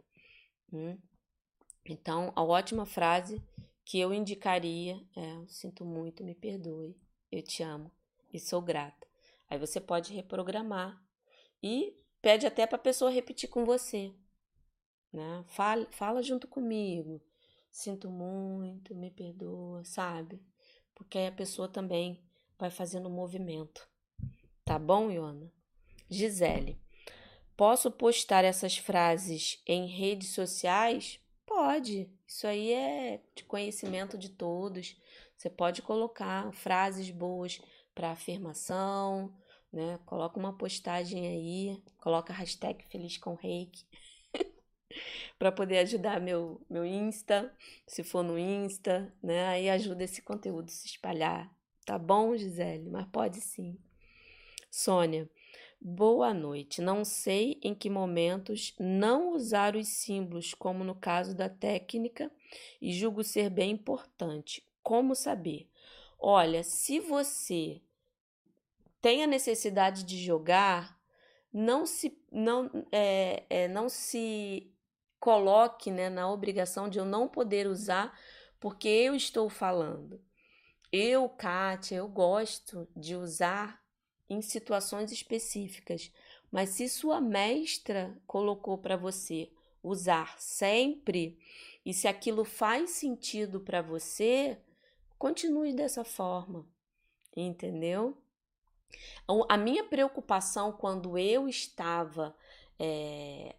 Hum? 0.74 0.98
Então, 1.86 2.34
a 2.36 2.44
ótima 2.44 2.84
frase 2.86 3.40
que 3.86 4.00
eu 4.00 4.12
indicaria 4.12 5.00
é: 5.16 5.46
Sinto 5.48 5.86
muito, 5.86 6.24
me 6.24 6.34
perdoe, 6.34 6.98
eu 7.32 7.44
te 7.44 7.62
amo 7.62 7.92
e 8.34 8.40
sou 8.40 8.60
grata. 8.60 9.08
Aí 9.48 9.60
você 9.60 9.80
pode 9.80 10.14
reprogramar 10.14 11.00
e 11.62 11.95
pede 12.22 12.45
até 12.45 12.66
para 12.66 12.76
a 12.76 12.82
pessoa 12.82 13.12
repetir 13.12 13.49
com 13.49 13.66
você. 13.66 14.14
Né? 15.12 15.43
Fala, 15.47 15.88
fala 15.91 16.22
junto 16.22 16.47
comigo. 16.47 17.22
Sinto 17.72 18.10
muito, 18.10 18.95
me 18.95 19.12
perdoa, 19.12 19.84
sabe? 19.84 20.41
Porque 20.95 21.18
aí 21.18 21.28
a 21.28 21.32
pessoa 21.32 21.68
também 21.68 22.22
vai 22.57 22.70
fazendo 22.70 23.07
o 23.07 23.12
movimento. 23.12 23.88
Tá 24.66 24.78
bom, 24.78 25.10
Iona? 25.10 25.51
Gisele. 26.10 26.80
Posso 27.55 27.91
postar 27.91 28.43
essas 28.43 28.78
frases 28.78 29.62
em 29.66 29.88
redes 29.88 30.30
sociais? 30.30 31.20
Pode. 31.45 32.10
Isso 32.28 32.47
aí 32.47 32.72
é 32.72 33.22
de 33.36 33.43
conhecimento 33.43 34.18
de 34.18 34.30
todos. 34.30 34.95
Você 35.36 35.49
pode 35.49 35.82
colocar 35.82 36.51
frases 36.53 37.10
boas 37.10 37.62
para 37.95 38.12
afirmação, 38.12 39.34
né? 39.72 39.99
Coloca 40.05 40.39
uma 40.39 40.57
postagem 40.57 41.28
aí, 41.28 41.84
coloca 41.97 42.34
hashtag 42.34 42.84
Feliz 42.86 43.17
com 43.17 43.36
Reiki 43.36 43.86
para 45.38 45.51
poder 45.51 45.80
ajudar 45.80 46.20
meu, 46.20 46.61
meu 46.70 46.86
Insta, 46.86 47.53
se 47.88 48.03
for 48.03 48.24
no 48.24 48.38
Insta, 48.38 49.13
né? 49.22 49.47
Aí 49.47 49.70
ajuda 49.70 50.03
esse 50.03 50.22
conteúdo 50.22 50.70
se 50.70 50.88
espalhar. 50.88 51.53
Tá 51.86 51.97
bom, 51.97 52.36
Gisele? 52.36 52.89
Mas 52.89 53.07
pode 53.07 53.41
sim. 53.41 53.78
Sônia, 54.70 55.30
Boa 55.82 56.34
noite. 56.34 56.82
Não 56.82 57.05
sei 57.05 57.57
em 57.63 57.74
que 57.74 57.89
momentos 57.89 58.76
não 58.78 59.32
usar 59.34 59.78
os 59.78 59.88
símbolos, 59.88 60.53
como 60.53 60.84
no 60.84 60.93
caso 60.93 61.34
da 61.34 61.47
técnica, 61.47 62.30
e 62.82 62.91
julgo 62.91 63.24
ser 63.24 63.49
bem 63.49 63.72
importante. 63.72 64.61
Como 64.84 65.15
saber? 65.15 65.70
Olha, 66.20 66.63
se 66.65 66.99
você 66.99 67.82
tem 69.02 69.24
a 69.24 69.28
necessidade 69.28 70.04
de 70.04 70.18
jogar, 70.24 71.00
não 71.52 71.86
se 71.86 72.18
não 72.32 72.70
é, 72.91 73.43
é, 73.50 73.68
não 73.68 73.89
se 73.89 74.72
coloque 75.20 75.91
né, 75.91 76.10
na 76.10 76.32
obrigação 76.32 76.88
de 76.88 77.00
eu 77.00 77.06
não 77.06 77.28
poder 77.28 77.68
usar 77.68 78.18
porque 78.60 78.88
eu 78.88 79.16
estou 79.16 79.50
falando. 79.50 80.22
Eu, 80.91 81.30
Kátia, 81.30 81.97
eu 81.97 82.08
gosto 82.08 82.88
de 82.95 83.16
usar 83.16 83.82
em 84.30 84.41
situações 84.41 85.12
específicas, 85.12 86.12
mas 86.52 86.70
se 86.70 86.89
sua 86.89 87.22
mestra 87.22 88.20
colocou 88.28 88.78
para 88.78 88.97
você 88.97 89.52
usar 89.84 90.39
sempre 90.39 91.39
e 91.86 91.93
se 91.93 92.08
aquilo 92.08 92.43
faz 92.43 92.91
sentido 92.91 93.60
para 93.62 93.82
você, 93.82 94.60
continue 95.18 95.74
dessa 95.74 96.04
forma, 96.04 96.68
entendeu? 97.36 98.18
Então, 99.24 99.46
a 99.50 99.58
minha 99.58 99.84
preocupação 99.84 100.72
quando 100.72 101.18
eu 101.18 101.48
estava, 101.48 102.36
é, 102.78 103.56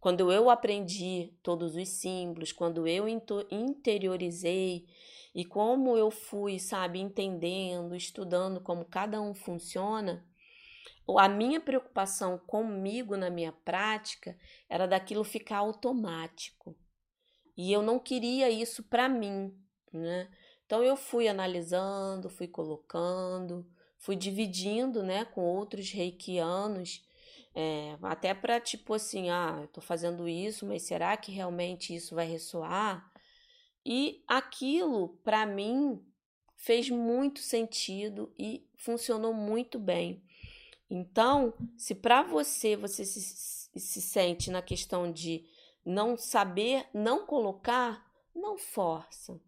quando 0.00 0.30
eu 0.32 0.50
aprendi 0.50 1.32
todos 1.42 1.76
os 1.76 1.88
símbolos, 1.88 2.52
quando 2.52 2.86
eu 2.86 3.06
interiorizei 3.50 4.86
e 5.34 5.44
como 5.44 5.96
eu 5.96 6.10
fui, 6.10 6.58
sabe, 6.58 6.98
entendendo, 6.98 7.94
estudando 7.94 8.60
como 8.60 8.84
cada 8.84 9.20
um 9.20 9.34
funciona, 9.34 10.24
a 11.18 11.28
minha 11.28 11.60
preocupação 11.60 12.38
comigo 12.38 13.16
na 13.16 13.30
minha 13.30 13.52
prática 13.52 14.36
era 14.68 14.86
daquilo 14.86 15.22
ficar 15.22 15.58
automático. 15.58 16.76
E 17.56 17.72
eu 17.72 17.82
não 17.82 17.98
queria 17.98 18.50
isso 18.50 18.82
para 18.82 19.08
mim, 19.08 19.56
né? 19.92 20.28
Então 20.64 20.82
eu 20.82 20.96
fui 20.96 21.28
analisando, 21.28 22.28
fui 22.28 22.48
colocando, 22.48 23.64
fui 24.06 24.14
dividindo, 24.14 25.02
né, 25.02 25.24
com 25.24 25.42
outros 25.42 25.90
reikianos, 25.90 27.04
é, 27.52 27.98
até 28.02 28.32
para 28.32 28.60
tipo 28.60 28.94
assim, 28.94 29.30
ah, 29.30 29.58
eu 29.62 29.66
tô 29.66 29.80
fazendo 29.80 30.28
isso, 30.28 30.64
mas 30.64 30.82
será 30.82 31.16
que 31.16 31.32
realmente 31.32 31.92
isso 31.92 32.14
vai 32.14 32.24
ressoar? 32.24 33.12
E 33.84 34.22
aquilo, 34.28 35.18
para 35.24 35.44
mim, 35.44 36.00
fez 36.54 36.88
muito 36.88 37.40
sentido 37.40 38.32
e 38.38 38.70
funcionou 38.76 39.34
muito 39.34 39.76
bem. 39.76 40.22
Então, 40.88 41.52
se 41.76 41.92
para 41.92 42.22
você 42.22 42.76
você 42.76 43.04
se, 43.04 43.20
se 43.20 44.00
sente 44.00 44.52
na 44.52 44.62
questão 44.62 45.10
de 45.10 45.44
não 45.84 46.16
saber, 46.16 46.86
não 46.94 47.26
colocar, 47.26 48.08
não 48.32 48.56
força. 48.56 49.40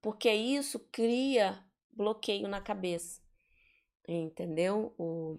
Porque 0.00 0.32
isso 0.32 0.78
cria 0.90 1.62
bloqueio 1.92 2.48
na 2.48 2.62
cabeça. 2.62 3.25
Entendeu? 4.06 4.94
O, 4.98 5.38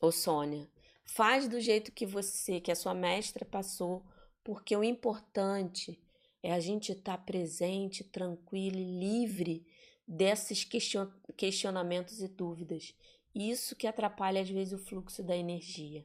o 0.00 0.10
Sônia. 0.10 0.68
Faz 1.04 1.48
do 1.48 1.60
jeito 1.60 1.92
que 1.92 2.06
você, 2.06 2.60
que 2.60 2.72
a 2.72 2.76
sua 2.76 2.94
mestra 2.94 3.44
passou, 3.44 4.04
porque 4.42 4.76
o 4.76 4.82
importante 4.82 6.00
é 6.42 6.52
a 6.52 6.60
gente 6.60 6.92
estar 6.92 7.16
tá 7.16 7.22
presente, 7.22 8.02
tranquilo 8.02 8.78
e 8.78 8.98
livre 8.98 9.66
desses 10.06 10.64
question 10.64 11.08
questionamentos 11.36 12.20
e 12.20 12.28
dúvidas. 12.28 12.94
Isso 13.34 13.76
que 13.76 13.86
atrapalha 13.86 14.42
às 14.42 14.50
vezes 14.50 14.72
o 14.72 14.84
fluxo 14.84 15.22
da 15.22 15.36
energia, 15.36 16.04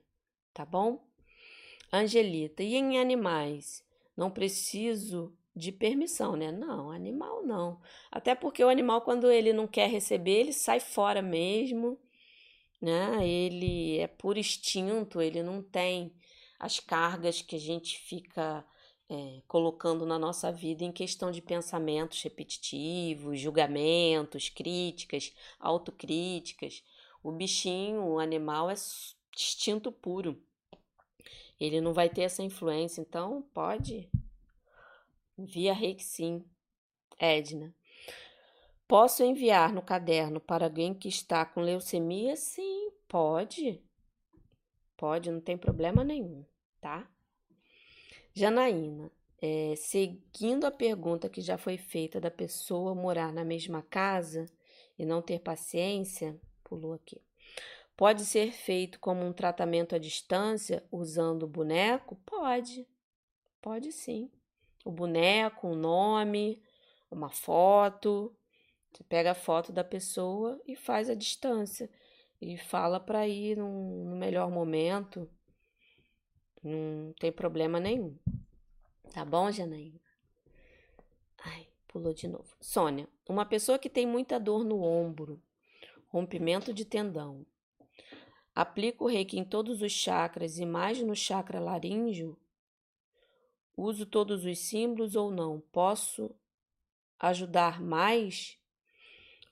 tá 0.53 0.65
bom? 0.65 1.05
Angelita, 1.91 2.63
e 2.63 2.75
em 2.75 2.99
animais? 2.99 3.83
Não 4.15 4.29
preciso 4.29 5.35
de 5.57 5.71
permissão, 5.71 6.35
né? 6.35 6.51
Não, 6.51 6.91
animal 6.91 7.43
não. 7.43 7.81
Até 8.11 8.35
porque 8.35 8.63
o 8.63 8.69
animal, 8.69 9.01
quando 9.01 9.31
ele 9.31 9.51
não 9.51 9.67
quer 9.67 9.89
receber, 9.89 10.39
ele 10.41 10.53
sai 10.53 10.79
fora 10.79 11.21
mesmo, 11.21 11.97
né? 12.81 13.27
Ele 13.27 13.97
é 13.97 14.07
por 14.07 14.37
instinto, 14.37 15.21
ele 15.21 15.41
não 15.43 15.61
tem 15.61 16.13
as 16.59 16.79
cargas 16.79 17.41
que 17.41 17.55
a 17.55 17.59
gente 17.59 17.99
fica 17.99 18.65
é, 19.09 19.41
colocando 19.47 20.05
na 20.05 20.19
nossa 20.19 20.51
vida 20.51 20.83
em 20.83 20.91
questão 20.91 21.31
de 21.31 21.41
pensamentos 21.41 22.21
repetitivos, 22.21 23.39
julgamentos, 23.39 24.49
críticas, 24.49 25.33
autocríticas. 25.59 26.83
O 27.23 27.31
bichinho, 27.31 28.03
o 28.03 28.19
animal 28.19 28.69
é 28.69 28.75
instinto 29.35 29.91
puro. 29.91 30.41
Ele 31.59 31.81
não 31.81 31.93
vai 31.93 32.09
ter 32.09 32.21
essa 32.21 32.43
influência, 32.43 33.01
então 33.01 33.43
pode. 33.53 34.09
Via 35.37 35.75
sim. 35.99 36.43
Edna. 37.19 37.73
Posso 38.87 39.23
enviar 39.23 39.73
no 39.73 39.81
caderno 39.81 40.39
para 40.39 40.65
alguém 40.65 40.93
que 40.93 41.09
está 41.09 41.45
com 41.45 41.61
leucemia? 41.61 42.35
Sim, 42.35 42.91
pode. 43.07 43.83
Pode, 44.95 45.29
não 45.29 45.41
tem 45.41 45.57
problema 45.57 46.03
nenhum, 46.03 46.45
tá? 46.79 47.07
Janaína, 48.33 49.11
é, 49.41 49.75
seguindo 49.75 50.65
a 50.65 50.71
pergunta 50.71 51.29
que 51.29 51.41
já 51.41 51.57
foi 51.57 51.77
feita 51.77 52.19
da 52.19 52.31
pessoa 52.31 52.95
morar 52.95 53.33
na 53.33 53.43
mesma 53.43 53.81
casa 53.81 54.45
e 54.97 55.05
não 55.05 55.21
ter 55.21 55.39
paciência, 55.39 56.39
pulou 56.63 56.93
aqui. 56.93 57.21
Pode 57.95 58.25
ser 58.25 58.51
feito 58.51 58.99
como 58.99 59.25
um 59.25 59.33
tratamento 59.33 59.95
à 59.95 59.97
distância 59.97 60.83
usando 60.91 61.43
o 61.43 61.47
boneco? 61.47 62.15
Pode, 62.25 62.87
pode 63.61 63.91
sim. 63.91 64.31
O 64.87 64.91
boneco, 64.91 65.67
o 65.67 65.75
nome, 65.75 66.63
uma 67.11 67.29
foto. 67.29 68.33
Você 68.89 69.03
pega 69.03 69.31
a 69.31 69.35
foto 69.35 69.69
da 69.73 69.83
pessoa 69.83 70.61
e 70.65 70.77
faz 70.77 71.09
a 71.09 71.13
distância 71.13 71.89
e 72.41 72.57
fala 72.57 72.97
para 72.97 73.27
ir 73.27 73.57
no 73.57 74.15
melhor 74.15 74.49
momento. 74.49 75.29
Não 76.63 77.11
tem 77.19 77.33
problema 77.33 77.81
nenhum. 77.81 78.17
Tá 79.13 79.25
bom, 79.25 79.51
Janaína? 79.51 79.99
Ai, 81.43 81.67
pulou 81.85 82.13
de 82.13 82.29
novo. 82.29 82.55
Sônia, 82.61 83.09
uma 83.27 83.45
pessoa 83.45 83.77
que 83.77 83.89
tem 83.89 84.07
muita 84.07 84.39
dor 84.39 84.63
no 84.63 84.81
ombro, 84.81 85.43
rompimento 86.07 86.73
de 86.73 86.85
tendão. 86.85 87.45
Aplico 88.55 89.03
o 89.03 89.09
reiki 89.09 89.37
em 89.37 89.43
todos 89.43 89.81
os 89.81 89.91
chakras 89.91 90.57
e 90.57 90.65
mais 90.65 91.03
no 91.03 91.13
chakra 91.13 91.59
laríngeo? 91.59 92.39
Uso 93.77 94.07
todos 94.07 94.43
os 94.43 94.57
símbolos 94.57 95.15
ou 95.15 95.31
não? 95.31 95.61
Posso 95.71 96.35
ajudar 97.19 97.79
mais? 97.79 98.57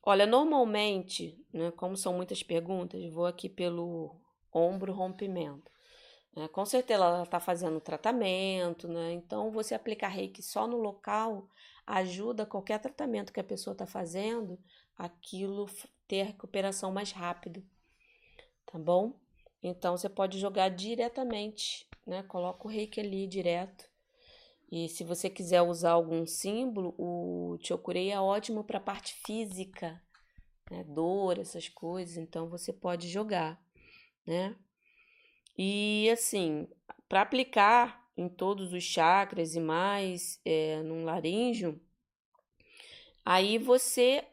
Olha, 0.01 0.25
normalmente, 0.25 1.39
né, 1.53 1.71
como 1.71 1.95
são 1.95 2.13
muitas 2.13 2.41
perguntas, 2.41 3.05
vou 3.11 3.27
aqui 3.27 3.47
pelo 3.47 4.19
ombro 4.51 4.91
rompimento. 4.91 5.71
Né? 6.35 6.47
Com 6.47 6.65
certeza 6.65 7.03
ela 7.03 7.23
está 7.23 7.39
fazendo 7.39 7.79
tratamento, 7.79 8.87
né? 8.87 9.13
Então 9.13 9.51
você 9.51 9.73
aplicar 9.73 10.09
reiki 10.09 10.41
só 10.41 10.67
no 10.67 10.77
local 10.77 11.47
ajuda 11.85 12.45
qualquer 12.45 12.79
tratamento 12.79 13.31
que 13.31 13.39
a 13.39 13.43
pessoa 13.43 13.73
está 13.73 13.85
fazendo, 13.85 14.59
aquilo 14.97 15.69
ter 16.07 16.23
recuperação 16.23 16.91
mais 16.91 17.11
rápido, 17.11 17.63
tá 18.65 18.77
bom? 18.79 19.13
Então 19.61 19.95
você 19.95 20.09
pode 20.09 20.39
jogar 20.39 20.69
diretamente, 20.69 21.87
né? 22.05 22.23
Coloca 22.23 22.67
o 22.67 22.71
reiki 22.71 22.99
ali 22.99 23.27
direto. 23.27 23.94
E 24.71 24.89
se 24.89 25.03
você 25.03 25.29
quiser 25.29 25.61
usar 25.61 25.91
algum 25.91 26.25
símbolo, 26.25 26.95
o 26.97 27.57
Chokurei 27.61 28.11
é 28.11 28.19
ótimo 28.19 28.63
para 28.63 28.77
a 28.77 28.81
parte 28.81 29.13
física, 29.25 30.01
né? 30.69 30.83
Dor, 30.83 31.39
essas 31.39 31.69
coisas. 31.69 32.17
Então 32.17 32.49
você 32.49 32.73
pode 32.73 33.07
jogar, 33.07 33.61
né? 34.25 34.55
E 35.57 36.09
assim, 36.11 36.67
para 37.07 37.21
aplicar 37.21 38.05
em 38.17 38.27
todos 38.27 38.73
os 38.73 38.83
chakras 38.83 39.55
e 39.55 39.59
mais 39.59 40.39
é, 40.43 40.81
num 40.83 41.05
laríngeo, 41.05 41.79
aí 43.23 43.57
você 43.57 44.25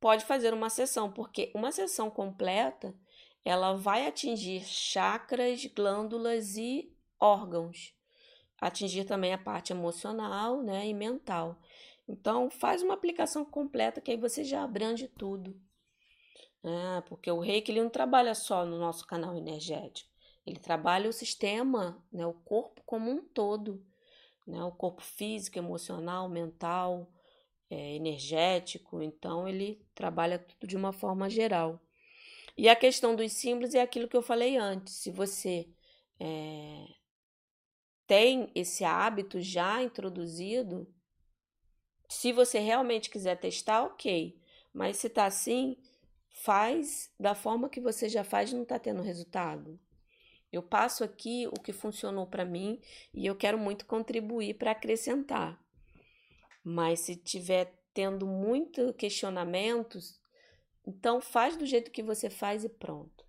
pode 0.00 0.24
fazer 0.24 0.52
uma 0.52 0.70
sessão, 0.70 1.10
porque 1.10 1.50
uma 1.54 1.72
sessão 1.72 2.10
completa 2.10 2.94
ela 3.44 3.74
vai 3.74 4.06
atingir 4.06 4.64
chakras, 4.64 5.64
glândulas 5.66 6.56
e 6.56 6.92
órgãos, 7.18 7.95
atingir 8.60 9.04
também 9.04 9.32
a 9.32 9.38
parte 9.38 9.72
emocional, 9.72 10.62
né, 10.62 10.86
e 10.86 10.94
mental. 10.94 11.58
Então 12.08 12.50
faz 12.50 12.82
uma 12.82 12.94
aplicação 12.94 13.44
completa 13.44 14.00
que 14.00 14.10
aí 14.10 14.16
você 14.16 14.44
já 14.44 14.62
abrange 14.62 15.08
tudo, 15.08 15.60
né? 16.62 17.02
Porque 17.08 17.30
o 17.30 17.40
reiki 17.40 17.70
ele 17.72 17.82
não 17.82 17.90
trabalha 17.90 18.34
só 18.34 18.64
no 18.64 18.78
nosso 18.78 19.06
canal 19.06 19.36
energético. 19.36 20.10
Ele 20.46 20.58
trabalha 20.60 21.08
o 21.08 21.12
sistema, 21.12 22.02
né, 22.12 22.24
o 22.24 22.32
corpo 22.32 22.80
como 22.86 23.10
um 23.10 23.20
todo, 23.20 23.84
né, 24.46 24.62
o 24.62 24.70
corpo 24.70 25.02
físico, 25.02 25.58
emocional, 25.58 26.28
mental, 26.28 27.10
é, 27.68 27.94
energético. 27.96 29.02
Então, 29.02 29.48
ele 29.48 29.84
trabalha 29.94 30.38
tudo 30.38 30.68
de 30.68 30.76
uma 30.76 30.92
forma 30.92 31.28
geral. 31.28 31.80
E 32.56 32.68
a 32.68 32.76
questão 32.76 33.14
dos 33.16 33.32
símbolos 33.32 33.74
é 33.74 33.80
aquilo 33.82 34.08
que 34.08 34.16
eu 34.16 34.22
falei 34.22 34.56
antes. 34.56 34.94
Se 34.94 35.10
você 35.10 35.68
é, 36.20 36.86
tem 38.06 38.50
esse 38.54 38.84
hábito 38.84 39.40
já 39.40 39.82
introduzido, 39.82 40.86
se 42.08 42.32
você 42.32 42.58
realmente 42.58 43.10
quiser 43.10 43.36
testar, 43.36 43.82
ok. 43.82 44.40
Mas 44.72 44.98
se 44.98 45.08
tá 45.08 45.26
assim, 45.26 45.76
faz 46.28 47.12
da 47.18 47.34
forma 47.34 47.68
que 47.68 47.80
você 47.80 48.08
já 48.08 48.22
faz 48.22 48.52
e 48.52 48.54
não 48.54 48.64
tá 48.64 48.78
tendo 48.78 49.02
resultado. 49.02 49.78
Eu 50.52 50.62
passo 50.62 51.02
aqui 51.02 51.46
o 51.48 51.60
que 51.60 51.72
funcionou 51.72 52.26
para 52.26 52.44
mim 52.44 52.80
e 53.12 53.26
eu 53.26 53.34
quero 53.34 53.58
muito 53.58 53.84
contribuir 53.86 54.54
para 54.54 54.70
acrescentar. 54.70 55.60
Mas 56.62 57.00
se 57.00 57.16
tiver 57.16 57.74
tendo 57.92 58.26
muito 58.26 58.92
questionamentos, 58.94 60.20
então 60.86 61.20
faz 61.20 61.56
do 61.56 61.66
jeito 61.66 61.90
que 61.90 62.02
você 62.02 62.30
faz 62.30 62.64
e 62.64 62.68
pronto. 62.68 63.24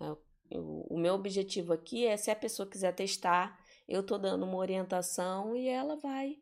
É, 0.00 0.16
o 0.50 0.98
meu 0.98 1.14
objetivo 1.14 1.72
aqui 1.72 2.06
é 2.06 2.16
se 2.16 2.30
a 2.30 2.36
pessoa 2.36 2.68
quiser 2.68 2.94
testar, 2.94 3.57
eu 3.88 4.02
tô 4.02 4.18
dando 4.18 4.44
uma 4.44 4.58
orientação 4.58 5.56
e 5.56 5.66
ela 5.66 5.96
vai, 5.96 6.38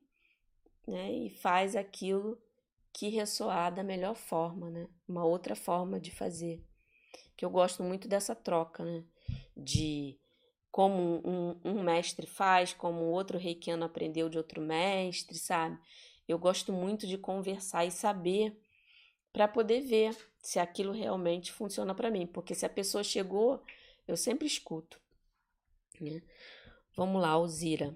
né? 0.87 1.13
E 1.13 1.31
faz 1.31 1.77
aquilo 1.77 2.39
que 2.93 3.09
ressoar 3.09 3.73
da 3.73 3.85
melhor 3.85 4.17
forma, 4.17 4.69
né? 4.69 4.89
Uma 5.07 5.25
outra 5.25 5.55
forma 5.55 6.01
de 6.01 6.11
fazer. 6.11 6.63
Que 7.37 7.45
eu 7.45 7.51
gosto 7.51 7.83
muito 7.83 8.09
dessa 8.09 8.35
troca, 8.35 8.85
né? 8.85 9.05
De 9.57 10.19
como 10.71 11.23
um, 11.25 11.61
um 11.65 11.83
mestre 11.83 12.27
faz, 12.27 12.75
como 12.75 13.05
outro 13.05 13.39
reikiano 13.39 13.85
aprendeu 13.85 14.29
de 14.29 14.39
outro 14.39 14.61
mestre, 14.61 15.39
sabe? 15.39 15.79
Eu 16.27 16.39
gosto 16.39 16.73
muito 16.73 17.07
de 17.07 17.17
conversar 17.17 17.87
e 17.87 17.91
saber 17.91 18.59
para 19.33 19.47
poder 19.47 19.83
ver 19.83 20.17
se 20.39 20.59
aquilo 20.59 20.93
realmente 20.93 21.53
funciona 21.53 21.95
para 21.95 22.11
mim, 22.11 22.27
porque 22.27 22.55
se 22.55 22.65
a 22.67 22.71
pessoa 22.71 23.05
chegou, 23.05 23.63
eu 24.09 24.17
sempre 24.17 24.47
escuto. 24.47 25.01
Né? 26.01 26.23
Vamos 26.97 27.21
lá, 27.21 27.29
Alzira. 27.29 27.95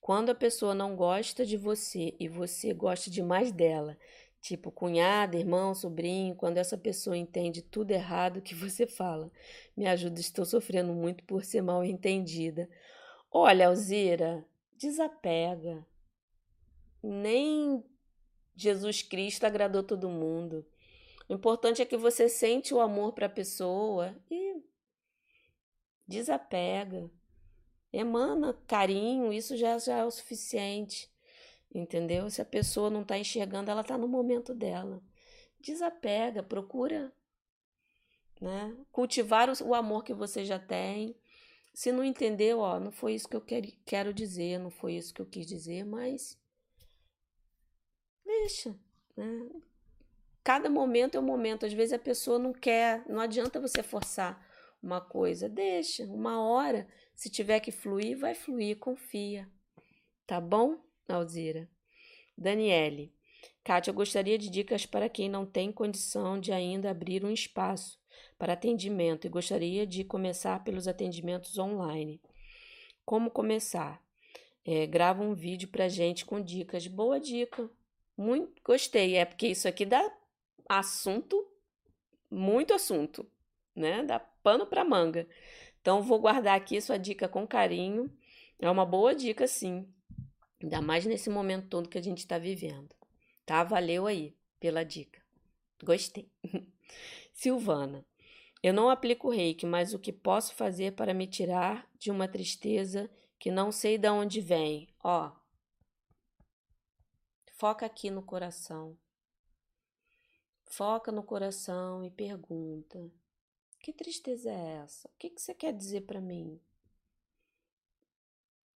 Quando 0.00 0.30
a 0.30 0.34
pessoa 0.34 0.74
não 0.74 0.96
gosta 0.96 1.46
de 1.46 1.56
você 1.56 2.14
e 2.18 2.28
você 2.28 2.74
gosta 2.74 3.08
demais 3.08 3.52
dela, 3.52 3.96
Tipo, 4.42 4.72
cunhada, 4.72 5.36
irmão, 5.38 5.72
sobrinho, 5.72 6.34
quando 6.34 6.58
essa 6.58 6.76
pessoa 6.76 7.16
entende 7.16 7.62
tudo 7.62 7.92
errado 7.92 8.42
que 8.42 8.56
você 8.56 8.88
fala. 8.88 9.30
Me 9.76 9.86
ajuda, 9.86 10.18
estou 10.18 10.44
sofrendo 10.44 10.92
muito 10.92 11.22
por 11.22 11.44
ser 11.44 11.62
mal 11.62 11.84
entendida. 11.84 12.68
Olha, 13.30 13.68
Alzira, 13.68 14.44
desapega. 14.76 15.86
Nem 17.00 17.84
Jesus 18.56 19.00
Cristo 19.02 19.44
agradou 19.44 19.84
todo 19.84 20.10
mundo. 20.10 20.66
O 21.28 21.34
importante 21.34 21.80
é 21.80 21.86
que 21.86 21.96
você 21.96 22.28
sente 22.28 22.74
o 22.74 22.80
amor 22.80 23.12
para 23.12 23.26
a 23.26 23.30
pessoa 23.30 24.12
e 24.28 24.60
desapega. 26.04 27.08
Emana 27.92 28.54
carinho, 28.66 29.32
isso 29.32 29.56
já, 29.56 29.78
já 29.78 29.98
é 29.98 30.04
o 30.04 30.10
suficiente. 30.10 31.10
Entendeu? 31.74 32.30
Se 32.30 32.40
a 32.40 32.44
pessoa 32.44 32.90
não 32.90 33.02
está 33.02 33.18
enxergando, 33.18 33.70
ela 33.70 33.80
está 33.80 33.96
no 33.96 34.08
momento 34.08 34.54
dela. 34.54 35.02
Desapega, 35.60 36.42
procura 36.42 37.12
né? 38.42 38.76
cultivar 38.90 39.48
o, 39.62 39.74
amor 39.74 40.02
que 40.02 40.12
você 40.12 40.44
já 40.44 40.58
tem. 40.58 41.16
Se 41.72 41.92
não 41.92 42.04
entendeu, 42.04 42.58
ó, 42.58 42.78
não 42.78 42.90
foi 42.90 43.14
isso 43.14 43.28
que 43.28 43.36
eu 43.36 43.44
quero 43.86 44.12
dizer, 44.12 44.58
não 44.58 44.70
foi 44.70 44.94
isso 44.94 45.14
que 45.14 45.22
eu 45.22 45.26
quis 45.26 45.46
dizer, 45.46 45.84
mas 45.84 46.36
deixa. 48.24 48.76
Né? 49.16 49.48
Cada 50.42 50.68
momento 50.68 51.16
é 51.16 51.20
um 51.20 51.24
momento. 51.24 51.64
Às 51.64 51.72
vezes 51.72 51.92
a 51.92 51.98
pessoa 51.98 52.38
não 52.38 52.52
quer, 52.52 53.04
não 53.08 53.20
adianta 53.20 53.60
você 53.60 53.82
forçar 53.82 54.44
uma 54.82 55.00
coisa. 55.00 55.48
Deixa, 55.48 56.04
uma 56.04 56.42
hora, 56.42 56.86
se 57.14 57.30
tiver 57.30 57.60
que 57.60 57.70
fluir, 57.70 58.18
vai 58.18 58.34
fluir, 58.34 58.78
confia. 58.78 59.48
Tá 60.26 60.40
bom? 60.40 60.78
Alzira. 61.08 61.68
Daniele. 62.36 63.12
Kátia, 63.64 63.90
eu 63.90 63.94
gostaria 63.94 64.38
de 64.38 64.50
dicas 64.50 64.86
para 64.86 65.08
quem 65.08 65.28
não 65.28 65.46
tem 65.46 65.70
condição 65.70 66.40
de 66.40 66.52
ainda 66.52 66.90
abrir 66.90 67.24
um 67.24 67.30
espaço 67.30 68.00
para 68.38 68.54
atendimento 68.54 69.26
e 69.26 69.30
gostaria 69.30 69.86
de 69.86 70.02
começar 70.02 70.64
pelos 70.64 70.88
atendimentos 70.88 71.58
online. 71.58 72.20
Como 73.04 73.30
começar? 73.30 74.02
É, 74.64 74.86
grava 74.86 75.22
um 75.22 75.34
vídeo 75.34 75.68
para 75.68 75.88
gente 75.88 76.24
com 76.24 76.40
dicas. 76.40 76.86
Boa 76.86 77.20
dica. 77.20 77.68
Muito 78.16 78.60
gostei. 78.64 79.16
É 79.16 79.24
porque 79.24 79.48
isso 79.48 79.68
aqui 79.68 79.84
dá 79.84 80.12
assunto, 80.68 81.46
muito 82.30 82.72
assunto, 82.72 83.26
né? 83.74 84.02
Dá 84.02 84.18
pano 84.18 84.66
para 84.66 84.84
manga. 84.84 85.26
Então 85.82 86.00
vou 86.00 86.20
guardar 86.20 86.56
aqui 86.56 86.80
sua 86.80 86.96
dica 86.96 87.28
com 87.28 87.46
carinho. 87.46 88.10
É 88.58 88.70
uma 88.70 88.86
boa 88.86 89.14
dica, 89.14 89.46
sim. 89.48 89.92
Ainda 90.62 90.80
mais 90.80 91.04
nesse 91.04 91.28
momento 91.28 91.68
todo 91.68 91.88
que 91.88 91.98
a 91.98 92.02
gente 92.02 92.18
está 92.18 92.38
vivendo. 92.38 92.94
Tá? 93.44 93.64
Valeu 93.64 94.06
aí. 94.06 94.34
pela 94.60 94.84
dica. 94.84 95.20
Gostei. 95.82 96.30
Silvana, 97.34 98.06
eu 98.62 98.72
não 98.72 98.88
aplico 98.88 99.28
reiki, 99.28 99.66
mas 99.66 99.92
o 99.92 99.98
que 99.98 100.12
posso 100.12 100.54
fazer 100.54 100.92
para 100.92 101.12
me 101.12 101.26
tirar 101.26 101.90
de 101.98 102.12
uma 102.12 102.28
tristeza 102.28 103.10
que 103.36 103.50
não 103.50 103.72
sei 103.72 103.98
de 103.98 104.08
onde 104.08 104.40
vem? 104.40 104.88
Ó, 105.02 105.32
foca 107.54 107.84
aqui 107.84 108.08
no 108.08 108.22
coração. 108.22 108.96
Foca 110.64 111.10
no 111.10 111.24
coração 111.24 112.04
e 112.04 112.10
pergunta: 112.10 113.10
que 113.82 113.92
tristeza 113.92 114.50
é 114.50 114.82
essa? 114.84 115.08
O 115.08 115.12
que, 115.18 115.28
que 115.28 115.42
você 115.42 115.52
quer 115.52 115.72
dizer 115.72 116.02
para 116.02 116.20
mim? 116.20 116.60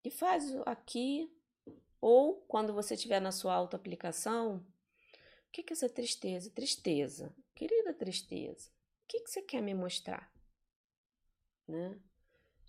E 0.03 0.09
faz 0.09 0.53
aqui, 0.65 1.31
ou 2.01 2.41
quando 2.47 2.73
você 2.73 2.95
estiver 2.95 3.21
na 3.21 3.31
sua 3.31 3.53
auto-aplicação, 3.53 4.57
o 5.47 5.51
que, 5.51 5.63
que 5.63 5.73
é 5.73 5.75
essa 5.75 5.87
tristeza? 5.87 6.49
Tristeza, 6.49 7.33
querida 7.53 7.93
tristeza, 7.93 8.69
o 8.69 9.07
que, 9.07 9.21
que 9.21 9.29
você 9.29 9.41
quer 9.43 9.61
me 9.61 9.73
mostrar? 9.75 10.31
Né? 11.67 11.99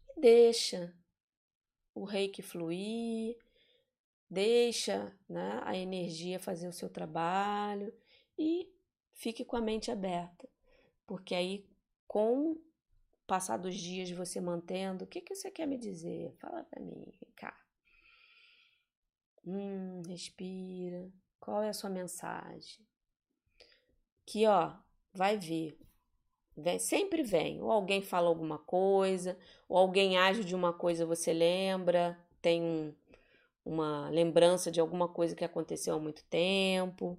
E 0.09 0.21
deixa 0.21 0.95
o 1.95 2.05
reiki 2.05 2.43
fluir, 2.43 3.39
deixa 4.29 5.17
né, 5.29 5.61
a 5.65 5.75
energia 5.75 6.39
fazer 6.39 6.69
o 6.69 6.73
seu 6.73 6.91
trabalho 6.91 7.93
e 8.39 8.71
fique 9.15 9.45
com 9.45 9.57
a 9.57 9.61
mente 9.61 9.91
aberta, 9.91 10.49
porque 11.07 11.35
aí 11.35 11.67
com 12.07 12.53
o 12.53 12.67
passar 13.27 13.57
dos 13.57 13.75
dias 13.75 14.11
você 14.11 14.41
mantendo, 14.41 15.05
o 15.05 15.07
que, 15.07 15.21
que 15.21 15.35
você 15.35 15.51
quer 15.51 15.67
me 15.67 15.77
dizer? 15.77 16.33
Fala 16.39 16.65
para 16.65 16.81
mim, 16.81 17.13
vem 17.21 17.33
cá. 17.35 17.57
Hum, 19.45 20.03
respira. 20.07 21.11
Qual 21.39 21.63
é 21.63 21.69
a 21.69 21.75
sua 21.75 21.91
mensagem? 21.91 22.85
Que 24.25 24.47
ó, 24.47 24.75
vai 25.13 25.39
ver. 25.39 25.79
Vem, 26.57 26.79
sempre 26.79 27.23
vem. 27.23 27.63
Ou 27.63 27.71
alguém 27.71 28.03
fala 28.03 28.29
alguma 28.29 28.59
coisa, 28.59 29.39
ou 29.69 29.77
alguém 29.77 30.17
age 30.17 30.45
de 30.45 30.55
uma 30.55 30.73
coisa, 30.73 31.07
você 31.07 31.33
lembra, 31.33 32.19
tem 32.41 32.63
um, 32.63 32.95
uma 33.65 34.09
lembrança 34.11 34.71
de 34.71 34.81
alguma 34.81 35.09
coisa 35.09 35.37
que 35.37 35.45
aconteceu 35.45 35.95
há 35.95 36.01
muito 36.01 36.25
tempo. 36.25 37.19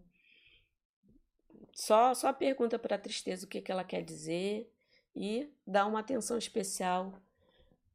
Só, 1.74 2.14
só 2.14 2.34
pergunta 2.34 2.80
para 2.80 2.96
a 2.96 3.00
tristeza 3.00 3.46
o 3.46 3.50
que, 3.50 3.62
que 3.62 3.72
ela 3.72 3.84
quer 3.84 4.02
dizer 4.02 4.70
e 5.18 5.52
dá 5.66 5.86
uma 5.88 6.00
atenção 6.00 6.38
especial 6.38 7.12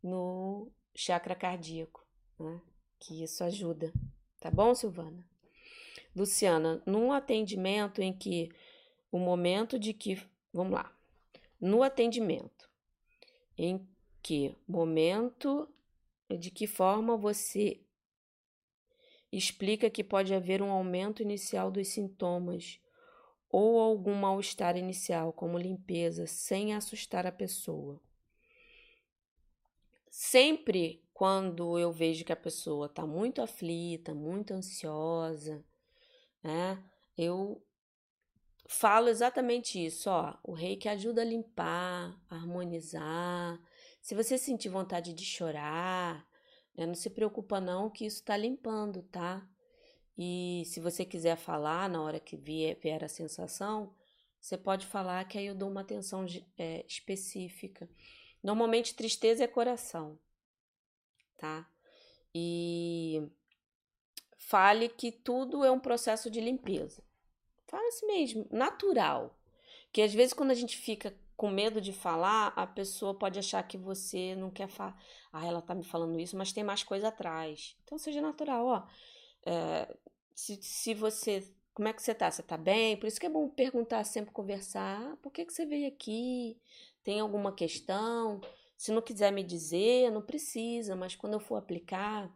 no 0.02 0.68
chakra 0.92 1.36
cardíaco, 1.36 2.04
né? 2.38 2.60
que 2.98 3.22
isso 3.22 3.44
ajuda. 3.44 3.92
Tá 4.40 4.50
bom, 4.50 4.74
Silvana? 4.74 5.24
Luciana, 6.16 6.82
num 6.84 7.12
atendimento 7.12 8.02
em 8.02 8.12
que 8.12 8.50
o 9.10 9.18
momento 9.18 9.78
de 9.78 9.92
que. 9.92 10.20
Vamos 10.52 10.72
lá. 10.72 10.92
No 11.60 11.84
atendimento, 11.84 12.68
em 13.56 13.86
que 14.20 14.56
momento, 14.66 15.68
de 16.28 16.50
que 16.50 16.66
forma 16.66 17.16
você 17.16 17.80
explica 19.30 19.88
que 19.88 20.02
pode 20.02 20.34
haver 20.34 20.60
um 20.60 20.72
aumento 20.72 21.22
inicial 21.22 21.70
dos 21.70 21.88
sintomas 21.88 22.81
ou 23.52 23.78
algum 23.78 24.14
mal-estar 24.14 24.78
inicial, 24.78 25.30
como 25.30 25.58
limpeza, 25.58 26.26
sem 26.26 26.74
assustar 26.74 27.26
a 27.26 27.30
pessoa. 27.30 28.00
Sempre 30.10 31.04
quando 31.12 31.78
eu 31.78 31.92
vejo 31.92 32.24
que 32.24 32.32
a 32.32 32.36
pessoa 32.36 32.86
está 32.86 33.06
muito 33.06 33.42
aflita, 33.42 34.14
muito 34.14 34.54
ansiosa, 34.54 35.62
né, 36.42 36.82
eu 37.16 37.62
falo 38.66 39.08
exatamente 39.08 39.84
isso, 39.84 40.08
ó, 40.08 40.34
o 40.42 40.52
reiki 40.52 40.88
ajuda 40.88 41.20
a 41.20 41.24
limpar, 41.24 42.18
a 42.30 42.36
harmonizar. 42.36 43.60
Se 44.00 44.14
você 44.14 44.38
sentir 44.38 44.70
vontade 44.70 45.12
de 45.12 45.24
chorar, 45.24 46.26
né, 46.74 46.86
não 46.86 46.94
se 46.94 47.10
preocupa 47.10 47.60
não 47.60 47.90
que 47.90 48.06
isso 48.06 48.20
está 48.20 48.36
limpando, 48.36 49.02
tá? 49.02 49.46
E 50.16 50.62
se 50.66 50.80
você 50.80 51.04
quiser 51.04 51.36
falar 51.36 51.88
na 51.88 52.02
hora 52.02 52.20
que 52.20 52.36
vier, 52.36 52.78
vier 52.78 53.02
a 53.02 53.08
sensação, 53.08 53.94
você 54.40 54.58
pode 54.58 54.86
falar 54.86 55.24
que 55.26 55.38
aí 55.38 55.46
eu 55.46 55.54
dou 55.54 55.70
uma 55.70 55.80
atenção 55.82 56.26
é, 56.58 56.84
específica. 56.86 57.88
Normalmente, 58.42 58.94
tristeza 58.94 59.44
é 59.44 59.46
coração, 59.46 60.18
tá? 61.38 61.68
E 62.34 63.22
fale 64.36 64.88
que 64.88 65.12
tudo 65.12 65.64
é 65.64 65.70
um 65.70 65.78
processo 65.78 66.30
de 66.30 66.40
limpeza. 66.40 67.02
Fala 67.68 67.86
assim 67.88 68.06
mesmo, 68.06 68.46
natural. 68.50 69.38
Que 69.92 70.02
às 70.02 70.12
vezes, 70.12 70.32
quando 70.34 70.50
a 70.50 70.54
gente 70.54 70.76
fica 70.76 71.14
com 71.36 71.48
medo 71.50 71.80
de 71.80 71.92
falar, 71.92 72.52
a 72.56 72.66
pessoa 72.66 73.14
pode 73.14 73.38
achar 73.38 73.62
que 73.62 73.78
você 73.78 74.34
não 74.36 74.50
quer 74.50 74.68
falar. 74.68 75.00
Ah, 75.32 75.46
ela 75.46 75.62
tá 75.62 75.74
me 75.74 75.84
falando 75.84 76.18
isso, 76.18 76.36
mas 76.36 76.52
tem 76.52 76.64
mais 76.64 76.82
coisa 76.82 77.08
atrás. 77.08 77.76
Então, 77.84 77.96
seja 77.96 78.20
natural, 78.20 78.66
ó. 78.66 78.86
É, 79.44 79.96
se, 80.34 80.58
se 80.62 80.94
você. 80.94 81.48
Como 81.74 81.88
é 81.88 81.92
que 81.92 82.02
você 82.02 82.14
tá? 82.14 82.30
Você 82.30 82.42
tá 82.42 82.56
bem? 82.56 82.96
Por 82.96 83.06
isso 83.06 83.18
que 83.18 83.26
é 83.26 83.30
bom 83.30 83.48
perguntar 83.48 84.04
sempre, 84.04 84.32
conversar. 84.32 85.16
Por 85.22 85.32
que, 85.32 85.44
que 85.44 85.52
você 85.52 85.64
veio 85.64 85.88
aqui? 85.88 86.58
Tem 87.02 87.20
alguma 87.20 87.52
questão? 87.54 88.40
Se 88.76 88.92
não 88.92 89.00
quiser 89.02 89.32
me 89.32 89.42
dizer, 89.42 90.10
não 90.10 90.22
precisa, 90.22 90.96
mas 90.96 91.14
quando 91.14 91.34
eu 91.34 91.40
for 91.40 91.56
aplicar, 91.56 92.30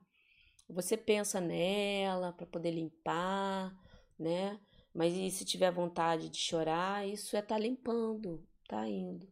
você 0.69 0.97
pensa 0.97 1.41
nela 1.41 2.33
para 2.33 2.47
poder 2.47 2.71
limpar, 2.71 3.75
né? 4.19 4.59
Mas 4.95 5.15
e 5.15 5.31
se 5.31 5.45
tiver 5.45 5.71
vontade 5.71 6.29
de 6.29 6.39
chorar, 6.39 7.07
isso 7.07 7.37
é 7.37 7.43
tá 7.43 7.59
limpando, 7.59 8.47
tá 8.69 8.89
indo. 8.89 9.29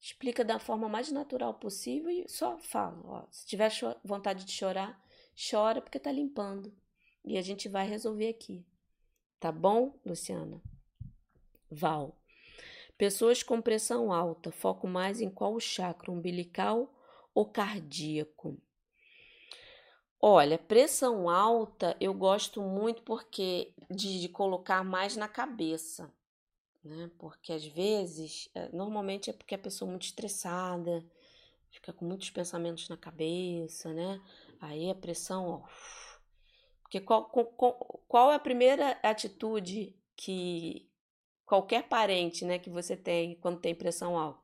Explica 0.00 0.44
da 0.44 0.58
forma 0.58 0.88
mais 0.88 1.10
natural 1.10 1.54
possível 1.54 2.10
e 2.10 2.28
só 2.28 2.58
fala, 2.58 3.00
ó, 3.04 3.26
se 3.30 3.46
tiver 3.46 3.70
vontade 4.04 4.44
de 4.44 4.52
chorar, 4.52 5.00
chora 5.50 5.80
porque 5.80 5.98
tá 5.98 6.12
limpando 6.12 6.72
e 7.24 7.38
a 7.38 7.42
gente 7.42 7.68
vai 7.68 7.86
resolver 7.86 8.28
aqui. 8.28 8.64
Tá 9.38 9.50
bom, 9.50 9.98
Luciana? 10.04 10.60
Val. 11.70 12.16
Pessoas 12.96 13.42
com 13.42 13.60
pressão 13.60 14.12
alta, 14.12 14.52
foco 14.52 14.86
mais 14.86 15.20
em 15.20 15.28
qual 15.28 15.58
chakra, 15.58 16.12
umbilical 16.12 16.92
ou 17.34 17.46
cardíaco? 17.46 18.56
Olha, 20.20 20.56
pressão 20.56 21.28
alta 21.28 21.96
eu 22.00 22.14
gosto 22.14 22.62
muito 22.62 23.02
porque 23.02 23.74
de, 23.90 24.20
de 24.20 24.28
colocar 24.28 24.84
mais 24.84 25.16
na 25.16 25.26
cabeça, 25.26 26.12
né? 26.84 27.10
Porque 27.18 27.52
às 27.52 27.66
vezes, 27.66 28.48
é, 28.54 28.68
normalmente 28.68 29.30
é 29.30 29.32
porque 29.32 29.56
a 29.56 29.58
pessoa 29.58 29.88
é 29.88 29.90
muito 29.90 30.04
estressada, 30.04 31.04
fica 31.70 31.92
com 31.92 32.04
muitos 32.04 32.30
pensamentos 32.30 32.88
na 32.88 32.96
cabeça, 32.96 33.92
né? 33.92 34.20
Aí 34.60 34.88
a 34.88 34.94
pressão, 34.94 35.48
ó, 35.48 35.68
porque 36.92 37.00
qual, 37.00 37.24
qual, 37.24 38.04
qual 38.06 38.32
é 38.32 38.34
a 38.34 38.38
primeira 38.38 38.98
atitude 39.02 39.96
que 40.14 40.90
qualquer 41.46 41.84
parente 41.84 42.44
né, 42.44 42.58
que 42.58 42.68
você 42.68 42.94
tem 42.94 43.36
quando 43.36 43.60
tem 43.60 43.74
pressão 43.74 44.18
alta? 44.18 44.38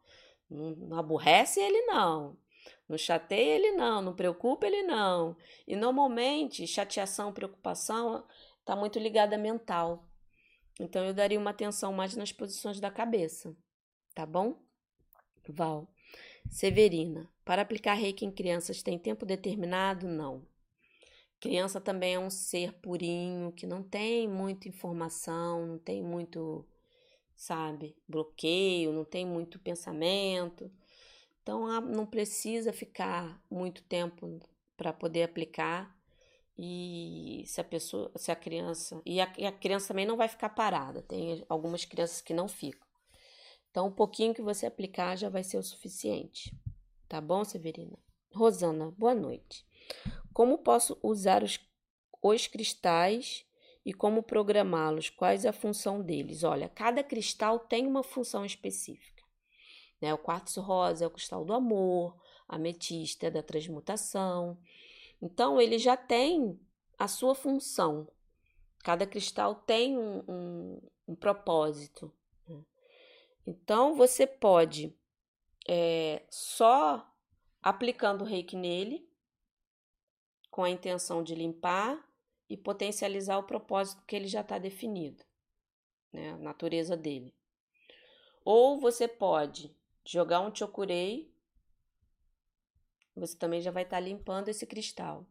Não, 0.48 0.70
não 0.70 0.98
aborrece 0.98 1.60
ele, 1.60 1.82
não. 1.82 2.38
Não 2.88 2.96
chateia 2.96 3.56
ele, 3.56 3.72
não. 3.72 4.00
Não 4.00 4.16
preocupa 4.16 4.66
ele, 4.66 4.82
não. 4.82 5.36
E 5.66 5.76
normalmente, 5.76 6.66
chateação, 6.66 7.34
preocupação 7.34 8.24
está 8.60 8.74
muito 8.74 8.98
ligada 8.98 9.36
à 9.36 9.38
mental. 9.38 10.08
Então, 10.80 11.04
eu 11.04 11.12
daria 11.12 11.38
uma 11.38 11.50
atenção 11.50 11.92
mais 11.92 12.16
nas 12.16 12.32
posições 12.32 12.80
da 12.80 12.90
cabeça. 12.90 13.54
Tá 14.14 14.24
bom? 14.24 14.58
Val. 15.46 15.86
Severina. 16.48 17.28
Para 17.44 17.60
aplicar 17.60 17.92
reiki 17.92 18.24
em 18.24 18.30
crianças 18.30 18.82
tem 18.82 18.98
tempo 18.98 19.26
determinado? 19.26 20.08
Não. 20.08 20.46
Criança 21.40 21.80
também 21.80 22.14
é 22.14 22.18
um 22.18 22.30
ser 22.30 22.72
purinho, 22.74 23.52
que 23.52 23.66
não 23.66 23.82
tem 23.82 24.26
muita 24.26 24.68
informação, 24.68 25.66
não 25.66 25.78
tem 25.78 26.02
muito, 26.02 26.66
sabe, 27.36 27.96
bloqueio, 28.08 28.92
não 28.92 29.04
tem 29.04 29.24
muito 29.24 29.58
pensamento. 29.58 30.70
Então, 31.42 31.80
não 31.80 32.04
precisa 32.04 32.72
ficar 32.72 33.40
muito 33.50 33.82
tempo 33.84 34.40
para 34.76 34.92
poder 34.92 35.22
aplicar. 35.22 35.96
E 36.58 37.44
se 37.46 37.60
a 37.60 37.64
pessoa, 37.64 38.10
se 38.16 38.32
a 38.32 38.36
criança, 38.36 39.00
e 39.06 39.20
a, 39.20 39.32
e 39.38 39.46
a 39.46 39.52
criança 39.52 39.88
também 39.88 40.04
não 40.04 40.16
vai 40.16 40.26
ficar 40.26 40.48
parada. 40.48 41.02
Tem 41.02 41.44
algumas 41.48 41.84
crianças 41.84 42.20
que 42.20 42.34
não 42.34 42.48
ficam. 42.48 42.86
Então, 43.70 43.86
um 43.86 43.92
pouquinho 43.92 44.34
que 44.34 44.42
você 44.42 44.66
aplicar 44.66 45.16
já 45.16 45.28
vai 45.28 45.44
ser 45.44 45.56
o 45.56 45.62
suficiente. 45.62 46.52
Tá 47.08 47.20
bom, 47.20 47.44
Severina? 47.44 47.96
Rosana, 48.34 48.92
boa 48.98 49.14
noite. 49.14 49.64
Como 50.38 50.58
posso 50.58 50.96
usar 51.02 51.42
os, 51.42 51.58
os 52.22 52.46
cristais 52.46 53.44
e 53.84 53.92
como 53.92 54.22
programá-los? 54.22 55.10
Quais 55.10 55.44
a 55.44 55.52
função 55.52 56.00
deles? 56.00 56.44
Olha, 56.44 56.68
cada 56.68 57.02
cristal 57.02 57.58
tem 57.58 57.88
uma 57.88 58.04
função 58.04 58.44
específica. 58.44 59.24
Né? 60.00 60.14
O 60.14 60.18
quartzo 60.18 60.60
rosa 60.60 61.02
é 61.02 61.08
o 61.08 61.10
cristal 61.10 61.44
do 61.44 61.52
amor, 61.52 62.16
a 62.46 62.54
ametista 62.54 63.26
é 63.26 63.32
da 63.32 63.42
transmutação. 63.42 64.56
Então, 65.20 65.60
ele 65.60 65.76
já 65.76 65.96
tem 65.96 66.56
a 66.96 67.08
sua 67.08 67.34
função. 67.34 68.06
Cada 68.84 69.04
cristal 69.08 69.56
tem 69.56 69.98
um, 69.98 70.22
um, 70.28 70.80
um 71.08 71.14
propósito. 71.16 72.14
Né? 72.46 72.64
Então, 73.44 73.96
você 73.96 74.24
pode 74.24 74.96
é, 75.68 76.22
só 76.30 77.12
aplicando 77.60 78.22
o 78.22 78.24
reiki 78.24 78.54
nele, 78.54 79.07
com 80.58 80.64
a 80.64 80.70
intenção 80.70 81.22
de 81.22 81.36
limpar 81.36 82.04
e 82.50 82.56
potencializar 82.56 83.38
o 83.38 83.44
propósito 83.44 84.02
que 84.04 84.16
ele 84.16 84.26
já 84.26 84.40
está 84.40 84.58
definido, 84.58 85.24
né? 86.12 86.32
a 86.32 86.36
natureza 86.36 86.96
dele. 86.96 87.32
Ou 88.44 88.80
você 88.80 89.06
pode 89.06 89.72
jogar 90.04 90.40
um 90.40 90.52
chokurei, 90.52 91.32
você 93.14 93.38
também 93.38 93.60
já 93.60 93.70
vai 93.70 93.84
estar 93.84 93.98
tá 93.98 94.00
limpando 94.00 94.48
esse 94.48 94.66
cristal. 94.66 95.24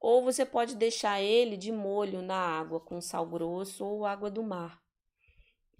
Ou 0.00 0.24
você 0.24 0.44
pode 0.44 0.74
deixar 0.74 1.22
ele 1.22 1.56
de 1.56 1.70
molho 1.70 2.20
na 2.20 2.36
água 2.36 2.80
com 2.80 3.00
sal 3.00 3.24
grosso 3.24 3.84
ou 3.84 4.04
água 4.04 4.28
do 4.28 4.42
mar. 4.42 4.82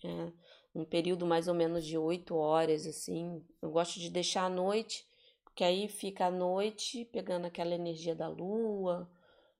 É, 0.04 0.32
um 0.72 0.84
período 0.84 1.26
mais 1.26 1.48
ou 1.48 1.54
menos 1.54 1.84
de 1.84 1.98
oito 1.98 2.36
horas, 2.36 2.86
assim. 2.86 3.44
Eu 3.60 3.72
gosto 3.72 3.98
de 3.98 4.08
deixar 4.08 4.44
à 4.44 4.48
noite, 4.48 5.04
porque 5.56 5.64
aí 5.64 5.88
fica 5.88 6.26
à 6.26 6.30
noite 6.30 7.06
pegando 7.06 7.46
aquela 7.46 7.74
energia 7.74 8.14
da 8.14 8.28
lua. 8.28 9.10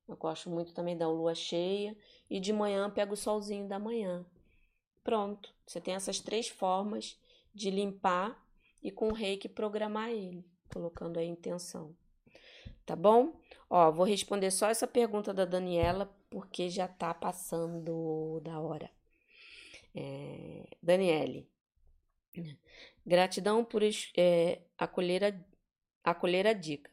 Eu 0.07 0.15
gosto 0.15 0.51
muito 0.51 0.75
também 0.75 0.95
da 0.95 1.09
lua 1.09 1.35
cheia. 1.35 1.97
E 2.29 2.39
de 2.39 2.53
manhã 2.53 2.91
pego 2.91 3.15
o 3.15 3.17
solzinho 3.17 3.67
da 3.67 3.79
manhã. 3.79 4.23
Pronto, 5.03 5.55
você 5.67 5.81
tem 5.81 5.95
essas 5.95 6.21
três 6.21 6.49
formas 6.49 7.19
de 7.55 7.71
limpar 7.71 8.39
e 8.83 8.91
com 8.91 9.09
o 9.09 9.15
reiki 9.15 9.49
programar 9.49 10.11
ele, 10.11 10.45
colocando 10.71 11.19
a 11.19 11.25
intenção. 11.25 11.97
Tá 12.85 12.95
bom? 12.95 13.33
Ó, 13.71 13.91
vou 13.91 14.05
responder 14.05 14.51
só 14.51 14.69
essa 14.69 14.87
pergunta 14.87 15.33
da 15.33 15.47
Daniela, 15.47 16.15
porque 16.29 16.69
já 16.69 16.87
tá 16.87 17.15
passando 17.15 18.39
da 18.45 18.61
hora. 18.61 18.91
É, 19.95 20.69
Daniele, 20.83 21.49
gratidão 23.07 23.65
por 23.65 23.83
é, 24.15 24.61
acolher, 24.77 25.25
a, 25.25 25.56
acolher 26.07 26.47
a 26.47 26.53
dica. 26.53 26.91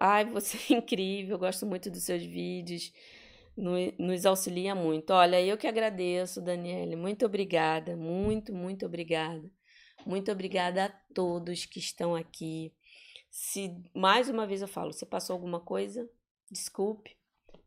Ai, 0.00 0.24
você 0.24 0.58
é 0.72 0.76
incrível, 0.78 1.38
gosto 1.38 1.66
muito 1.66 1.90
dos 1.90 2.02
seus 2.02 2.22
vídeos, 2.22 2.92
nos 3.56 4.24
auxilia 4.26 4.74
muito. 4.74 5.10
Olha, 5.12 5.40
eu 5.40 5.58
que 5.58 5.66
agradeço, 5.66 6.40
Daniele, 6.40 6.96
muito 6.96 7.26
obrigada, 7.26 7.96
muito, 7.96 8.52
muito 8.54 8.86
obrigada. 8.86 9.50
Muito 10.06 10.32
obrigada 10.32 10.86
a 10.86 10.88
todos 11.14 11.66
que 11.66 11.78
estão 11.78 12.14
aqui. 12.14 12.72
Se 13.30 13.70
mais 13.94 14.30
uma 14.30 14.46
vez 14.46 14.62
eu 14.62 14.68
falo, 14.68 14.92
você 14.92 15.04
passou 15.04 15.34
alguma 15.34 15.60
coisa, 15.60 16.08
desculpe, 16.50 17.16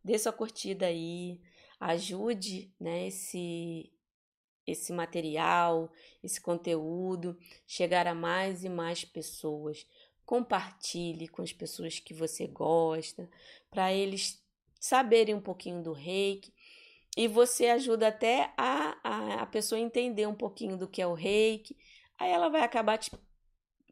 dê 0.04 0.18
sua 0.18 0.34
curtida 0.34 0.88
aí, 0.88 1.40
ajude, 1.80 2.74
né, 2.80 3.08
esse 3.08 3.92
esse 4.66 4.94
material, 4.94 5.92
esse 6.24 6.40
conteúdo 6.40 7.38
chegar 7.68 8.08
a 8.08 8.16
mais 8.16 8.64
e 8.64 8.70
mais 8.70 9.04
pessoas. 9.04 9.86
Compartilhe 10.26 11.28
com 11.28 11.42
as 11.42 11.52
pessoas 11.52 12.00
que 12.00 12.14
você 12.14 12.48
gosta, 12.48 13.30
para 13.70 13.94
eles 13.94 14.42
saberem 14.80 15.36
um 15.36 15.42
pouquinho 15.42 15.82
do 15.82 15.94
reiki. 15.94 16.54
E 17.16 17.28
você 17.28 17.68
ajuda 17.68 18.08
até 18.08 18.52
a, 18.58 18.98
a, 19.04 19.34
a 19.42 19.46
pessoa 19.46 19.80
entender 19.80 20.28
um 20.28 20.34
pouquinho 20.34 20.78
do 20.78 20.88
que 20.88 21.02
é 21.02 21.08
o 21.08 21.14
reiki. 21.14 21.78
Aí 22.18 22.32
ela 22.32 22.50
vai 22.50 22.62
acabar 22.62 22.98
te, 22.98 23.12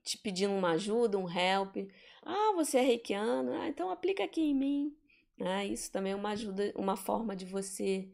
te 0.04 0.18
pedindo 0.18 0.54
uma 0.54 0.72
ajuda, 0.72 1.18
um 1.18 1.30
help. 1.30 1.78
Ah, 2.24 2.54
você 2.56 2.80
é 2.80 2.82
reikiano? 2.82 3.54
Ah, 3.54 3.68
então 3.68 3.90
aplica 3.92 4.24
aqui 4.24 4.42
em 4.42 4.56
mim. 4.56 4.98
Ah, 5.40 5.66
isso 5.66 5.92
também 5.92 6.14
é 6.14 6.16
uma 6.16 6.32
ajuda, 6.32 6.72
uma 6.76 6.96
forma 6.96 7.36
de 7.36 7.46
você 7.46 8.10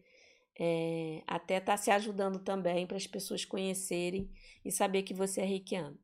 é, 0.59 1.23
até 1.27 1.57
estar 1.57 1.73
tá 1.73 1.77
se 1.77 1.91
ajudando 1.91 2.39
também 2.39 2.87
para 2.87 2.97
as 2.97 3.05
pessoas 3.07 3.45
conhecerem 3.45 4.29
e 4.65 4.71
saber 4.71 5.03
que 5.03 5.13
você 5.13 5.41
é 5.41 5.45
reikiano. 5.45 5.97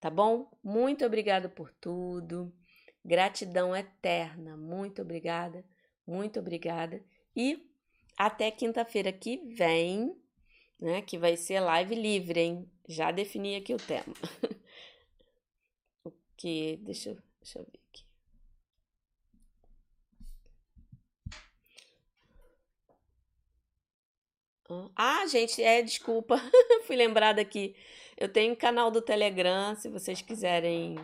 Tá 0.00 0.10
bom? 0.10 0.50
Muito 0.62 1.04
obrigada 1.04 1.48
por 1.48 1.72
tudo. 1.72 2.52
Gratidão 3.04 3.74
eterna. 3.74 4.56
Muito 4.56 5.02
obrigada. 5.02 5.64
Muito 6.06 6.38
obrigada. 6.38 7.02
E 7.34 7.68
até 8.16 8.50
quinta-feira 8.50 9.12
que 9.12 9.38
vem, 9.54 10.16
né? 10.78 11.02
Que 11.02 11.18
vai 11.18 11.36
ser 11.36 11.60
live 11.60 11.94
livre, 11.94 12.40
hein? 12.40 12.70
Já 12.88 13.10
defini 13.10 13.56
aqui 13.56 13.74
o 13.74 13.78
tema. 13.78 14.14
o 16.04 16.12
que? 16.36 16.76
Deixa, 16.78 17.16
deixa 17.40 17.58
eu 17.58 17.64
ver. 17.64 17.78
Ah, 24.94 25.26
gente, 25.26 25.62
é, 25.62 25.80
desculpa, 25.82 26.36
fui 26.86 26.94
lembrada 26.94 27.40
aqui. 27.40 27.74
Eu 28.20 28.28
tenho 28.28 28.52
um 28.52 28.56
canal 28.56 28.90
do 28.90 29.00
Telegram, 29.00 29.76
se 29.76 29.88
vocês 29.88 30.20
quiserem 30.20 30.96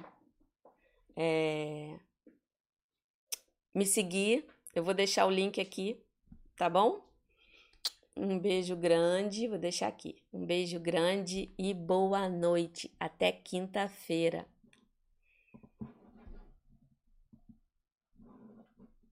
é, 1.16 1.96
me 3.72 3.86
seguir, 3.86 4.44
eu 4.74 4.82
vou 4.82 4.92
deixar 4.92 5.24
o 5.24 5.30
link 5.30 5.60
aqui, 5.60 5.96
tá 6.56 6.68
bom? 6.68 7.00
Um 8.16 8.36
beijo 8.36 8.74
grande, 8.74 9.46
vou 9.46 9.58
deixar 9.58 9.86
aqui. 9.86 10.16
Um 10.32 10.44
beijo 10.44 10.80
grande 10.80 11.54
e 11.56 11.72
boa 11.72 12.28
noite. 12.28 12.92
Até 12.98 13.30
quinta-feira. 13.30 14.44